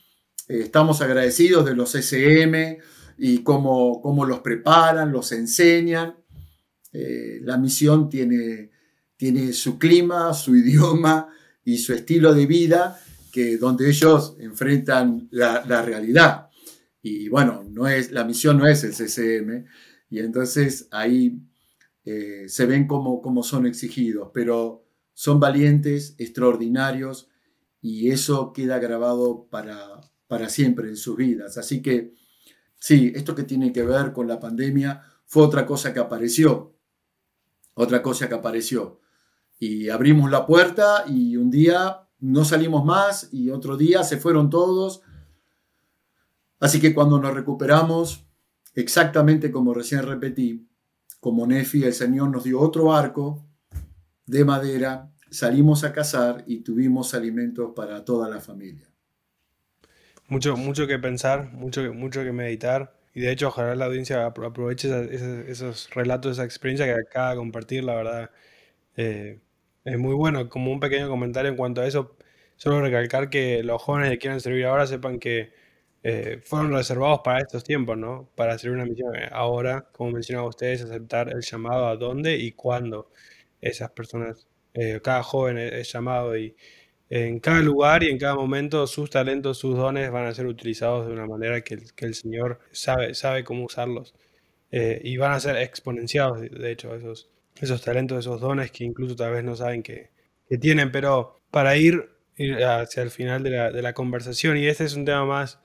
estamos 0.48 1.00
agradecidos 1.00 1.64
de 1.64 1.76
los 1.76 1.94
SM 1.94 2.78
y 3.18 3.38
cómo, 3.44 4.00
cómo 4.00 4.24
los 4.24 4.40
preparan, 4.40 5.12
los 5.12 5.30
enseñan. 5.30 6.16
la 6.92 7.56
misión 7.58 8.08
tiene, 8.08 8.70
tiene 9.16 9.52
su 9.52 9.78
clima, 9.78 10.34
su 10.34 10.56
idioma 10.62 11.28
y 11.64 11.78
su 11.78 11.92
estilo 11.92 12.34
de 12.34 12.46
vida, 12.46 12.98
que 13.30 13.56
donde 13.56 13.88
ellos 13.88 14.36
enfrentan 14.40 15.28
la, 15.30 15.64
la 15.66 15.82
realidad. 15.82 16.48
Y 17.02 17.28
bueno, 17.28 17.64
no 17.70 17.86
es, 17.86 18.10
la 18.10 18.24
misión 18.24 18.58
no 18.58 18.66
es 18.66 18.84
el 18.84 18.92
CCM, 18.92 19.64
y 20.10 20.18
entonces 20.18 20.88
ahí 20.90 21.40
eh, 22.04 22.48
se 22.48 22.66
ven 22.66 22.86
como, 22.86 23.22
como 23.22 23.42
son 23.42 23.66
exigidos, 23.66 24.30
pero 24.34 24.84
son 25.14 25.40
valientes, 25.40 26.14
extraordinarios, 26.18 27.28
y 27.80 28.10
eso 28.10 28.52
queda 28.52 28.78
grabado 28.78 29.46
para, 29.50 30.00
para 30.26 30.48
siempre 30.48 30.88
en 30.88 30.96
sus 30.96 31.16
vidas. 31.16 31.58
Así 31.58 31.82
que 31.82 32.14
sí, 32.78 33.12
esto 33.14 33.34
que 33.34 33.44
tiene 33.44 33.72
que 33.72 33.82
ver 33.82 34.12
con 34.12 34.28
la 34.28 34.40
pandemia 34.40 35.02
fue 35.26 35.42
otra 35.44 35.66
cosa 35.66 35.92
que 35.92 36.00
apareció, 36.00 36.76
otra 37.74 38.02
cosa 38.02 38.28
que 38.28 38.34
apareció. 38.34 39.00
Y 39.58 39.88
abrimos 39.88 40.30
la 40.30 40.46
puerta 40.46 41.04
y 41.06 41.36
un 41.36 41.50
día 41.50 42.08
no 42.18 42.44
salimos 42.44 42.84
más 42.84 43.28
y 43.32 43.50
otro 43.50 43.76
día 43.76 44.04
se 44.04 44.16
fueron 44.16 44.50
todos. 44.50 45.02
Así 46.60 46.80
que 46.80 46.94
cuando 46.94 47.18
nos 47.20 47.34
recuperamos, 47.34 48.26
exactamente 48.74 49.50
como 49.50 49.74
recién 49.74 50.02
repetí, 50.02 50.68
como 51.22 51.46
Nefi, 51.46 51.84
el 51.84 51.92
Señor 51.92 52.30
nos 52.30 52.42
dio 52.42 52.58
otro 52.58 52.92
arco 52.92 53.46
de 54.26 54.44
madera, 54.44 55.08
salimos 55.30 55.84
a 55.84 55.92
cazar 55.92 56.42
y 56.48 56.64
tuvimos 56.64 57.14
alimentos 57.14 57.74
para 57.76 58.04
toda 58.04 58.28
la 58.28 58.40
familia. 58.40 58.88
Mucho, 60.26 60.56
mucho 60.56 60.88
que 60.88 60.98
pensar, 60.98 61.52
mucho, 61.52 61.94
mucho 61.94 62.24
que 62.24 62.32
meditar. 62.32 62.98
Y 63.14 63.20
de 63.20 63.30
hecho, 63.30 63.46
ojalá 63.46 63.76
la 63.76 63.84
audiencia 63.84 64.26
aproveche 64.26 64.88
esos, 65.48 65.90
relatos, 65.90 66.32
esa 66.32 66.44
experiencia 66.44 66.86
que 66.86 67.00
acaba 67.00 67.30
de 67.30 67.36
compartir, 67.36 67.84
la 67.84 67.94
verdad. 67.94 68.30
Eh, 68.96 69.38
es 69.84 69.98
muy 70.00 70.16
bueno, 70.16 70.48
como 70.48 70.72
un 70.72 70.80
pequeño 70.80 71.08
comentario 71.08 71.52
en 71.52 71.56
cuanto 71.56 71.82
a 71.82 71.86
eso, 71.86 72.16
solo 72.56 72.80
recalcar 72.80 73.30
que 73.30 73.62
los 73.62 73.80
jóvenes 73.80 74.10
que 74.10 74.18
quieran 74.18 74.40
servir 74.40 74.64
ahora 74.64 74.88
sepan 74.88 75.20
que 75.20 75.52
eh, 76.04 76.40
fueron 76.42 76.72
reservados 76.72 77.20
para 77.22 77.38
estos 77.38 77.62
tiempos, 77.62 77.96
¿no? 77.96 78.28
Para 78.34 78.54
hacer 78.54 78.72
una 78.72 78.84
misión 78.84 79.14
eh, 79.14 79.28
ahora, 79.30 79.86
como 79.92 80.10
mencionaba 80.10 80.48
ustedes, 80.48 80.82
aceptar 80.82 81.28
el 81.32 81.42
llamado 81.42 81.86
a 81.86 81.96
dónde 81.96 82.36
y 82.36 82.52
cuándo 82.52 83.10
esas 83.60 83.90
personas, 83.90 84.48
eh, 84.74 85.00
cada 85.02 85.22
joven 85.22 85.58
es 85.58 85.92
llamado 85.92 86.36
y 86.36 86.56
en 87.08 87.40
cada 87.40 87.60
lugar 87.60 88.02
y 88.02 88.10
en 88.10 88.18
cada 88.18 88.34
momento 88.34 88.86
sus 88.86 89.10
talentos, 89.10 89.58
sus 89.58 89.76
dones 89.76 90.10
van 90.10 90.26
a 90.26 90.34
ser 90.34 90.46
utilizados 90.46 91.06
de 91.06 91.12
una 91.12 91.26
manera 91.26 91.60
que 91.62 91.74
el, 91.74 91.92
que 91.94 92.06
el 92.06 92.14
Señor 92.14 92.60
sabe, 92.72 93.14
sabe 93.14 93.44
cómo 93.44 93.64
usarlos 93.64 94.14
y 94.70 95.18
van 95.18 95.32
a 95.32 95.40
ser 95.40 95.56
exponenciados, 95.56 96.40
de 96.40 96.72
hecho, 96.72 96.94
esos, 96.94 97.28
esos 97.60 97.82
talentos, 97.82 98.18
esos 98.20 98.40
dones 98.40 98.70
que 98.70 98.84
incluso 98.84 99.14
tal 99.14 99.32
vez 99.32 99.44
no 99.44 99.54
saben 99.54 99.82
que, 99.82 100.10
tienen, 100.60 100.90
pero 100.92 101.42
para 101.50 101.76
ir, 101.76 102.08
hacia 102.38 103.02
el 103.02 103.10
final 103.10 103.42
de 103.42 103.50
la, 103.50 103.70
de 103.70 103.82
la, 103.82 103.92
conversación, 103.92 104.56
y 104.56 104.66
este 104.66 104.84
es 104.84 104.94
un 104.96 105.04
tema 105.04 105.26
más 105.26 105.58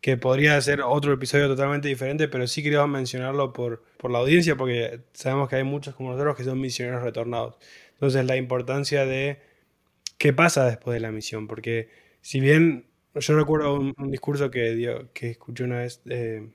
que 0.00 0.16
podría 0.16 0.60
ser 0.60 0.80
otro 0.82 1.12
episodio 1.12 1.48
totalmente 1.48 1.88
diferente, 1.88 2.28
pero 2.28 2.46
sí 2.46 2.62
quería 2.62 2.86
mencionarlo 2.86 3.52
por, 3.52 3.82
por 3.98 4.10
la 4.10 4.18
audiencia, 4.18 4.56
porque 4.56 5.00
sabemos 5.12 5.48
que 5.48 5.56
hay 5.56 5.64
muchos 5.64 5.94
como 5.94 6.12
nosotros 6.12 6.36
que 6.36 6.44
son 6.44 6.60
misioneros 6.60 7.02
retornados. 7.02 7.56
Entonces 7.94 8.24
la 8.24 8.36
importancia 8.36 9.04
de 9.04 9.40
qué 10.18 10.32
pasa 10.32 10.66
después 10.66 10.94
de 10.94 11.00
la 11.00 11.12
misión, 11.12 11.46
porque 11.46 11.90
si 12.22 12.40
bien 12.40 12.86
yo 13.14 13.36
recuerdo 13.36 13.74
un, 13.74 13.94
discurso 14.10 14.50
que, 14.50 15.08
que 15.12 15.30
escuché 15.30 15.64
una 15.64 15.78
vez 15.80 16.02
de, 16.04 16.50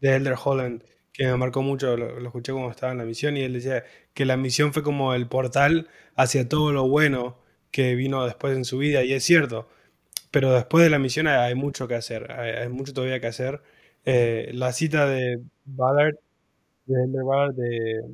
de 0.00 0.16
Elder 0.16 0.34
Holland, 0.42 0.82
que 1.12 1.26
me 1.26 1.36
marcó 1.36 1.62
mucho, 1.62 1.96
lo, 1.96 2.18
escuché 2.24 2.52
cuando 2.52 2.70
estaba 2.70 2.92
en 2.92 2.98
la 2.98 3.04
misión, 3.04 3.36
y 3.36 3.42
él 3.42 3.52
decía 3.52 3.84
que 4.14 4.24
la 4.24 4.36
misión 4.36 4.72
fue 4.72 4.82
como 4.82 5.14
el 5.14 5.28
portal 5.28 5.88
hacia 6.16 6.48
todo 6.48 6.72
lo 6.72 6.88
bueno 6.88 7.38
que 7.70 7.94
vino 7.94 8.24
después 8.24 8.56
en 8.56 8.64
su 8.64 8.78
vida, 8.78 9.02
y 9.04 9.12
es 9.12 9.24
cierto, 9.24 9.68
pero 10.38 10.52
después 10.52 10.84
de 10.84 10.90
la 10.90 11.00
misión 11.00 11.26
hay, 11.26 11.56
mucho 11.56 11.88
que 11.88 11.96
hacer, 11.96 12.30
hay, 12.30 12.68
mucho 12.68 12.92
todavía 12.92 13.18
que 13.18 13.26
hacer. 13.26 13.60
Eh, 14.04 14.52
la 14.54 14.70
cita 14.72 15.04
de 15.04 15.42
Ballard, 15.64 16.14
de 16.86 18.04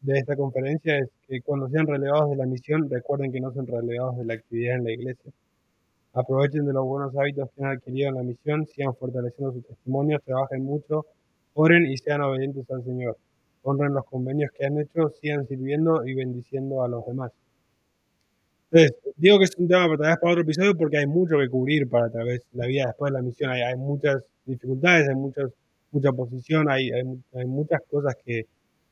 de, 0.00 0.18
esta 0.18 0.34
conferencia 0.34 0.96
es 0.96 1.10
que 1.28 1.42
cuando 1.42 1.68
sean 1.68 1.86
relevados 1.86 2.30
de 2.30 2.36
la 2.36 2.46
misión, 2.46 2.88
recuerden 2.88 3.32
que 3.32 3.40
no 3.42 3.52
son 3.52 3.66
relevados 3.66 4.16
de 4.16 4.24
la 4.24 4.32
actividad 4.32 4.76
en 4.76 4.84
la 4.84 4.92
iglesia. 4.92 5.30
Aprovechen 6.14 6.64
de 6.64 6.72
los 6.72 6.86
buenos 6.86 7.14
hábitos 7.18 7.50
que 7.54 7.62
han 7.62 7.72
adquirido 7.72 8.08
en 8.08 8.14
la 8.14 8.22
misión, 8.22 8.66
sigan 8.66 8.94
fortaleciendo 8.94 9.52
sus 9.52 9.66
testimonios, 9.66 10.22
trabajen 10.24 10.64
mucho 10.64 11.04
Oren 11.52 11.84
y 11.84 11.98
sean 11.98 12.22
obedientes 12.22 12.64
al 12.70 12.82
Señor. 12.82 13.18
Honren 13.62 13.92
los 13.92 14.06
convenios 14.06 14.50
que 14.52 14.64
han 14.64 14.78
hecho, 14.78 15.10
sigan 15.20 15.46
sirviendo 15.46 16.06
y 16.06 16.14
bendiciendo 16.14 16.82
a 16.82 16.88
los 16.88 17.04
demás. 17.04 17.30
Entonces, 18.72 18.96
digo 19.16 19.38
que 19.38 19.44
es 19.44 19.56
un 19.58 19.68
tema 19.68 19.86
para, 19.86 20.16
para 20.16 20.32
otro 20.32 20.42
episodio 20.42 20.74
porque 20.74 20.96
hay 20.96 21.06
mucho 21.06 21.36
que 21.38 21.48
cubrir 21.48 21.88
para 21.90 22.08
través 22.08 22.40
la 22.54 22.66
vida 22.66 22.86
después 22.86 23.12
de 23.12 23.18
la 23.18 23.22
misión. 23.22 23.50
Hay, 23.50 23.76
muchas 23.76 24.24
dificultades, 24.46 25.08
hay 25.10 25.14
muchas, 25.14 25.50
mucha 25.90 26.08
oposición, 26.08 26.70
hay, 26.70 26.90
hay, 26.90 27.44
muchas 27.46 27.82
cosas 27.90 28.16
que... 28.24 28.38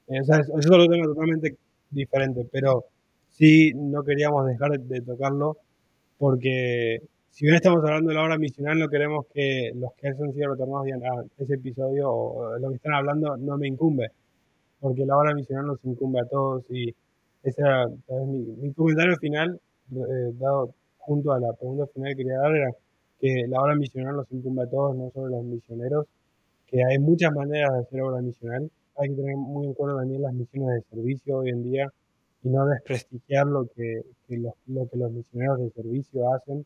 Eh, 0.09 0.21
o 0.21 0.25
sea, 0.25 0.39
es 0.39 0.67
otro 0.67 0.87
tema 0.87 1.05
totalmente 1.07 1.57
diferente, 1.91 2.47
pero 2.53 2.85
sí 3.31 3.73
no 3.75 4.03
queríamos 4.03 4.47
dejar 4.47 4.79
de 4.79 5.01
tocarlo 5.01 5.57
porque 6.19 6.99
si 7.31 7.47
bien 7.47 7.55
estamos 7.57 7.83
hablando 7.83 8.11
de 8.11 8.15
la 8.15 8.25
obra 8.25 8.37
misional, 8.37 8.79
no 8.79 8.89
queremos 8.89 9.25
que 9.33 9.71
los 9.75 9.95
que 9.95 10.09
han 10.09 10.33
sido 10.35 10.51
retornados 10.53 10.85
digan, 10.85 11.01
ah, 11.05 11.25
ese 11.39 11.55
episodio 11.55 12.11
o 12.11 12.59
lo 12.59 12.69
que 12.69 12.77
están 12.77 12.93
hablando 12.93 13.35
no 13.39 13.57
me 13.57 13.67
incumbe, 13.67 14.09
porque 14.79 15.07
la 15.07 15.17
obra 15.17 15.35
misional 15.35 15.69
nos 15.69 15.85
incumbe 15.85 16.21
a 16.21 16.27
todos 16.27 16.65
y 16.69 16.95
ese 17.43 17.63
era 17.63 17.87
mi, 18.27 18.73
comentario 18.75 19.17
final, 19.17 19.59
eh, 19.93 20.33
dado 20.39 20.75
junto 20.99 21.33
a 21.33 21.41
la 21.41 21.53
pregunta 21.53 21.87
final 21.89 22.11
que 22.11 22.17
quería 22.17 22.39
dar, 22.39 22.55
era 22.55 22.71
que 23.21 23.47
la 23.49 23.61
obra 23.61 23.75
misional 23.75 24.17
nos 24.17 24.33
incumbe 24.33 24.63
a 24.63 24.67
todos, 24.67 24.97
no 24.97 25.11
solo 25.11 25.27
a 25.27 25.39
los 25.39 25.45
misioneros, 25.45 26.07
que 26.67 26.83
hay 26.85 26.99
muchas 26.99 27.33
maneras 27.33 27.73
de 27.73 27.79
hacer 27.81 28.03
obra 28.03 28.23
misional, 28.23 28.71
hay 28.97 29.09
que 29.09 29.15
tener 29.17 29.37
muy 29.37 29.67
en 29.67 29.75
cuenta 29.75 29.99
también 29.99 30.23
las 30.23 30.33
misiones 30.33 30.75
de 30.75 30.97
servicio 30.97 31.39
hoy 31.39 31.51
en 31.51 31.63
día 31.65 31.93
y 32.43 32.49
no 32.49 32.67
desprestigiar 32.67 33.47
lo 33.47 33.67
que, 33.67 34.03
lo 34.29 34.89
que 34.89 34.97
los 34.97 35.13
misioneros 35.13 35.59
de 35.59 35.71
servicio 35.71 36.33
hacen 36.33 36.65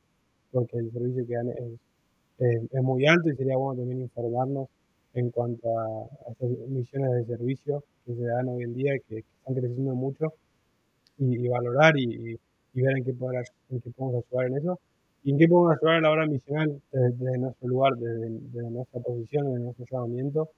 porque 0.54 0.78
el 0.78 0.92
servicio 0.92 1.26
que 1.26 1.34
dan 1.34 1.48
es, 1.48 2.82
muy 2.82 3.06
alto 3.06 3.28
y 3.28 3.36
sería 3.36 3.56
bueno 3.56 3.80
también 3.80 4.02
informarnos 4.02 4.68
en 5.14 5.30
cuanto 5.30 5.68
a, 5.78 6.06
estas 6.30 6.48
misiones 6.68 7.10
de 7.12 7.24
servicio 7.36 7.84
que 8.04 8.14
se 8.14 8.24
dan 8.24 8.48
hoy 8.48 8.62
en 8.62 8.74
día, 8.74 8.92
que, 9.08 9.18
están 9.18 9.54
creciendo 9.54 9.94
mucho, 9.94 10.32
y, 11.18 11.48
valorar 11.48 11.98
y, 11.98 12.38
ver 12.82 12.98
en 12.98 13.04
qué, 13.04 13.12
poder, 13.12 13.44
en 13.70 13.80
qué 13.80 13.90
podemos 13.90 14.24
ayudar 14.30 14.46
en 14.46 14.58
eso, 14.58 14.80
y 15.22 15.32
en 15.32 15.38
qué 15.38 15.48
podemos 15.48 15.76
ayudar 15.76 15.96
a 15.96 16.00
la 16.00 16.10
hora 16.10 16.26
misional 16.26 16.80
desde, 16.92 17.38
nuestro 17.38 17.68
lugar, 17.68 17.94
desde, 17.96 18.70
nuestra 18.70 19.00
posición, 19.00 19.46
desde 19.46 19.60
nuestro 19.60 19.86
llamamiento, 19.90 20.50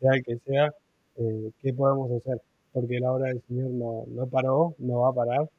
sea 0.00 0.12
el 0.14 0.24
que 0.24 0.38
sea, 0.38 0.74
eh, 1.16 1.50
qué 1.62 1.72
podemos 1.72 2.10
hacer, 2.12 2.40
porque 2.72 2.98
la 2.98 3.12
obra 3.12 3.28
del 3.28 3.42
Señor 3.46 3.70
no, 3.70 4.04
no 4.08 4.26
paró, 4.26 4.74
no 4.78 5.00
va 5.00 5.10
a 5.10 5.12
parar. 5.12 5.50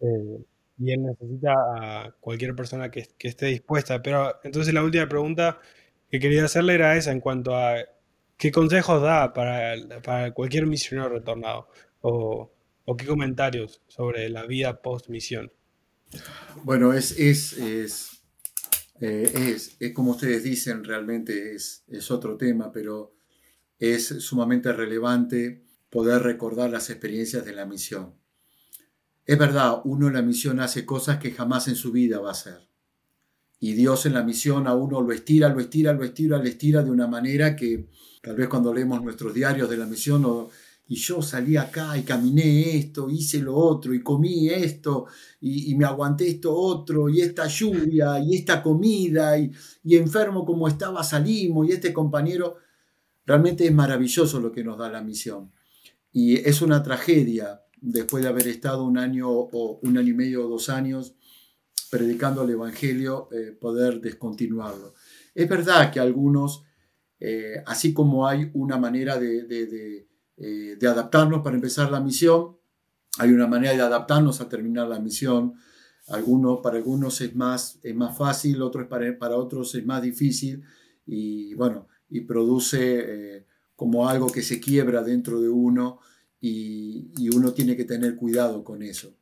Eh, 0.00 0.38
y 0.78 0.92
él 0.92 1.02
necesita 1.02 1.52
a 1.52 2.14
cualquier 2.20 2.54
persona 2.54 2.90
que, 2.90 3.04
esté 3.18 3.46
dispuesta. 3.46 4.00
Pero 4.02 4.36
entonces 4.44 4.72
la 4.72 4.82
última 4.82 5.08
pregunta 5.08 5.58
que 6.10 6.20
quería 6.20 6.44
hacerle 6.44 6.74
era 6.74 6.96
esa 6.96 7.12
en 7.12 7.20
cuanto 7.20 7.56
a 7.56 7.76
qué 8.36 8.52
consejos 8.52 9.02
da 9.02 9.32
para, 9.32 9.74
para 10.02 10.32
cualquier 10.32 10.66
misionero 10.66 11.08
retornado 11.08 11.68
o, 12.00 12.50
qué 12.96 13.06
comentarios 13.06 13.82
sobre 13.88 14.28
la 14.28 14.46
vida 14.46 14.82
post 14.82 15.08
misión. 15.08 15.52
Bueno, 16.64 16.92
es, 16.92 17.18
es, 17.18 17.52
es, 17.54 18.22
eh, 19.00 19.30
es, 19.34 19.76
es, 19.78 19.92
como 19.92 20.12
ustedes 20.12 20.42
dicen, 20.42 20.84
realmente 20.84 21.54
es, 21.54 21.84
es 21.88 22.10
otro 22.10 22.36
tema, 22.36 22.72
pero 22.72 23.14
es 23.78 24.06
sumamente 24.06 24.72
relevante 24.72 25.64
poder 25.90 26.22
recordar 26.22 26.70
las 26.70 26.90
experiencias 26.90 27.44
de 27.44 27.52
la 27.52 27.66
misión. 27.66 28.14
Es 29.24 29.38
verdad, 29.38 29.82
uno 29.84 30.08
en 30.08 30.14
la 30.14 30.22
misión 30.22 30.58
hace 30.60 30.86
cosas 30.86 31.18
que 31.18 31.32
jamás 31.32 31.68
en 31.68 31.76
su 31.76 31.92
vida 31.92 32.18
va 32.18 32.30
a 32.30 32.32
hacer. 32.32 32.68
Y 33.60 33.72
Dios 33.72 34.06
en 34.06 34.14
la 34.14 34.22
misión 34.22 34.66
a 34.66 34.74
uno 34.74 35.02
lo 35.02 35.12
estira, 35.12 35.48
lo 35.48 35.60
estira, 35.60 35.92
lo 35.92 36.04
estira, 36.04 36.38
lo 36.38 36.44
estira 36.44 36.82
de 36.82 36.90
una 36.90 37.06
manera 37.06 37.56
que 37.56 37.88
tal 38.22 38.36
vez 38.36 38.48
cuando 38.48 38.72
leemos 38.72 39.02
nuestros 39.02 39.34
diarios 39.34 39.68
de 39.68 39.76
la 39.76 39.86
misión, 39.86 40.48
y 40.88 40.96
yo 40.96 41.22
salí 41.22 41.56
acá 41.56 41.96
y 41.96 42.02
caminé 42.02 42.76
esto, 42.76 43.10
hice 43.10 43.40
lo 43.40 43.54
otro, 43.54 43.94
y 43.94 44.02
comí 44.02 44.48
esto, 44.48 45.06
y, 45.40 45.74
me 45.74 45.84
aguanté 45.84 46.28
esto 46.28 46.54
otro, 46.54 47.08
y 47.08 47.20
esta 47.20 47.46
lluvia, 47.46 48.18
y 48.18 48.36
esta 48.36 48.62
comida, 48.62 49.38
y, 49.38 49.52
y 49.84 49.96
enfermo 49.96 50.44
como 50.44 50.66
estaba 50.66 51.04
salimos, 51.04 51.68
y 51.68 51.72
este 51.72 51.92
compañero, 51.92 52.56
realmente 53.26 53.66
es 53.66 53.72
maravilloso 53.72 54.40
lo 54.40 54.50
que 54.50 54.64
nos 54.64 54.78
da 54.78 54.88
la 54.88 55.02
misión. 55.02 55.52
Y 56.12 56.36
es 56.36 56.62
una 56.62 56.82
tragedia 56.82 57.62
después 57.80 58.22
de 58.22 58.30
haber 58.30 58.48
estado 58.48 58.84
un 58.84 58.98
año 58.98 59.28
o 59.30 59.78
un 59.82 59.98
año 59.98 60.08
y 60.08 60.14
medio 60.14 60.46
o 60.46 60.48
dos 60.48 60.68
años 60.70 61.14
predicando 61.90 62.42
el 62.42 62.50
Evangelio, 62.50 63.28
eh, 63.32 63.52
poder 63.52 64.00
descontinuarlo. 64.00 64.94
Es 65.34 65.48
verdad 65.48 65.92
que 65.92 66.00
algunos, 66.00 66.64
eh, 67.20 67.62
así 67.66 67.92
como 67.92 68.26
hay 68.26 68.50
una 68.54 68.76
manera 68.78 69.18
de, 69.18 70.06
eh, 70.38 70.76
de, 70.78 70.88
adaptarnos 70.88 71.42
para 71.42 71.56
empezar 71.56 71.90
la 71.90 72.00
misión, 72.00 72.56
hay 73.18 73.30
una 73.30 73.46
manera 73.46 73.74
de 73.74 73.82
adaptarnos 73.82 74.40
a 74.40 74.48
terminar 74.48 74.88
la 74.88 75.00
misión. 75.00 75.54
Algunos, 76.08 76.60
para 76.62 76.76
algunos 76.76 77.20
es 77.20 77.34
más, 77.34 77.78
es 77.82 77.94
más 77.94 78.16
fácil, 78.16 78.62
otros 78.62 78.86
para, 78.86 79.18
para 79.18 79.36
otros 79.36 79.74
es 79.74 79.84
más 79.84 80.00
difícil 80.02 80.62
y 81.06 81.54
bueno, 81.54 81.88
y 82.08 82.22
produce 82.22 83.44
como 83.76 84.08
algo 84.08 84.30
que 84.32 84.42
se 84.42 84.58
quiebra 84.58 85.02
dentro 85.02 85.40
de 85.40 85.48
uno 85.48 86.00
y, 86.40 87.10
y 87.18 87.28
uno 87.28 87.52
tiene 87.52 87.76
que 87.76 87.84
tener 87.84 88.16
cuidado 88.16 88.64
con 88.64 88.82
eso. 88.82 89.14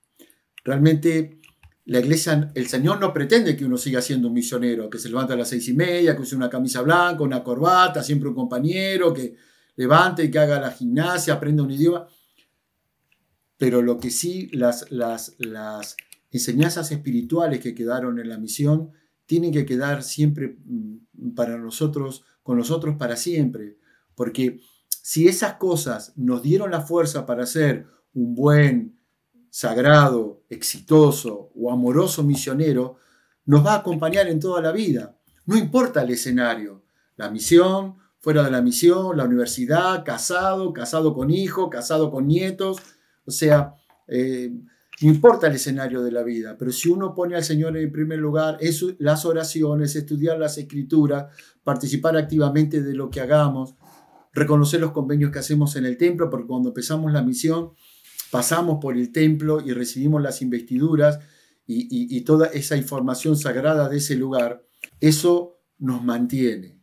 Realmente 0.65 1.41
la 1.87 2.01
iglesia, 2.01 2.51
el 2.55 2.67
Señor 2.67 2.99
no 3.01 3.13
pretende 3.13 3.57
que 3.57 3.65
uno 3.65 3.79
siga 3.79 4.03
siendo 4.03 4.27
un 4.27 4.35
misionero, 4.35 4.91
que 4.91 4.99
se 4.99 5.09
levante 5.09 5.35
a 5.35 5.37
las 5.37 5.49
seis 5.49 5.69
y 5.69 5.73
media, 5.73 6.17
que 6.17 6.23
use 6.23 6.35
una 6.35 6.51
camisa 6.51 6.83
blanca, 6.83 7.23
una 7.23 7.45
corbata, 7.45 8.03
siempre 8.03 8.29
un 8.29 8.35
compañero, 8.35 9.15
que 9.15 9.37
levante 9.77 10.25
y 10.25 10.31
que 10.31 10.39
haga 10.39 10.61
la 10.61 10.71
gimnasia, 10.73 11.35
aprenda 11.35 11.63
un 11.63 11.71
idioma. 11.71 12.09
Pero 13.57 13.83
lo 13.83 13.99
que 13.99 14.11
sí, 14.11 14.49
las, 14.53 14.87
enseñanzas 16.31 16.91
espirituales 16.93 17.61
que 17.61 17.75
quedaron 17.75 18.19
en 18.19 18.29
la 18.29 18.39
misión 18.39 18.91
tienen 19.25 19.53
que 19.53 19.65
quedar 19.65 20.03
siempre 20.03 20.59
mm, 20.65 21.35
para 21.35 21.57
nosotros, 21.57 22.25
con 22.43 22.59
nosotros 22.59 22.97
para 22.99 23.17
siempre. 23.17 23.79
Porque 24.15 24.61
si 24.89 25.29
esas 25.29 25.55
cosas 25.55 26.13
nos 26.17 26.43
dieron 26.43 26.71
la 26.71 26.81
fuerza 26.81 27.25
para 27.27 27.47
ser 27.47 27.87
un 28.13 28.35
buen 28.35 28.99
sagrado, 29.51 30.45
exitoso 30.51 31.51
o 31.55 31.73
amoroso 31.73 32.23
misionero, 32.23 32.97
nos 33.47 33.65
va 33.65 33.75
a 33.75 33.79
acompañar 33.79 34.29
en 34.29 34.41
toda 34.41 34.61
la 34.61 34.73
vida. 34.73 35.19
No 35.47 35.57
importa 35.57 36.03
el 36.03 36.11
escenario, 36.11 36.85
la 37.17 37.31
misión, 37.31 37.97
fuera 38.21 38.43
de 38.43 38.51
la 38.51 38.63
misión, 38.63 39.17
la 39.17 39.25
universidad, 39.25 40.05
casado, 40.05 40.73
casado 40.73 41.15
con 41.15 41.31
hijo, 41.31 41.71
casado 41.71 42.11
con 42.11 42.27
nietos, 42.27 42.79
o 43.25 43.31
sea, 43.31 43.75
eh, 44.09 44.51
no 45.03 45.11
importa 45.11 45.49
el 45.49 45.55
escenario 45.55 46.03
de 46.03 46.11
la 46.11 46.23
vida, 46.23 46.57
pero 46.59 46.73
si 46.73 46.89
uno 46.89 47.15
pone 47.15 47.37
al 47.37 47.45
Señor 47.45 47.77
en 47.77 47.93
primer 47.93 48.19
lugar, 48.19 48.57
es 48.61 48.83
las 48.99 49.27
oraciones, 49.27 49.95
estudiar 49.95 50.39
las 50.39 50.57
escrituras, 50.57 51.27
participar 51.63 52.17
activamente 52.17 52.83
de 52.83 52.95
lo 52.95 53.11
que 53.11 53.21
hagamos, 53.21 53.75
reconocer 54.33 54.81
los 54.81 54.93
convenios 54.93 55.31
que 55.33 55.39
hacemos 55.39 55.77
en 55.77 55.85
el 55.85 55.97
templo, 55.97 56.31
porque 56.31 56.47
cuando 56.47 56.71
empezamos 56.71 57.13
la 57.13 57.23
misión, 57.23 57.73
pasamos 58.31 58.79
por 58.81 58.97
el 58.97 59.13
templo 59.13 59.61
y 59.61 59.73
recibimos 59.73 60.23
las 60.23 60.43
investiduras 60.43 61.19
y, 61.67 62.21
toda 62.21 62.47
esa 62.47 62.77
información 62.77 63.37
sagrada 63.37 63.89
de 63.89 63.97
ese 63.97 64.15
lugar, 64.15 64.65
eso 65.01 65.59
nos 65.79 66.05
mantiene, 66.05 66.76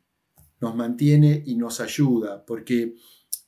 nos 0.64 0.76
mantiene 0.76 1.43
y 1.45 1.55
nos 1.55 1.82
ayuda, 1.82 2.45
porque 2.45 2.95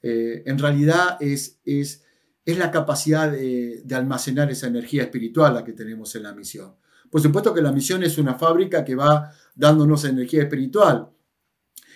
eh, 0.01 0.43
en 0.45 0.59
realidad 0.59 1.16
es, 1.22 1.61
es, 1.63 2.03
es 2.43 2.57
la 2.57 2.72
capacidad 2.72 3.32
de, 3.32 3.82
de, 3.86 3.95
almacenar 3.95 4.51
esa 4.51 4.68
energía 4.68 5.03
espiritual 5.03 5.53
la 5.53 5.63
que 5.63 5.72
tenemos 5.72 6.13
en 6.16 6.24
la 6.24 6.34
misión. 6.34 6.76
Por 7.09 7.22
supuesto 7.22 7.53
que 7.53 7.61
la 7.61 7.72
misión 7.72 8.03
es 8.03 8.18
una 8.18 8.36
fábrica 8.36 8.84
que 8.84 8.95
va 8.95 9.32
dándonos 9.55 10.03
energía 10.03 10.41
espiritual, 10.43 11.09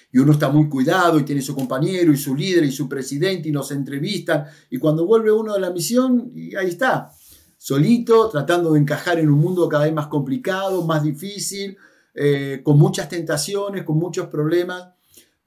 y 0.10 0.20
uno 0.20 0.32
está 0.32 0.50
muy 0.50 0.70
cuidado 0.70 1.20
y 1.20 1.24
tiene 1.24 1.42
su 1.42 1.54
compañero 1.54 2.14
y 2.14 2.18
su 2.18 2.34
líder 2.34 2.64
y 2.64 2.72
su 2.72 2.88
presidente 2.88 3.50
y 3.50 3.52
nos 3.52 3.72
entrevistan 3.72 4.46
y 4.70 4.80
cuando 4.80 5.06
vuelve 5.06 5.32
uno 5.32 5.54
de 5.54 5.60
la 5.60 5.70
misión, 5.70 6.32
y 6.34 6.56
ahí 6.56 6.70
está, 6.70 7.12
solito, 7.58 8.30
tratando 8.30 8.72
de 8.72 8.80
encajar 8.80 9.20
en 9.20 9.30
un 9.30 9.38
mundo 9.38 9.68
cada 9.68 9.84
vez 9.84 9.94
más 9.94 10.08
complicado, 10.08 10.84
más 10.86 11.04
difícil, 11.04 11.78
eh, 12.16 12.62
con 12.64 12.80
muchas 12.80 13.08
tentaciones, 13.10 13.84
con 13.84 13.98
muchos 13.98 14.28
problemas, 14.28 14.99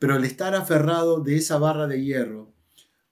pero 0.03 0.17
el 0.17 0.25
estar 0.25 0.53
aferrado 0.57 1.21
de 1.21 1.37
esa 1.37 1.59
barra 1.59 1.87
de 1.87 2.03
hierro, 2.03 2.53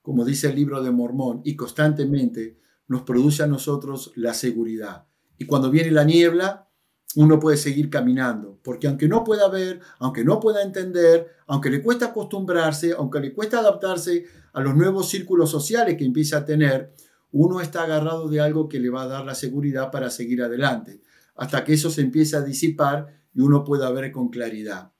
como 0.02 0.24
dice 0.24 0.48
el 0.48 0.56
libro 0.56 0.82
de 0.82 0.90
Mormón, 0.90 1.40
y 1.44 1.54
constantemente 1.54 2.58
nos 2.88 3.02
produce 3.02 3.44
a 3.44 3.46
nosotros 3.46 4.10
la 4.16 4.34
seguridad. 4.34 5.06
Y 5.38 5.44
cuando 5.44 5.70
viene 5.70 5.92
la 5.92 6.02
niebla, 6.02 6.68
uno 7.14 7.38
puede 7.38 7.58
seguir 7.58 7.90
caminando, 7.90 8.58
porque 8.64 8.88
aunque 8.88 9.06
no 9.06 9.22
pueda 9.22 9.48
ver, 9.48 9.78
aunque 10.00 10.24
no 10.24 10.40
pueda 10.40 10.64
entender, 10.64 11.28
aunque 11.46 11.70
le 11.70 11.80
cuesta 11.80 12.06
acostumbrarse, 12.06 12.92
aunque 12.98 13.20
le 13.20 13.32
cuesta 13.32 13.60
adaptarse 13.60 14.24
a 14.52 14.60
los 14.60 14.74
nuevos 14.74 15.08
círculos 15.08 15.48
sociales 15.48 15.96
que 15.96 16.04
empieza 16.04 16.38
a 16.38 16.44
tener, 16.44 16.92
uno 17.30 17.60
está 17.60 17.84
agarrado 17.84 18.28
de 18.28 18.40
algo 18.40 18.68
que 18.68 18.80
le 18.80 18.90
va 18.90 19.02
a 19.02 19.06
dar 19.06 19.24
la 19.24 19.36
seguridad 19.36 19.92
para 19.92 20.10
seguir 20.10 20.42
adelante, 20.42 21.00
hasta 21.36 21.62
que 21.62 21.74
eso 21.74 21.88
se 21.88 22.00
empiece 22.00 22.34
a 22.34 22.42
disipar 22.42 23.22
y 23.32 23.42
uno 23.42 23.62
pueda 23.62 23.88
ver 23.92 24.10
con 24.10 24.28
claridad. 24.28 24.90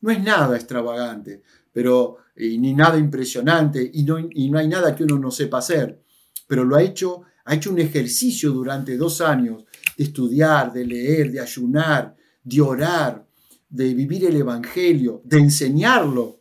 No 0.00 0.10
es 0.10 0.22
nada 0.22 0.56
extravagante, 0.56 1.42
pero 1.72 2.18
ni 2.36 2.72
nada 2.72 2.98
impresionante 2.98 3.90
y 3.92 4.04
no, 4.04 4.18
y 4.18 4.48
no 4.50 4.58
hay 4.58 4.68
nada 4.68 4.94
que 4.94 5.04
uno 5.04 5.18
no 5.18 5.30
sepa 5.30 5.58
hacer, 5.58 6.00
pero 6.46 6.64
lo 6.64 6.76
ha 6.76 6.82
hecho, 6.82 7.22
ha 7.44 7.54
hecho 7.54 7.70
un 7.70 7.78
ejercicio 7.80 8.52
durante 8.52 8.96
dos 8.96 9.20
años 9.20 9.64
de 9.96 10.04
estudiar, 10.04 10.72
de 10.72 10.86
leer, 10.86 11.32
de 11.32 11.40
ayunar, 11.40 12.16
de 12.44 12.60
orar, 12.60 13.26
de 13.68 13.92
vivir 13.92 14.24
el 14.24 14.36
Evangelio, 14.36 15.20
de 15.24 15.38
enseñarlo. 15.38 16.40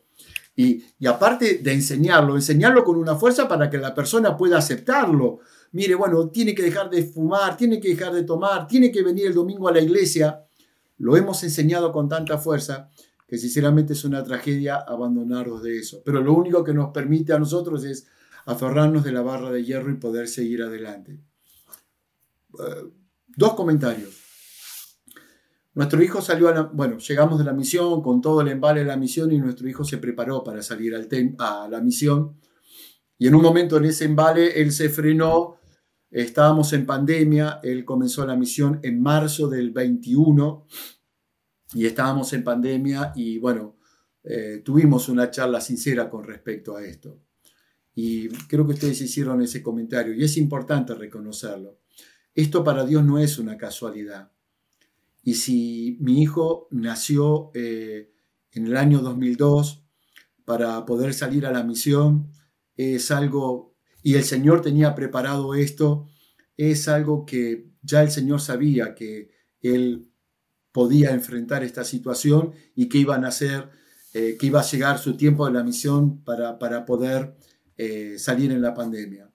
Y, 0.55 0.83
aparte 1.05 1.59
de 1.59 1.73
enseñarlo, 1.73 2.35
enseñarlo 2.35 2.83
con 2.83 2.97
una 2.97 3.15
fuerza 3.15 3.47
para 3.47 3.69
que 3.69 3.77
la 3.77 3.93
persona 3.93 4.35
pueda 4.35 4.57
aceptarlo. 4.57 5.39
Mire, 5.71 5.95
bueno, 5.95 6.29
tiene 6.29 6.55
que 6.55 6.63
dejar 6.63 6.89
de 6.89 7.03
fumar, 7.03 7.57
tiene 7.57 7.79
que 7.79 7.89
dejar 7.89 8.13
de 8.13 8.23
tomar, 8.23 8.67
tiene 8.67 8.91
que 8.91 9.03
venir 9.03 9.27
el 9.27 9.33
domingo 9.33 9.67
a 9.67 9.73
la 9.73 9.81
iglesia. 9.81 10.43
Lo 10.97 11.15
hemos 11.15 11.43
enseñado 11.43 11.91
con 11.91 12.09
tanta 12.09 12.37
fuerza 12.39 12.89
que 13.27 13.37
sinceramente 13.37 13.93
es 13.93 14.05
una 14.05 14.23
tragedia 14.23 14.77
abandonarnos 14.77 15.61
de 15.61 15.77
eso. 15.77 16.01
Pero 16.05 16.21
lo 16.21 16.33
único 16.33 16.63
que 16.63 16.73
nos 16.73 16.91
permite 16.91 17.33
a 17.33 17.39
nosotros 17.39 17.83
es 17.83 18.07
aferrarnos 18.45 19.03
de 19.03 19.11
la 19.11 19.21
barra 19.21 19.51
de 19.51 19.63
hierro 19.63 19.91
y 19.91 19.95
poder 19.95 20.27
seguir 20.27 20.63
adelante. 20.63 21.19
Eh, 22.59 22.91
Dos 23.37 23.53
comentarios. 23.53 24.19
Nuestro 25.75 26.01
hijo 26.01 26.23
salió 26.23 26.49
a 26.49 26.55
la, 26.55 26.61
bueno, 26.63 26.97
llegamos 26.97 27.37
de 27.37 27.45
la 27.45 27.53
misión 27.53 28.01
con 28.01 28.19
todo 28.19 28.41
el 28.41 28.47
embale 28.47 28.79
de 28.79 28.87
la 28.87 28.97
misión 28.97 29.31
y 29.31 29.37
nuestro 29.37 29.69
hijo 29.69 29.83
se 29.83 29.99
preparó 29.99 30.43
para 30.43 30.63
salir 30.63 30.95
al 30.95 31.07
a 31.37 31.67
la 31.69 31.79
misión. 31.79 32.41
Y 33.19 33.27
en 33.27 33.35
un 33.35 33.43
momento 33.43 33.77
en 33.77 33.85
ese 33.85 34.05
embale 34.05 34.59
él 34.59 34.71
se 34.71 34.89
frenó, 34.89 35.57
estábamos 36.09 36.73
en 36.73 36.87
pandemia, 36.87 37.59
él 37.61 37.85
comenzó 37.85 38.25
la 38.25 38.35
misión 38.35 38.79
en 38.81 39.03
marzo 39.03 39.47
del 39.47 39.69
21 39.69 40.65
y 41.73 41.85
estábamos 41.85 42.31
en 42.33 42.43
pandemia 42.43 43.11
y 43.15 43.37
bueno, 43.39 43.77
eh, 44.23 44.61
tuvimos 44.63 45.09
una 45.09 45.31
charla 45.31 45.61
sincera 45.61 46.09
con 46.09 46.23
respecto 46.23 46.75
a 46.75 46.83
esto. 46.83 47.21
Y 47.95 48.27
creo 48.47 48.65
que 48.67 48.73
ustedes 48.73 49.01
hicieron 49.01 49.41
ese 49.41 49.63
comentario 49.63 50.13
y 50.13 50.23
es 50.23 50.37
importante 50.37 50.93
reconocerlo. 50.93 51.79
Esto 52.35 52.63
para 52.63 52.85
Dios 52.85 53.03
no 53.03 53.17
es 53.17 53.39
una 53.39 53.57
casualidad. 53.57 54.31
Y 55.23 55.33
si 55.33 55.97
mi 55.99 56.21
hijo 56.21 56.67
nació 56.71 57.51
eh, 57.53 58.11
en 58.51 58.67
el 58.67 58.77
año 58.77 58.99
2002 58.99 59.83
para 60.45 60.85
poder 60.85 61.13
salir 61.13 61.45
a 61.45 61.51
la 61.51 61.63
misión, 61.63 62.31
es 62.75 63.11
algo, 63.11 63.75
y 64.03 64.15
el 64.15 64.23
Señor 64.23 64.61
tenía 64.61 64.93
preparado 64.93 65.55
esto, 65.55 66.07
es 66.55 66.87
algo 66.87 67.25
que 67.25 67.71
ya 67.81 68.03
el 68.03 68.11
Señor 68.11 68.39
sabía 68.39 68.93
que 68.93 69.31
él 69.61 70.11
podía 70.77 71.09
enfrentar 71.09 71.63
esta 71.63 71.83
situación 71.83 72.51
y 72.75 72.87
que 72.87 72.99
iban 72.99 73.25
a 73.25 73.29
hacer, 73.29 73.67
eh, 74.13 74.37
que 74.39 74.45
iba 74.45 74.59
a 74.59 74.63
llegar 74.63 74.99
su 74.99 75.17
tiempo 75.17 75.47
de 75.47 75.51
la 75.51 75.63
misión 75.63 76.23
para, 76.23 76.59
para 76.59 76.85
poder 76.85 77.33
eh, 77.79 78.19
salir 78.19 78.51
en 78.51 78.61
la 78.61 78.75
pandemia. 78.75 79.27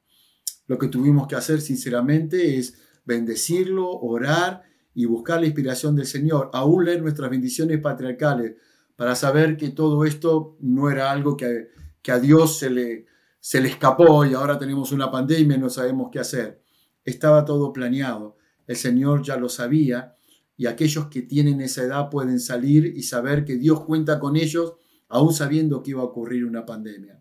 Lo 0.69 0.79
que 0.79 0.87
tuvimos 0.87 1.27
que 1.27 1.35
hacer 1.35 1.61
sinceramente 1.61 2.59
es 2.59 2.79
bendecirlo, 3.05 3.91
orar 3.91 4.63
y 4.95 5.07
buscar 5.07 5.41
la 5.41 5.47
inspiración 5.47 5.97
del 5.97 6.07
Señor, 6.07 6.49
aún 6.53 6.85
leer 6.85 7.03
nuestras 7.03 7.29
bendiciones 7.29 7.81
patriarcales, 7.81 8.55
para 8.95 9.17
saber 9.17 9.57
que 9.57 9.71
todo 9.71 10.05
esto 10.05 10.57
no 10.61 10.93
era 10.93 11.11
algo 11.11 11.37
que, 11.37 11.71
que 12.03 12.13
a 12.13 12.21
Dios 12.21 12.57
se 12.57 12.71
le, 12.71 13.07
se 13.41 13.61
le 13.61 13.69
escapó 13.69 14.25
y 14.25 14.35
ahora 14.35 14.61
tenemos 14.61 14.93
una 14.93 15.11
pandemia 15.11 15.57
y 15.57 15.61
no 15.61 15.71
sabemos 15.71 16.09
qué 16.13 16.21
hacer. 16.21 16.63
Estaba 17.05 17.45
todo 17.45 17.73
planeado, 17.73 18.37
el 18.69 18.77
Señor 18.77 19.25
ya 19.25 19.37
lo 19.37 19.49
sabía 19.49 20.15
y 20.63 20.69
aquellos 20.69 21.07
que 21.07 21.23
tienen 21.23 21.61
esa 21.61 21.83
edad 21.83 22.09
pueden 22.09 22.39
salir 22.39 22.87
y 22.97 23.03
saber 23.03 23.45
que 23.45 23.57
Dios 23.57 23.81
cuenta 23.81 24.21
con 24.21 24.37
ellos, 24.37 24.75
aún 25.09 25.35
sabiendo 25.35 25.83
que 25.83 25.91
iba 25.91 26.03
a 26.03 26.05
ocurrir 26.05 26.45
una 26.45 26.65
pandemia. 26.65 27.21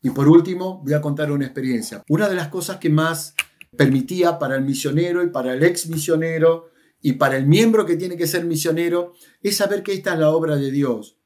Y 0.00 0.08
por 0.08 0.26
último, 0.26 0.80
voy 0.82 0.94
a 0.94 1.02
contar 1.02 1.30
una 1.30 1.44
experiencia. 1.44 2.02
Una 2.08 2.30
de 2.30 2.34
las 2.34 2.48
cosas 2.48 2.78
que 2.78 2.88
más 2.88 3.34
permitía 3.76 4.38
para 4.38 4.56
el 4.56 4.64
misionero 4.64 5.22
y 5.22 5.28
para 5.28 5.52
el 5.52 5.62
ex 5.62 5.86
misionero 5.90 6.70
y 7.02 7.12
para 7.12 7.36
el 7.36 7.46
miembro 7.46 7.84
que 7.84 7.96
tiene 7.96 8.16
que 8.16 8.26
ser 8.26 8.46
misionero, 8.46 9.12
es 9.42 9.58
saber 9.58 9.82
que 9.82 9.92
esta 9.92 10.14
es 10.14 10.20
la 10.20 10.30
obra 10.30 10.56
de 10.56 10.70
Dios. 10.70 11.18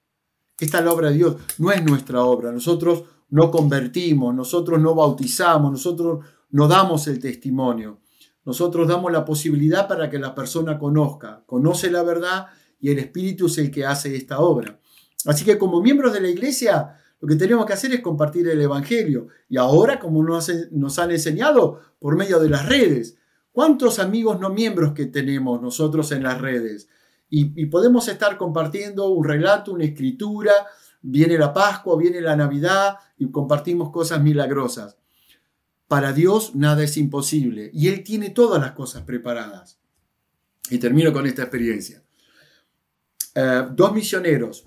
Esta 0.59 0.81
es 0.81 0.85
la 0.85 0.93
obra 0.93 1.11
de 1.11 1.15
Dios, 1.15 1.37
no 1.59 1.71
es 1.71 1.85
nuestra 1.85 2.25
obra. 2.25 2.51
Nosotros 2.51 3.05
no 3.31 3.53
convertimos, 3.53 4.35
nosotros 4.35 4.81
no 4.81 4.97
bautizamos, 4.97 5.71
nosotros 5.71 6.27
no 6.51 6.67
damos 6.67 7.07
el 7.07 7.21
testimonio. 7.21 8.01
Nosotros 8.47 8.87
damos 8.87 9.11
la 9.11 9.25
posibilidad 9.25 9.89
para 9.89 10.09
que 10.09 10.21
la 10.21 10.35
persona 10.35 10.79
conozca, 10.79 11.43
conoce 11.47 11.91
la 11.91 12.05
verdad 12.05 12.47
y 12.81 12.91
el 12.91 13.01
Espíritu 13.01 13.47
es 13.47 13.59
el 13.59 13.73
que 13.73 13.85
hace 13.85 14.15
esta 14.15 14.39
obra. 14.39 14.79
Así 15.27 15.45
que 15.45 15.59
como 15.59 15.83
miembros 15.83 16.13
de 16.13 16.21
la 16.21 16.29
iglesia, 16.29 16.97
lo 17.21 17.27
que 17.27 17.35
tenemos 17.35 17.67
que 17.67 17.73
hacer 17.73 17.93
es 17.93 18.01
compartir 18.01 18.47
el 18.47 18.61
Evangelio. 18.61 19.27
Y 19.49 19.57
ahora, 19.57 19.99
como 19.99 20.23
nos, 20.23 20.49
han 20.99 21.11
enseñado, 21.11 21.81
por 21.99 22.17
medio 22.17 22.39
de 22.39 22.49
las 22.49 22.69
redes. 22.69 23.19
¿Cuántos 23.51 23.99
amigos 23.99 24.39
no 24.39 24.51
miembros 24.51 24.93
que 24.93 25.07
tenemos 25.07 25.61
nosotros 25.61 26.13
en 26.13 26.23
las 26.23 26.41
redes? 26.41 26.89
Y 27.29 27.67
podemos 27.67 28.07
estar 28.07 28.37
compartiendo 28.37 29.09
un 29.09 29.25
relato, 29.25 29.73
una 29.73 29.85
escritura, 29.85 30.53
viene 31.03 31.37
la 31.37 31.53
Pascua, 31.53 31.97
viene 31.99 32.21
la 32.21 32.37
Navidad 32.37 32.97
y 33.19 33.29
compartimos 33.33 33.91
cosas 33.91 34.23
milagrosas. 34.23 34.97
Para 35.89 36.13
Dios 36.13 36.55
nada 36.55 36.83
es 36.83 36.97
imposible 36.97 37.71
y 37.73 37.89
Él 37.89 38.03
tiene 38.03 38.31
todas 38.31 38.61
las 38.61 38.73
cosas 38.73 39.03
preparadas. 39.03 39.79
Y 40.69 40.79
termino 40.79 41.13
con 41.13 41.27
esta 41.27 41.43
experiencia. 41.43 42.03
Eh, 43.35 43.69
dos 43.71 43.93
misioneros 43.93 44.67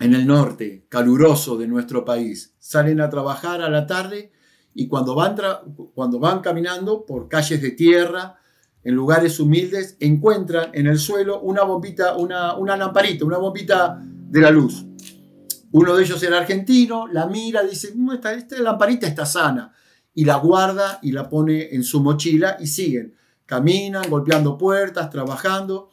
en 0.00 0.12
el 0.12 0.26
norte, 0.26 0.86
caluroso 0.88 1.56
de 1.56 1.68
nuestro 1.68 2.04
país, 2.04 2.54
salen 2.58 3.00
a 3.00 3.08
trabajar 3.08 3.62
a 3.62 3.70
la 3.70 3.86
tarde 3.86 4.32
y 4.74 4.88
cuando 4.88 5.14
van, 5.14 5.36
cuando 5.94 6.18
van 6.18 6.40
caminando 6.40 7.06
por 7.06 7.28
calles 7.28 7.62
de 7.62 7.70
tierra, 7.70 8.40
en 8.82 8.94
lugares 8.94 9.38
humildes, 9.38 9.96
encuentran 10.00 10.70
en 10.74 10.88
el 10.88 10.98
suelo 10.98 11.40
una 11.40 11.62
bombita, 11.62 12.16
una, 12.16 12.56
una 12.56 12.76
lamparita, 12.76 13.24
una 13.24 13.38
bombita 13.38 14.02
de 14.02 14.40
la 14.40 14.50
luz. 14.50 14.84
Uno 15.70 15.94
de 15.94 16.02
ellos 16.02 16.22
era 16.22 16.38
argentino, 16.38 17.06
la 17.06 17.26
mira, 17.26 17.62
dice, 17.62 17.94
esta, 18.12 18.32
esta 18.32 18.58
lamparita 18.58 19.06
está 19.06 19.24
sana 19.24 19.72
y 20.14 20.24
la 20.24 20.36
guarda 20.36 21.00
y 21.02 21.12
la 21.12 21.28
pone 21.28 21.74
en 21.74 21.82
su 21.82 22.00
mochila 22.00 22.56
y 22.60 22.68
siguen. 22.68 23.14
Caminan, 23.46 24.08
golpeando 24.08 24.56
puertas, 24.56 25.10
trabajando, 25.10 25.90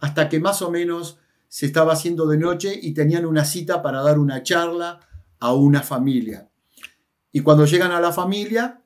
hasta 0.00 0.28
que 0.28 0.40
más 0.40 0.60
o 0.62 0.70
menos 0.70 1.18
se 1.48 1.66
estaba 1.66 1.92
haciendo 1.92 2.26
de 2.26 2.38
noche 2.38 2.78
y 2.80 2.92
tenían 2.92 3.24
una 3.24 3.44
cita 3.44 3.82
para 3.82 4.02
dar 4.02 4.18
una 4.18 4.42
charla 4.42 5.00
a 5.38 5.54
una 5.54 5.82
familia. 5.82 6.50
Y 7.30 7.40
cuando 7.40 7.64
llegan 7.64 7.92
a 7.92 8.00
la 8.00 8.12
familia, 8.12 8.82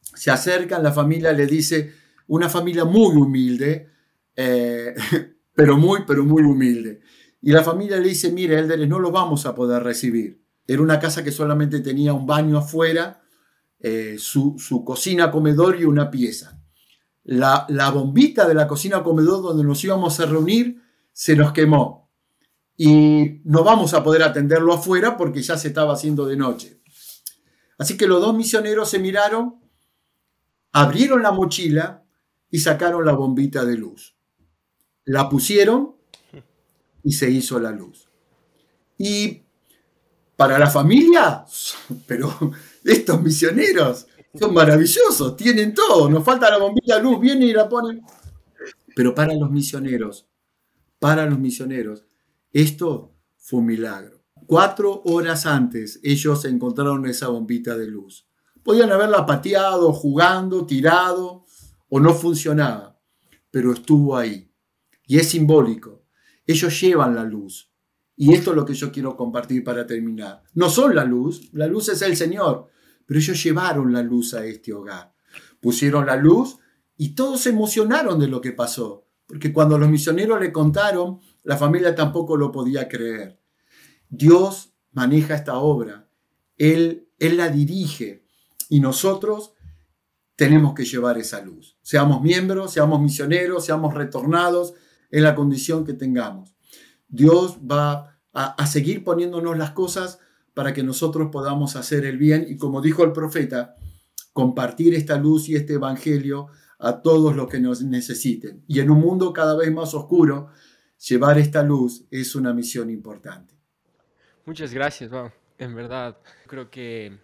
se 0.00 0.30
acercan, 0.30 0.82
la 0.82 0.92
familia 0.92 1.32
le 1.32 1.46
dice, 1.46 1.92
una 2.26 2.48
familia 2.48 2.84
muy 2.84 3.16
humilde, 3.16 3.88
eh, 4.36 4.94
pero 5.54 5.76
muy, 5.76 6.00
pero 6.06 6.24
muy 6.24 6.42
humilde. 6.42 7.00
Y 7.40 7.50
la 7.50 7.62
familia 7.62 7.96
le 7.98 8.08
dice, 8.08 8.30
mire, 8.30 8.58
Elderes, 8.58 8.88
no 8.88 8.98
lo 8.98 9.10
vamos 9.10 9.46
a 9.46 9.54
poder 9.54 9.82
recibir. 9.82 10.42
Era 10.66 10.82
una 10.82 11.00
casa 11.00 11.24
que 11.24 11.32
solamente 11.32 11.80
tenía 11.80 12.12
un 12.12 12.26
baño 12.26 12.58
afuera 12.58 13.21
eh, 13.84 14.16
su, 14.16 14.56
cocina 14.86 15.30
comedor 15.32 15.80
y 15.80 15.84
una 15.84 16.08
pieza. 16.08 16.62
La, 17.24 17.66
la, 17.68 17.90
bombita 17.90 18.46
de 18.46 18.54
la 18.54 18.68
cocina 18.68 19.02
comedor 19.02 19.42
donde 19.42 19.64
nos 19.64 19.82
íbamos 19.82 20.20
a 20.20 20.26
reunir 20.26 20.80
se 21.12 21.34
nos 21.34 21.52
quemó 21.52 22.10
y 22.76 23.40
no 23.44 23.64
vamos 23.64 23.92
a 23.94 24.02
poder 24.02 24.22
atenderlo 24.22 24.72
afuera 24.72 25.16
porque 25.16 25.42
ya 25.42 25.58
se 25.58 25.68
estaba 25.68 25.94
haciendo 25.94 26.26
de 26.26 26.36
noche. 26.36 26.80
Así 27.78 27.96
que 27.96 28.06
los 28.06 28.20
dos 28.20 28.34
misioneros 28.36 28.88
se 28.88 29.00
miraron, 29.00 29.60
abrieron 30.72 31.22
la 31.22 31.32
mochila 31.32 32.04
y 32.50 32.58
sacaron 32.58 33.04
la 33.04 33.12
bombita 33.12 33.64
de 33.64 33.76
luz. 33.76 34.16
La 35.04 35.28
pusieron 35.28 35.96
y 37.02 37.12
se 37.14 37.30
hizo 37.30 37.58
la 37.58 37.72
luz. 37.72 38.08
Y 38.96 39.42
para 40.36 40.58
la 40.58 40.70
familia, 40.70 41.44
pero 42.06 42.52
estos 42.84 43.22
misioneros 43.22 44.06
son 44.34 44.54
maravillosos, 44.54 45.36
tienen 45.36 45.74
todo, 45.74 46.08
nos 46.08 46.24
falta 46.24 46.50
la 46.50 46.58
bombilla 46.58 46.96
de 46.96 47.02
luz, 47.02 47.20
vienen 47.20 47.48
y 47.48 47.52
la 47.52 47.68
ponen. 47.68 48.02
Pero 48.94 49.14
para 49.14 49.34
los 49.34 49.50
misioneros, 49.50 50.26
para 50.98 51.26
los 51.26 51.38
misioneros, 51.38 52.04
esto 52.52 53.14
fue 53.36 53.60
un 53.60 53.66
milagro. 53.66 54.22
Cuatro 54.46 55.02
horas 55.04 55.46
antes 55.46 56.00
ellos 56.02 56.44
encontraron 56.44 57.06
esa 57.06 57.28
bombita 57.28 57.76
de 57.76 57.86
luz. 57.86 58.26
Podían 58.62 58.92
haberla 58.92 59.26
pateado, 59.26 59.92
jugando, 59.92 60.66
tirado, 60.66 61.44
o 61.88 62.00
no 62.00 62.14
funcionaba, 62.14 63.00
pero 63.50 63.72
estuvo 63.72 64.16
ahí. 64.16 64.50
Y 65.06 65.18
es 65.18 65.28
simbólico. 65.30 66.04
Ellos 66.46 66.80
llevan 66.80 67.14
la 67.14 67.24
luz. 67.24 67.71
Y 68.16 68.34
esto 68.34 68.50
es 68.50 68.56
lo 68.56 68.64
que 68.64 68.74
yo 68.74 68.92
quiero 68.92 69.16
compartir 69.16 69.64
para 69.64 69.86
terminar. 69.86 70.42
No 70.54 70.68
son 70.68 70.94
la 70.94 71.04
luz, 71.04 71.50
la 71.52 71.66
luz 71.66 71.88
es 71.88 72.02
el 72.02 72.16
Señor, 72.16 72.68
pero 73.06 73.18
ellos 73.18 73.42
llevaron 73.42 73.92
la 73.92 74.02
luz 74.02 74.34
a 74.34 74.44
este 74.44 74.72
hogar. 74.72 75.14
Pusieron 75.60 76.06
la 76.06 76.16
luz 76.16 76.58
y 76.96 77.14
todos 77.14 77.40
se 77.40 77.50
emocionaron 77.50 78.18
de 78.20 78.28
lo 78.28 78.40
que 78.40 78.52
pasó, 78.52 79.06
porque 79.26 79.52
cuando 79.52 79.78
los 79.78 79.88
misioneros 79.88 80.40
le 80.40 80.52
contaron, 80.52 81.20
la 81.42 81.56
familia 81.56 81.94
tampoco 81.94 82.36
lo 82.36 82.52
podía 82.52 82.88
creer. 82.88 83.40
Dios 84.08 84.74
maneja 84.92 85.34
esta 85.34 85.56
obra, 85.56 86.08
Él, 86.58 87.08
Él 87.18 87.38
la 87.38 87.48
dirige 87.48 88.26
y 88.68 88.80
nosotros 88.80 89.54
tenemos 90.36 90.74
que 90.74 90.84
llevar 90.84 91.18
esa 91.18 91.40
luz. 91.40 91.78
Seamos 91.82 92.22
miembros, 92.22 92.72
seamos 92.72 93.00
misioneros, 93.00 93.64
seamos 93.64 93.94
retornados 93.94 94.74
en 95.10 95.22
la 95.22 95.34
condición 95.34 95.84
que 95.84 95.92
tengamos. 95.92 96.54
Dios 97.12 97.58
va 97.58 98.18
a, 98.32 98.66
seguir 98.66 99.04
poniéndonos 99.04 99.56
las 99.58 99.72
cosas 99.72 100.18
para 100.54 100.72
que 100.72 100.82
nosotros 100.82 101.28
podamos 101.30 101.76
hacer 101.76 102.06
el 102.06 102.16
bien 102.16 102.46
y 102.48 102.56
como 102.56 102.80
dijo 102.80 103.04
el 103.04 103.12
profeta, 103.12 103.76
compartir 104.32 104.94
esta 104.94 105.18
luz 105.18 105.48
y 105.50 105.54
este 105.54 105.74
evangelio 105.74 106.48
a 106.78 107.02
todos 107.02 107.36
los 107.36 107.48
que 107.48 107.60
nos 107.60 107.82
necesiten. 107.82 108.64
Y 108.66 108.80
en 108.80 108.90
un 108.90 108.98
mundo 109.00 109.34
cada 109.34 109.54
vez 109.54 109.70
más 109.70 109.92
oscuro, 109.92 110.48
llevar 111.06 111.38
esta 111.38 111.62
luz 111.62 112.06
es 112.10 112.34
una 112.34 112.54
misión 112.54 112.88
importante. 112.88 113.54
Muchas 114.46 114.72
gracias, 114.72 115.12
En 115.58 115.74
verdad, 115.74 116.16
creo 116.46 116.70
que 116.70 117.18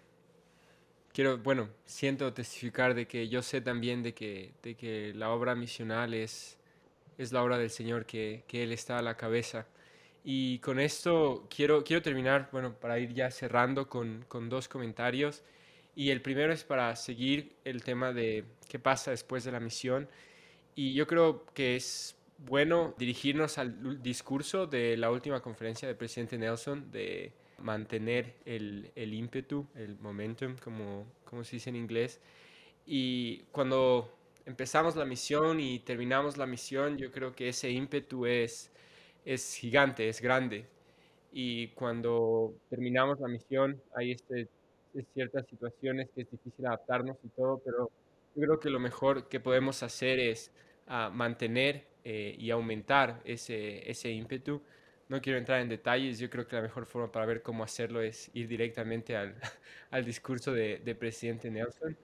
quiero, 1.14 1.38
bueno, 1.38 1.70
siento 1.86 2.32
testificar 2.34 2.94
de 2.94 3.08
que 3.08 3.26
yo 3.30 3.40
sé 3.40 3.62
también 3.62 4.02
de 4.02 4.12
que, 4.12 4.52
de 4.62 4.76
que 4.76 5.14
la 5.14 5.30
obra 5.30 5.54
misional 5.54 6.12
es, 6.12 6.58
es 7.16 7.32
la 7.32 7.42
obra 7.42 7.56
del 7.56 7.70
Señor, 7.70 8.04
que, 8.04 8.44
que 8.46 8.62
Él 8.62 8.72
está 8.72 8.98
a 8.98 9.02
la 9.02 9.16
cabeza. 9.16 9.66
Y 10.24 10.58
con 10.58 10.80
esto 10.80 11.46
quiero, 11.54 11.84
quiero 11.84 12.02
terminar, 12.02 12.48
bueno, 12.52 12.74
para 12.74 12.98
ir 12.98 13.14
ya 13.14 13.30
cerrando 13.30 13.88
con, 13.88 14.24
con 14.28 14.48
dos 14.48 14.68
comentarios. 14.68 15.42
Y 15.94 16.10
el 16.10 16.22
primero 16.22 16.52
es 16.52 16.64
para 16.64 16.94
seguir 16.96 17.56
el 17.64 17.82
tema 17.82 18.12
de 18.12 18.44
qué 18.68 18.78
pasa 18.78 19.10
después 19.10 19.44
de 19.44 19.52
la 19.52 19.60
misión. 19.60 20.08
Y 20.74 20.94
yo 20.94 21.06
creo 21.06 21.44
que 21.54 21.76
es 21.76 22.16
bueno 22.38 22.94
dirigirnos 22.98 23.58
al 23.58 24.00
discurso 24.02 24.66
de 24.66 24.96
la 24.96 25.10
última 25.10 25.40
conferencia 25.40 25.88
del 25.88 25.96
presidente 25.96 26.38
Nelson 26.38 26.90
de 26.92 27.32
mantener 27.58 28.36
el, 28.44 28.90
el 28.94 29.12
ímpetu, 29.12 29.66
el 29.74 29.98
momentum, 29.98 30.56
como, 30.62 31.06
como 31.24 31.42
se 31.44 31.56
dice 31.56 31.70
en 31.70 31.76
inglés. 31.76 32.20
Y 32.86 33.40
cuando 33.50 34.14
empezamos 34.46 34.96
la 34.96 35.04
misión 35.04 35.60
y 35.60 35.80
terminamos 35.80 36.36
la 36.36 36.46
misión, 36.46 36.96
yo 36.96 37.10
creo 37.10 37.34
que 37.34 37.48
ese 37.48 37.70
ímpetu 37.70 38.24
es 38.26 38.70
es 39.28 39.54
gigante, 39.54 40.08
es 40.08 40.22
grande. 40.22 40.64
Y 41.32 41.68
cuando 41.68 42.54
terminamos 42.70 43.20
la 43.20 43.28
misión, 43.28 43.80
hay 43.94 44.12
este, 44.12 44.48
ciertas 45.12 45.46
situaciones 45.46 46.08
que 46.14 46.22
es 46.22 46.30
difícil 46.30 46.66
adaptarnos 46.66 47.18
y 47.22 47.28
todo, 47.28 47.60
pero 47.62 47.90
yo 48.34 48.42
creo 48.42 48.58
que 48.58 48.70
lo 48.70 48.80
mejor 48.80 49.28
que 49.28 49.38
podemos 49.38 49.82
hacer 49.82 50.18
es 50.18 50.50
ah, 50.86 51.10
mantener 51.12 51.84
eh, 52.04 52.36
y 52.38 52.50
aumentar 52.50 53.20
ese, 53.24 53.88
ese 53.90 54.10
ímpetu. 54.10 54.62
No 55.10 55.20
quiero 55.20 55.38
entrar 55.38 55.60
en 55.60 55.68
detalles, 55.68 56.18
yo 56.18 56.30
creo 56.30 56.46
que 56.46 56.56
la 56.56 56.62
mejor 56.62 56.86
forma 56.86 57.12
para 57.12 57.26
ver 57.26 57.42
cómo 57.42 57.64
hacerlo 57.64 58.00
es 58.00 58.30
ir 58.32 58.48
directamente 58.48 59.14
al, 59.14 59.34
al 59.90 60.06
discurso 60.06 60.52
de, 60.52 60.78
de 60.78 60.94
presidente 60.94 61.50
Nelson. 61.50 61.94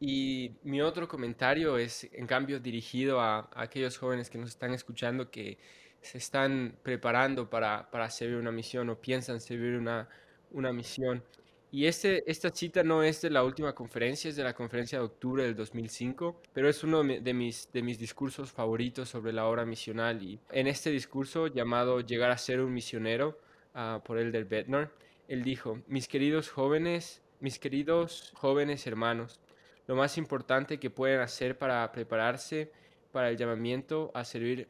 Y 0.00 0.52
mi 0.62 0.80
otro 0.80 1.06
comentario 1.06 1.76
es, 1.76 2.08
en 2.12 2.26
cambio, 2.26 2.60
dirigido 2.60 3.20
a, 3.20 3.40
a, 3.52 3.62
aquellos 3.62 3.98
jóvenes 3.98 4.30
que 4.30 4.38
nos 4.38 4.50
están 4.50 4.72
escuchando 4.72 5.30
que 5.30 5.58
se 6.02 6.18
están 6.18 6.76
preparando 6.82 7.48
para, 7.50 7.90
para 7.90 8.10
servir 8.10 8.36
una 8.36 8.52
misión 8.52 8.88
o 8.90 8.96
piensan 8.96 9.40
servir 9.40 9.74
una, 9.76 10.08
una 10.50 10.72
misión. 10.72 11.22
Y 11.70 11.84
este, 11.84 12.28
esta 12.30 12.48
cita 12.50 12.82
no 12.82 13.02
es 13.02 13.20
de 13.20 13.28
la 13.28 13.44
última 13.44 13.74
conferencia, 13.74 14.30
es 14.30 14.36
de 14.36 14.44
la 14.44 14.54
conferencia 14.54 14.98
de 14.98 15.04
octubre 15.04 15.42
del 15.42 15.54
2005, 15.54 16.40
pero 16.54 16.68
es 16.68 16.82
uno 16.82 17.04
de 17.04 17.34
mis, 17.34 17.70
de 17.72 17.82
mis 17.82 17.98
discursos 17.98 18.50
favoritos 18.50 19.10
sobre 19.10 19.34
la 19.34 19.46
obra 19.46 19.66
misional. 19.66 20.22
Y 20.22 20.38
en 20.50 20.66
este 20.66 20.90
discurso 20.90 21.46
llamado 21.46 22.00
Llegar 22.00 22.30
a 22.30 22.38
ser 22.38 22.60
un 22.60 22.72
misionero, 22.72 23.38
uh, 23.74 24.00
por 24.02 24.18
el 24.18 24.32
del 24.32 24.46
Bednar, 24.46 24.90
él 25.28 25.42
dijo, 25.42 25.78
mis 25.88 26.08
queridos 26.08 26.48
jóvenes, 26.48 27.20
mis 27.40 27.58
queridos 27.58 28.32
jóvenes 28.34 28.86
hermanos, 28.86 29.38
lo 29.86 29.94
más 29.94 30.16
importante 30.16 30.78
que 30.78 30.88
pueden 30.88 31.20
hacer 31.20 31.58
para 31.58 31.92
prepararse 31.92 32.72
para 33.12 33.28
el 33.28 33.36
llamamiento 33.36 34.10
a 34.14 34.24
servir 34.24 34.68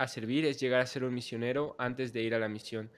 a 0.00 0.08
servir 0.08 0.46
es 0.46 0.58
llegar 0.58 0.80
a 0.80 0.86
ser 0.86 1.04
un 1.04 1.12
misionero 1.12 1.76
antes 1.76 2.14
de 2.14 2.22
ir 2.22 2.34
a 2.34 2.38
la 2.38 2.48
misión. 2.48 2.90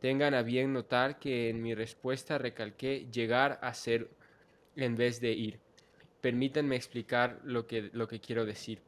Tengan 0.00 0.34
a 0.34 0.42
bien 0.42 0.72
notar 0.72 1.18
que 1.18 1.50
en 1.50 1.60
mi 1.60 1.74
respuesta 1.74 2.38
recalqué 2.38 3.08
llegar 3.12 3.58
a 3.60 3.74
ser 3.74 4.08
en 4.76 4.94
vez 4.94 5.20
de 5.20 5.32
ir. 5.32 5.58
Permítanme 6.20 6.76
explicar 6.76 7.40
lo 7.42 7.66
que, 7.66 7.90
lo 7.92 8.06
que 8.06 8.20
quiero 8.20 8.46
decir. 8.46 8.78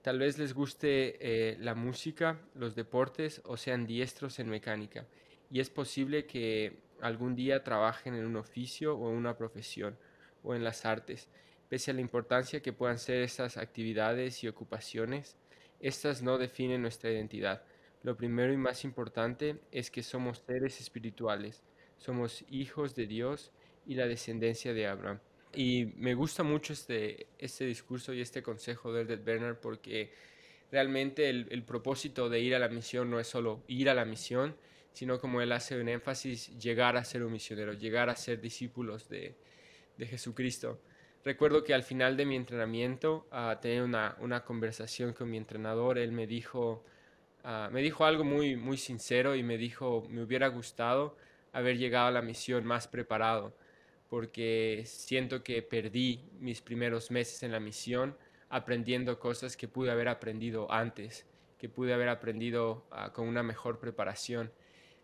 Tal 0.00 0.18
vez 0.18 0.38
les 0.38 0.54
guste 0.54 1.18
eh, 1.20 1.58
la 1.60 1.74
música, 1.74 2.40
los 2.54 2.74
deportes 2.74 3.42
o 3.44 3.58
sean 3.58 3.86
diestros 3.86 4.38
en 4.38 4.48
mecánica. 4.48 5.04
Y 5.50 5.60
es 5.60 5.68
posible 5.68 6.24
que 6.24 6.78
algún 7.02 7.34
día 7.34 7.64
trabajen 7.64 8.14
en 8.14 8.24
un 8.24 8.36
oficio 8.36 8.96
o 8.96 9.10
una 9.10 9.36
profesión 9.36 9.98
o 10.42 10.54
en 10.54 10.64
las 10.64 10.86
artes. 10.86 11.28
Pese 11.68 11.90
a 11.90 11.94
la 11.94 12.00
importancia 12.00 12.62
que 12.62 12.72
puedan 12.72 12.98
ser 12.98 13.20
estas 13.20 13.58
actividades 13.58 14.42
y 14.42 14.48
ocupaciones, 14.48 15.36
estas 15.80 16.22
no 16.22 16.38
definen 16.38 16.82
nuestra 16.82 17.10
identidad. 17.10 17.62
Lo 18.02 18.16
primero 18.16 18.52
y 18.52 18.56
más 18.56 18.84
importante 18.84 19.58
es 19.72 19.90
que 19.90 20.02
somos 20.02 20.42
seres 20.46 20.80
espirituales, 20.80 21.62
somos 21.98 22.44
hijos 22.50 22.94
de 22.94 23.06
Dios 23.06 23.50
y 23.86 23.94
la 23.94 24.06
descendencia 24.06 24.72
de 24.72 24.86
Abraham. 24.86 25.20
Y 25.54 25.92
me 25.96 26.14
gusta 26.14 26.42
mucho 26.42 26.72
este, 26.72 27.26
este 27.38 27.64
discurso 27.64 28.12
y 28.12 28.20
este 28.20 28.42
consejo 28.42 28.92
de 28.92 29.02
Edith 29.02 29.24
Bernard 29.24 29.56
porque 29.56 30.12
realmente 30.70 31.30
el, 31.30 31.48
el, 31.50 31.62
propósito 31.62 32.28
de 32.28 32.40
ir 32.40 32.54
a 32.54 32.58
la 32.58 32.68
misión 32.68 33.10
no 33.10 33.18
es 33.18 33.26
solo 33.26 33.64
ir 33.66 33.88
a 33.88 33.94
la 33.94 34.04
misión, 34.04 34.54
sino 34.92 35.20
como 35.20 35.40
él 35.40 35.52
hace 35.52 35.80
un 35.80 35.88
énfasis, 35.88 36.58
llegar 36.58 36.96
a 36.96 37.04
ser 37.04 37.22
un 37.22 37.32
misionero, 37.32 37.72
llegar 37.72 38.10
a 38.10 38.16
ser 38.16 38.40
discípulos 38.40 39.08
de, 39.08 39.34
de 39.96 40.06
Jesucristo. 40.06 40.80
Recuerdo 41.24 41.64
que 41.64 41.74
al 41.74 41.82
final 41.82 42.16
de 42.16 42.24
mi 42.24 42.36
entrenamiento 42.36 43.26
uh, 43.32 43.60
tenía 43.60 43.84
una, 43.84 44.16
una, 44.20 44.44
conversación 44.44 45.12
con 45.12 45.30
mi 45.30 45.36
entrenador, 45.36 45.98
él 45.98 46.12
me 46.12 46.26
dijo, 46.26 46.84
uh, 47.44 47.70
me 47.70 47.82
dijo 47.82 48.04
algo 48.04 48.24
muy, 48.24 48.56
muy 48.56 48.76
sincero 48.78 49.34
y 49.34 49.42
me 49.42 49.58
dijo, 49.58 50.06
me 50.08 50.22
hubiera 50.22 50.48
gustado 50.48 51.16
haber 51.52 51.76
llegado 51.76 52.06
a 52.06 52.10
la 52.12 52.22
misión 52.22 52.64
más 52.64 52.86
preparado 52.86 53.52
porque 54.08 54.82
siento 54.86 55.42
que 55.42 55.62
perdí 55.62 56.24
mis 56.38 56.60
primeros 56.62 57.10
meses 57.10 57.42
en 57.42 57.52
la 57.52 57.60
misión 57.60 58.16
aprendiendo 58.48 59.18
cosas 59.18 59.56
que 59.56 59.68
pude 59.68 59.90
haber 59.90 60.08
aprendido 60.08 60.70
antes, 60.72 61.26
que 61.58 61.68
pude 61.68 61.92
haber 61.92 62.08
aprendido 62.08 62.86
uh, 62.90 63.12
con 63.12 63.28
una 63.28 63.42
mejor 63.42 63.78
preparación. 63.78 64.50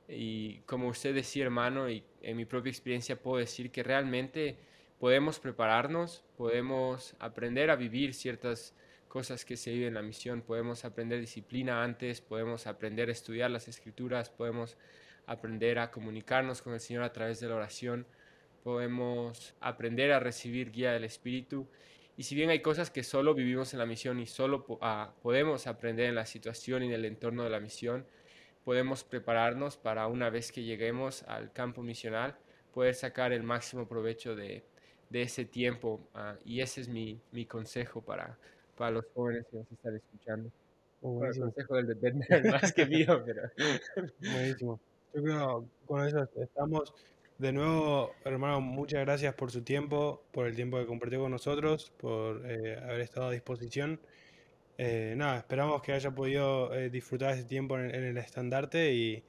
Y 0.09 0.61
como 0.61 0.89
usted 0.89 1.15
decía, 1.15 1.45
hermano, 1.45 1.91
y 1.91 2.03
en 2.23 2.37
mi 2.37 2.47
propia 2.47 2.71
experiencia 2.71 3.21
puedo 3.21 3.39
decir 3.39 3.71
que 3.71 3.83
realmente 3.83 4.57
podemos 4.99 5.39
prepararnos, 5.39 6.25
podemos 6.37 7.15
aprender 7.19 7.71
a 7.71 7.77
vivir 7.77 8.15
ciertas 8.15 8.75
cosas 9.09 9.45
que 9.45 9.57
se 9.57 9.71
viven 9.71 9.89
en 9.89 9.95
la 9.95 10.03
misión, 10.03 10.43
podemos 10.43 10.85
aprender 10.85 11.21
disciplina 11.21 11.85
antes, 11.85 12.21
podemos 12.21 12.67
aprender 12.67 13.09
a 13.09 13.13
estudiar 13.13 13.51
las 13.51 13.69
escrituras, 13.69 14.29
podemos 14.29 14.77
aprender 15.27 15.79
a 15.79 15.91
comunicarnos 15.91 16.63
con 16.63 16.75
el 16.75 16.81
Señor 16.81 17.05
a 17.05 17.13
través 17.13 17.39
de 17.39 17.49
la 17.49 17.55
oración, 17.55 18.07
podemos 18.65 19.55
aprender 19.61 20.11
a 20.11 20.19
recibir 20.19 20.73
guía 20.73 20.93
del 20.93 21.05
Espíritu. 21.05 21.69
Y 22.17 22.25
si 22.25 22.35
bien 22.35 22.51
hay 22.51 22.61
cosas 22.61 22.91
que 22.91 23.03
solo 23.03 23.35
vivimos 23.35 23.73
en 23.73 23.79
la 23.79 23.87
misión 23.87 24.19
y 24.21 24.27
solo 24.27 24.65
uh, 24.69 25.21
podemos 25.23 25.67
aprender 25.67 26.09
en 26.09 26.15
la 26.15 26.27
situación 26.27 26.83
y 26.83 26.87
en 26.87 26.93
el 26.93 27.05
entorno 27.05 27.45
de 27.45 27.51
la 27.51 27.61
misión, 27.61 28.07
podemos 28.65 29.05
prepararnos 29.05 29.77
para 29.77 30.07
una 30.07 30.31
vez 30.31 30.51
que 30.51 30.63
lleguemos 30.63 31.23
al 31.25 31.53
campo 31.53 31.83
misional, 31.83 32.37
poder 32.73 32.95
sacar 32.95 33.33
el 33.33 33.43
máximo 33.43 33.87
provecho 33.87 34.35
de, 34.35 34.65
de 35.15 35.23
ese 35.23 35.45
tiempo. 35.45 36.01
Uh, 36.12 36.37
y 36.45 36.61
ese 36.61 36.81
es 36.81 36.89
mi, 36.89 37.21
mi 37.31 37.47
consejo 37.47 38.03
para, 38.03 38.37
para 38.77 38.91
los 38.91 39.05
jóvenes 39.15 39.47
que 39.49 39.59
nos 39.59 39.71
están 39.71 39.95
escuchando. 39.95 40.51
Oh, 41.03 41.12
Bueno, 41.12 41.33
el 41.33 41.41
consejo 41.41 41.77
del 41.77 42.01
de 42.01 42.43
más 42.51 42.73
que 42.73 42.85
mío, 42.85 43.23
pero... 43.25 43.43
Buenísimo. 44.19 44.81
Yo 45.15 45.23
creo 45.23 45.69
con 45.87 46.05
eso 46.05 46.29
estamos. 46.37 46.93
De 47.39 47.53
nuevo, 47.53 48.12
hermano, 48.25 48.61
muchas 48.61 49.01
gracias 49.03 49.35
por 49.35 49.53
su 49.53 49.62
tiempo, 49.62 50.25
por 50.33 50.49
el 50.49 50.57
tiempo 50.57 50.79
que 50.79 50.87
compartió 50.87 51.21
con 51.21 51.31
nosotros, 51.31 51.93
por 51.97 52.43
eh, 52.51 52.77
haber 52.79 53.01
estado 53.01 53.29
a 53.29 53.31
disposición. 53.31 54.01
Eh, 54.79 55.15
nada, 55.17 55.39
esperamos 55.39 55.81
que 55.83 55.93
haya 55.93 56.11
podido 56.12 56.75
eh, 56.75 56.91
disfrutar 56.91 57.35
ese 57.35 57.45
tiempo 57.45 57.79
en, 57.79 57.95
en 57.95 58.05
el 58.05 58.17
estandarte 58.19 58.93
y 58.93 59.25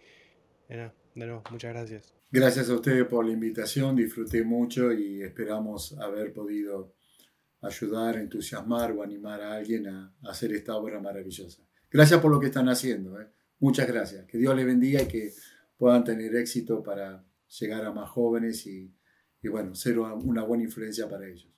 eh, 0.69 0.77
nada, 0.77 0.93
de 1.15 1.25
nuevo, 1.27 1.43
muchas 1.51 1.73
gracias. 1.73 2.14
Gracias 2.31 2.69
a 2.69 2.75
ustedes 2.75 3.05
por 3.05 3.25
la 3.25 3.31
invitación, 3.31 3.95
disfruté 3.95 4.43
mucho 4.43 4.91
y 4.91 5.21
esperamos 5.21 5.97
haber 5.99 6.33
podido 6.33 6.95
ayudar, 7.61 8.17
entusiasmar 8.17 8.91
o 8.91 9.03
animar 9.03 9.41
a 9.41 9.55
alguien 9.55 9.87
a, 9.87 10.13
hacer 10.23 10.51
esta 10.53 10.75
obra 10.75 10.99
maravillosa. 10.99 11.63
Gracias 11.89 12.19
por 12.19 12.31
lo 12.31 12.39
que 12.39 12.47
están 12.47 12.67
haciendo. 12.67 13.19
¿eh? 13.21 13.27
Muchas 13.59 13.87
gracias. 13.87 14.25
Que 14.25 14.37
Dios 14.37 14.55
les 14.55 14.65
bendiga 14.65 15.01
y 15.01 15.07
que 15.07 15.33
puedan 15.77 16.03
tener 16.03 16.35
éxito 16.35 16.83
para 16.83 17.25
llegar 17.59 17.85
a 17.85 17.91
más 17.91 18.09
jóvenes 18.09 18.65
y, 18.67 18.93
y 19.41 19.47
bueno, 19.47 19.75
ser 19.75 19.99
una 19.99 20.43
buena 20.43 20.63
influencia 20.63 21.07
para 21.07 21.27
ellos. 21.27 21.54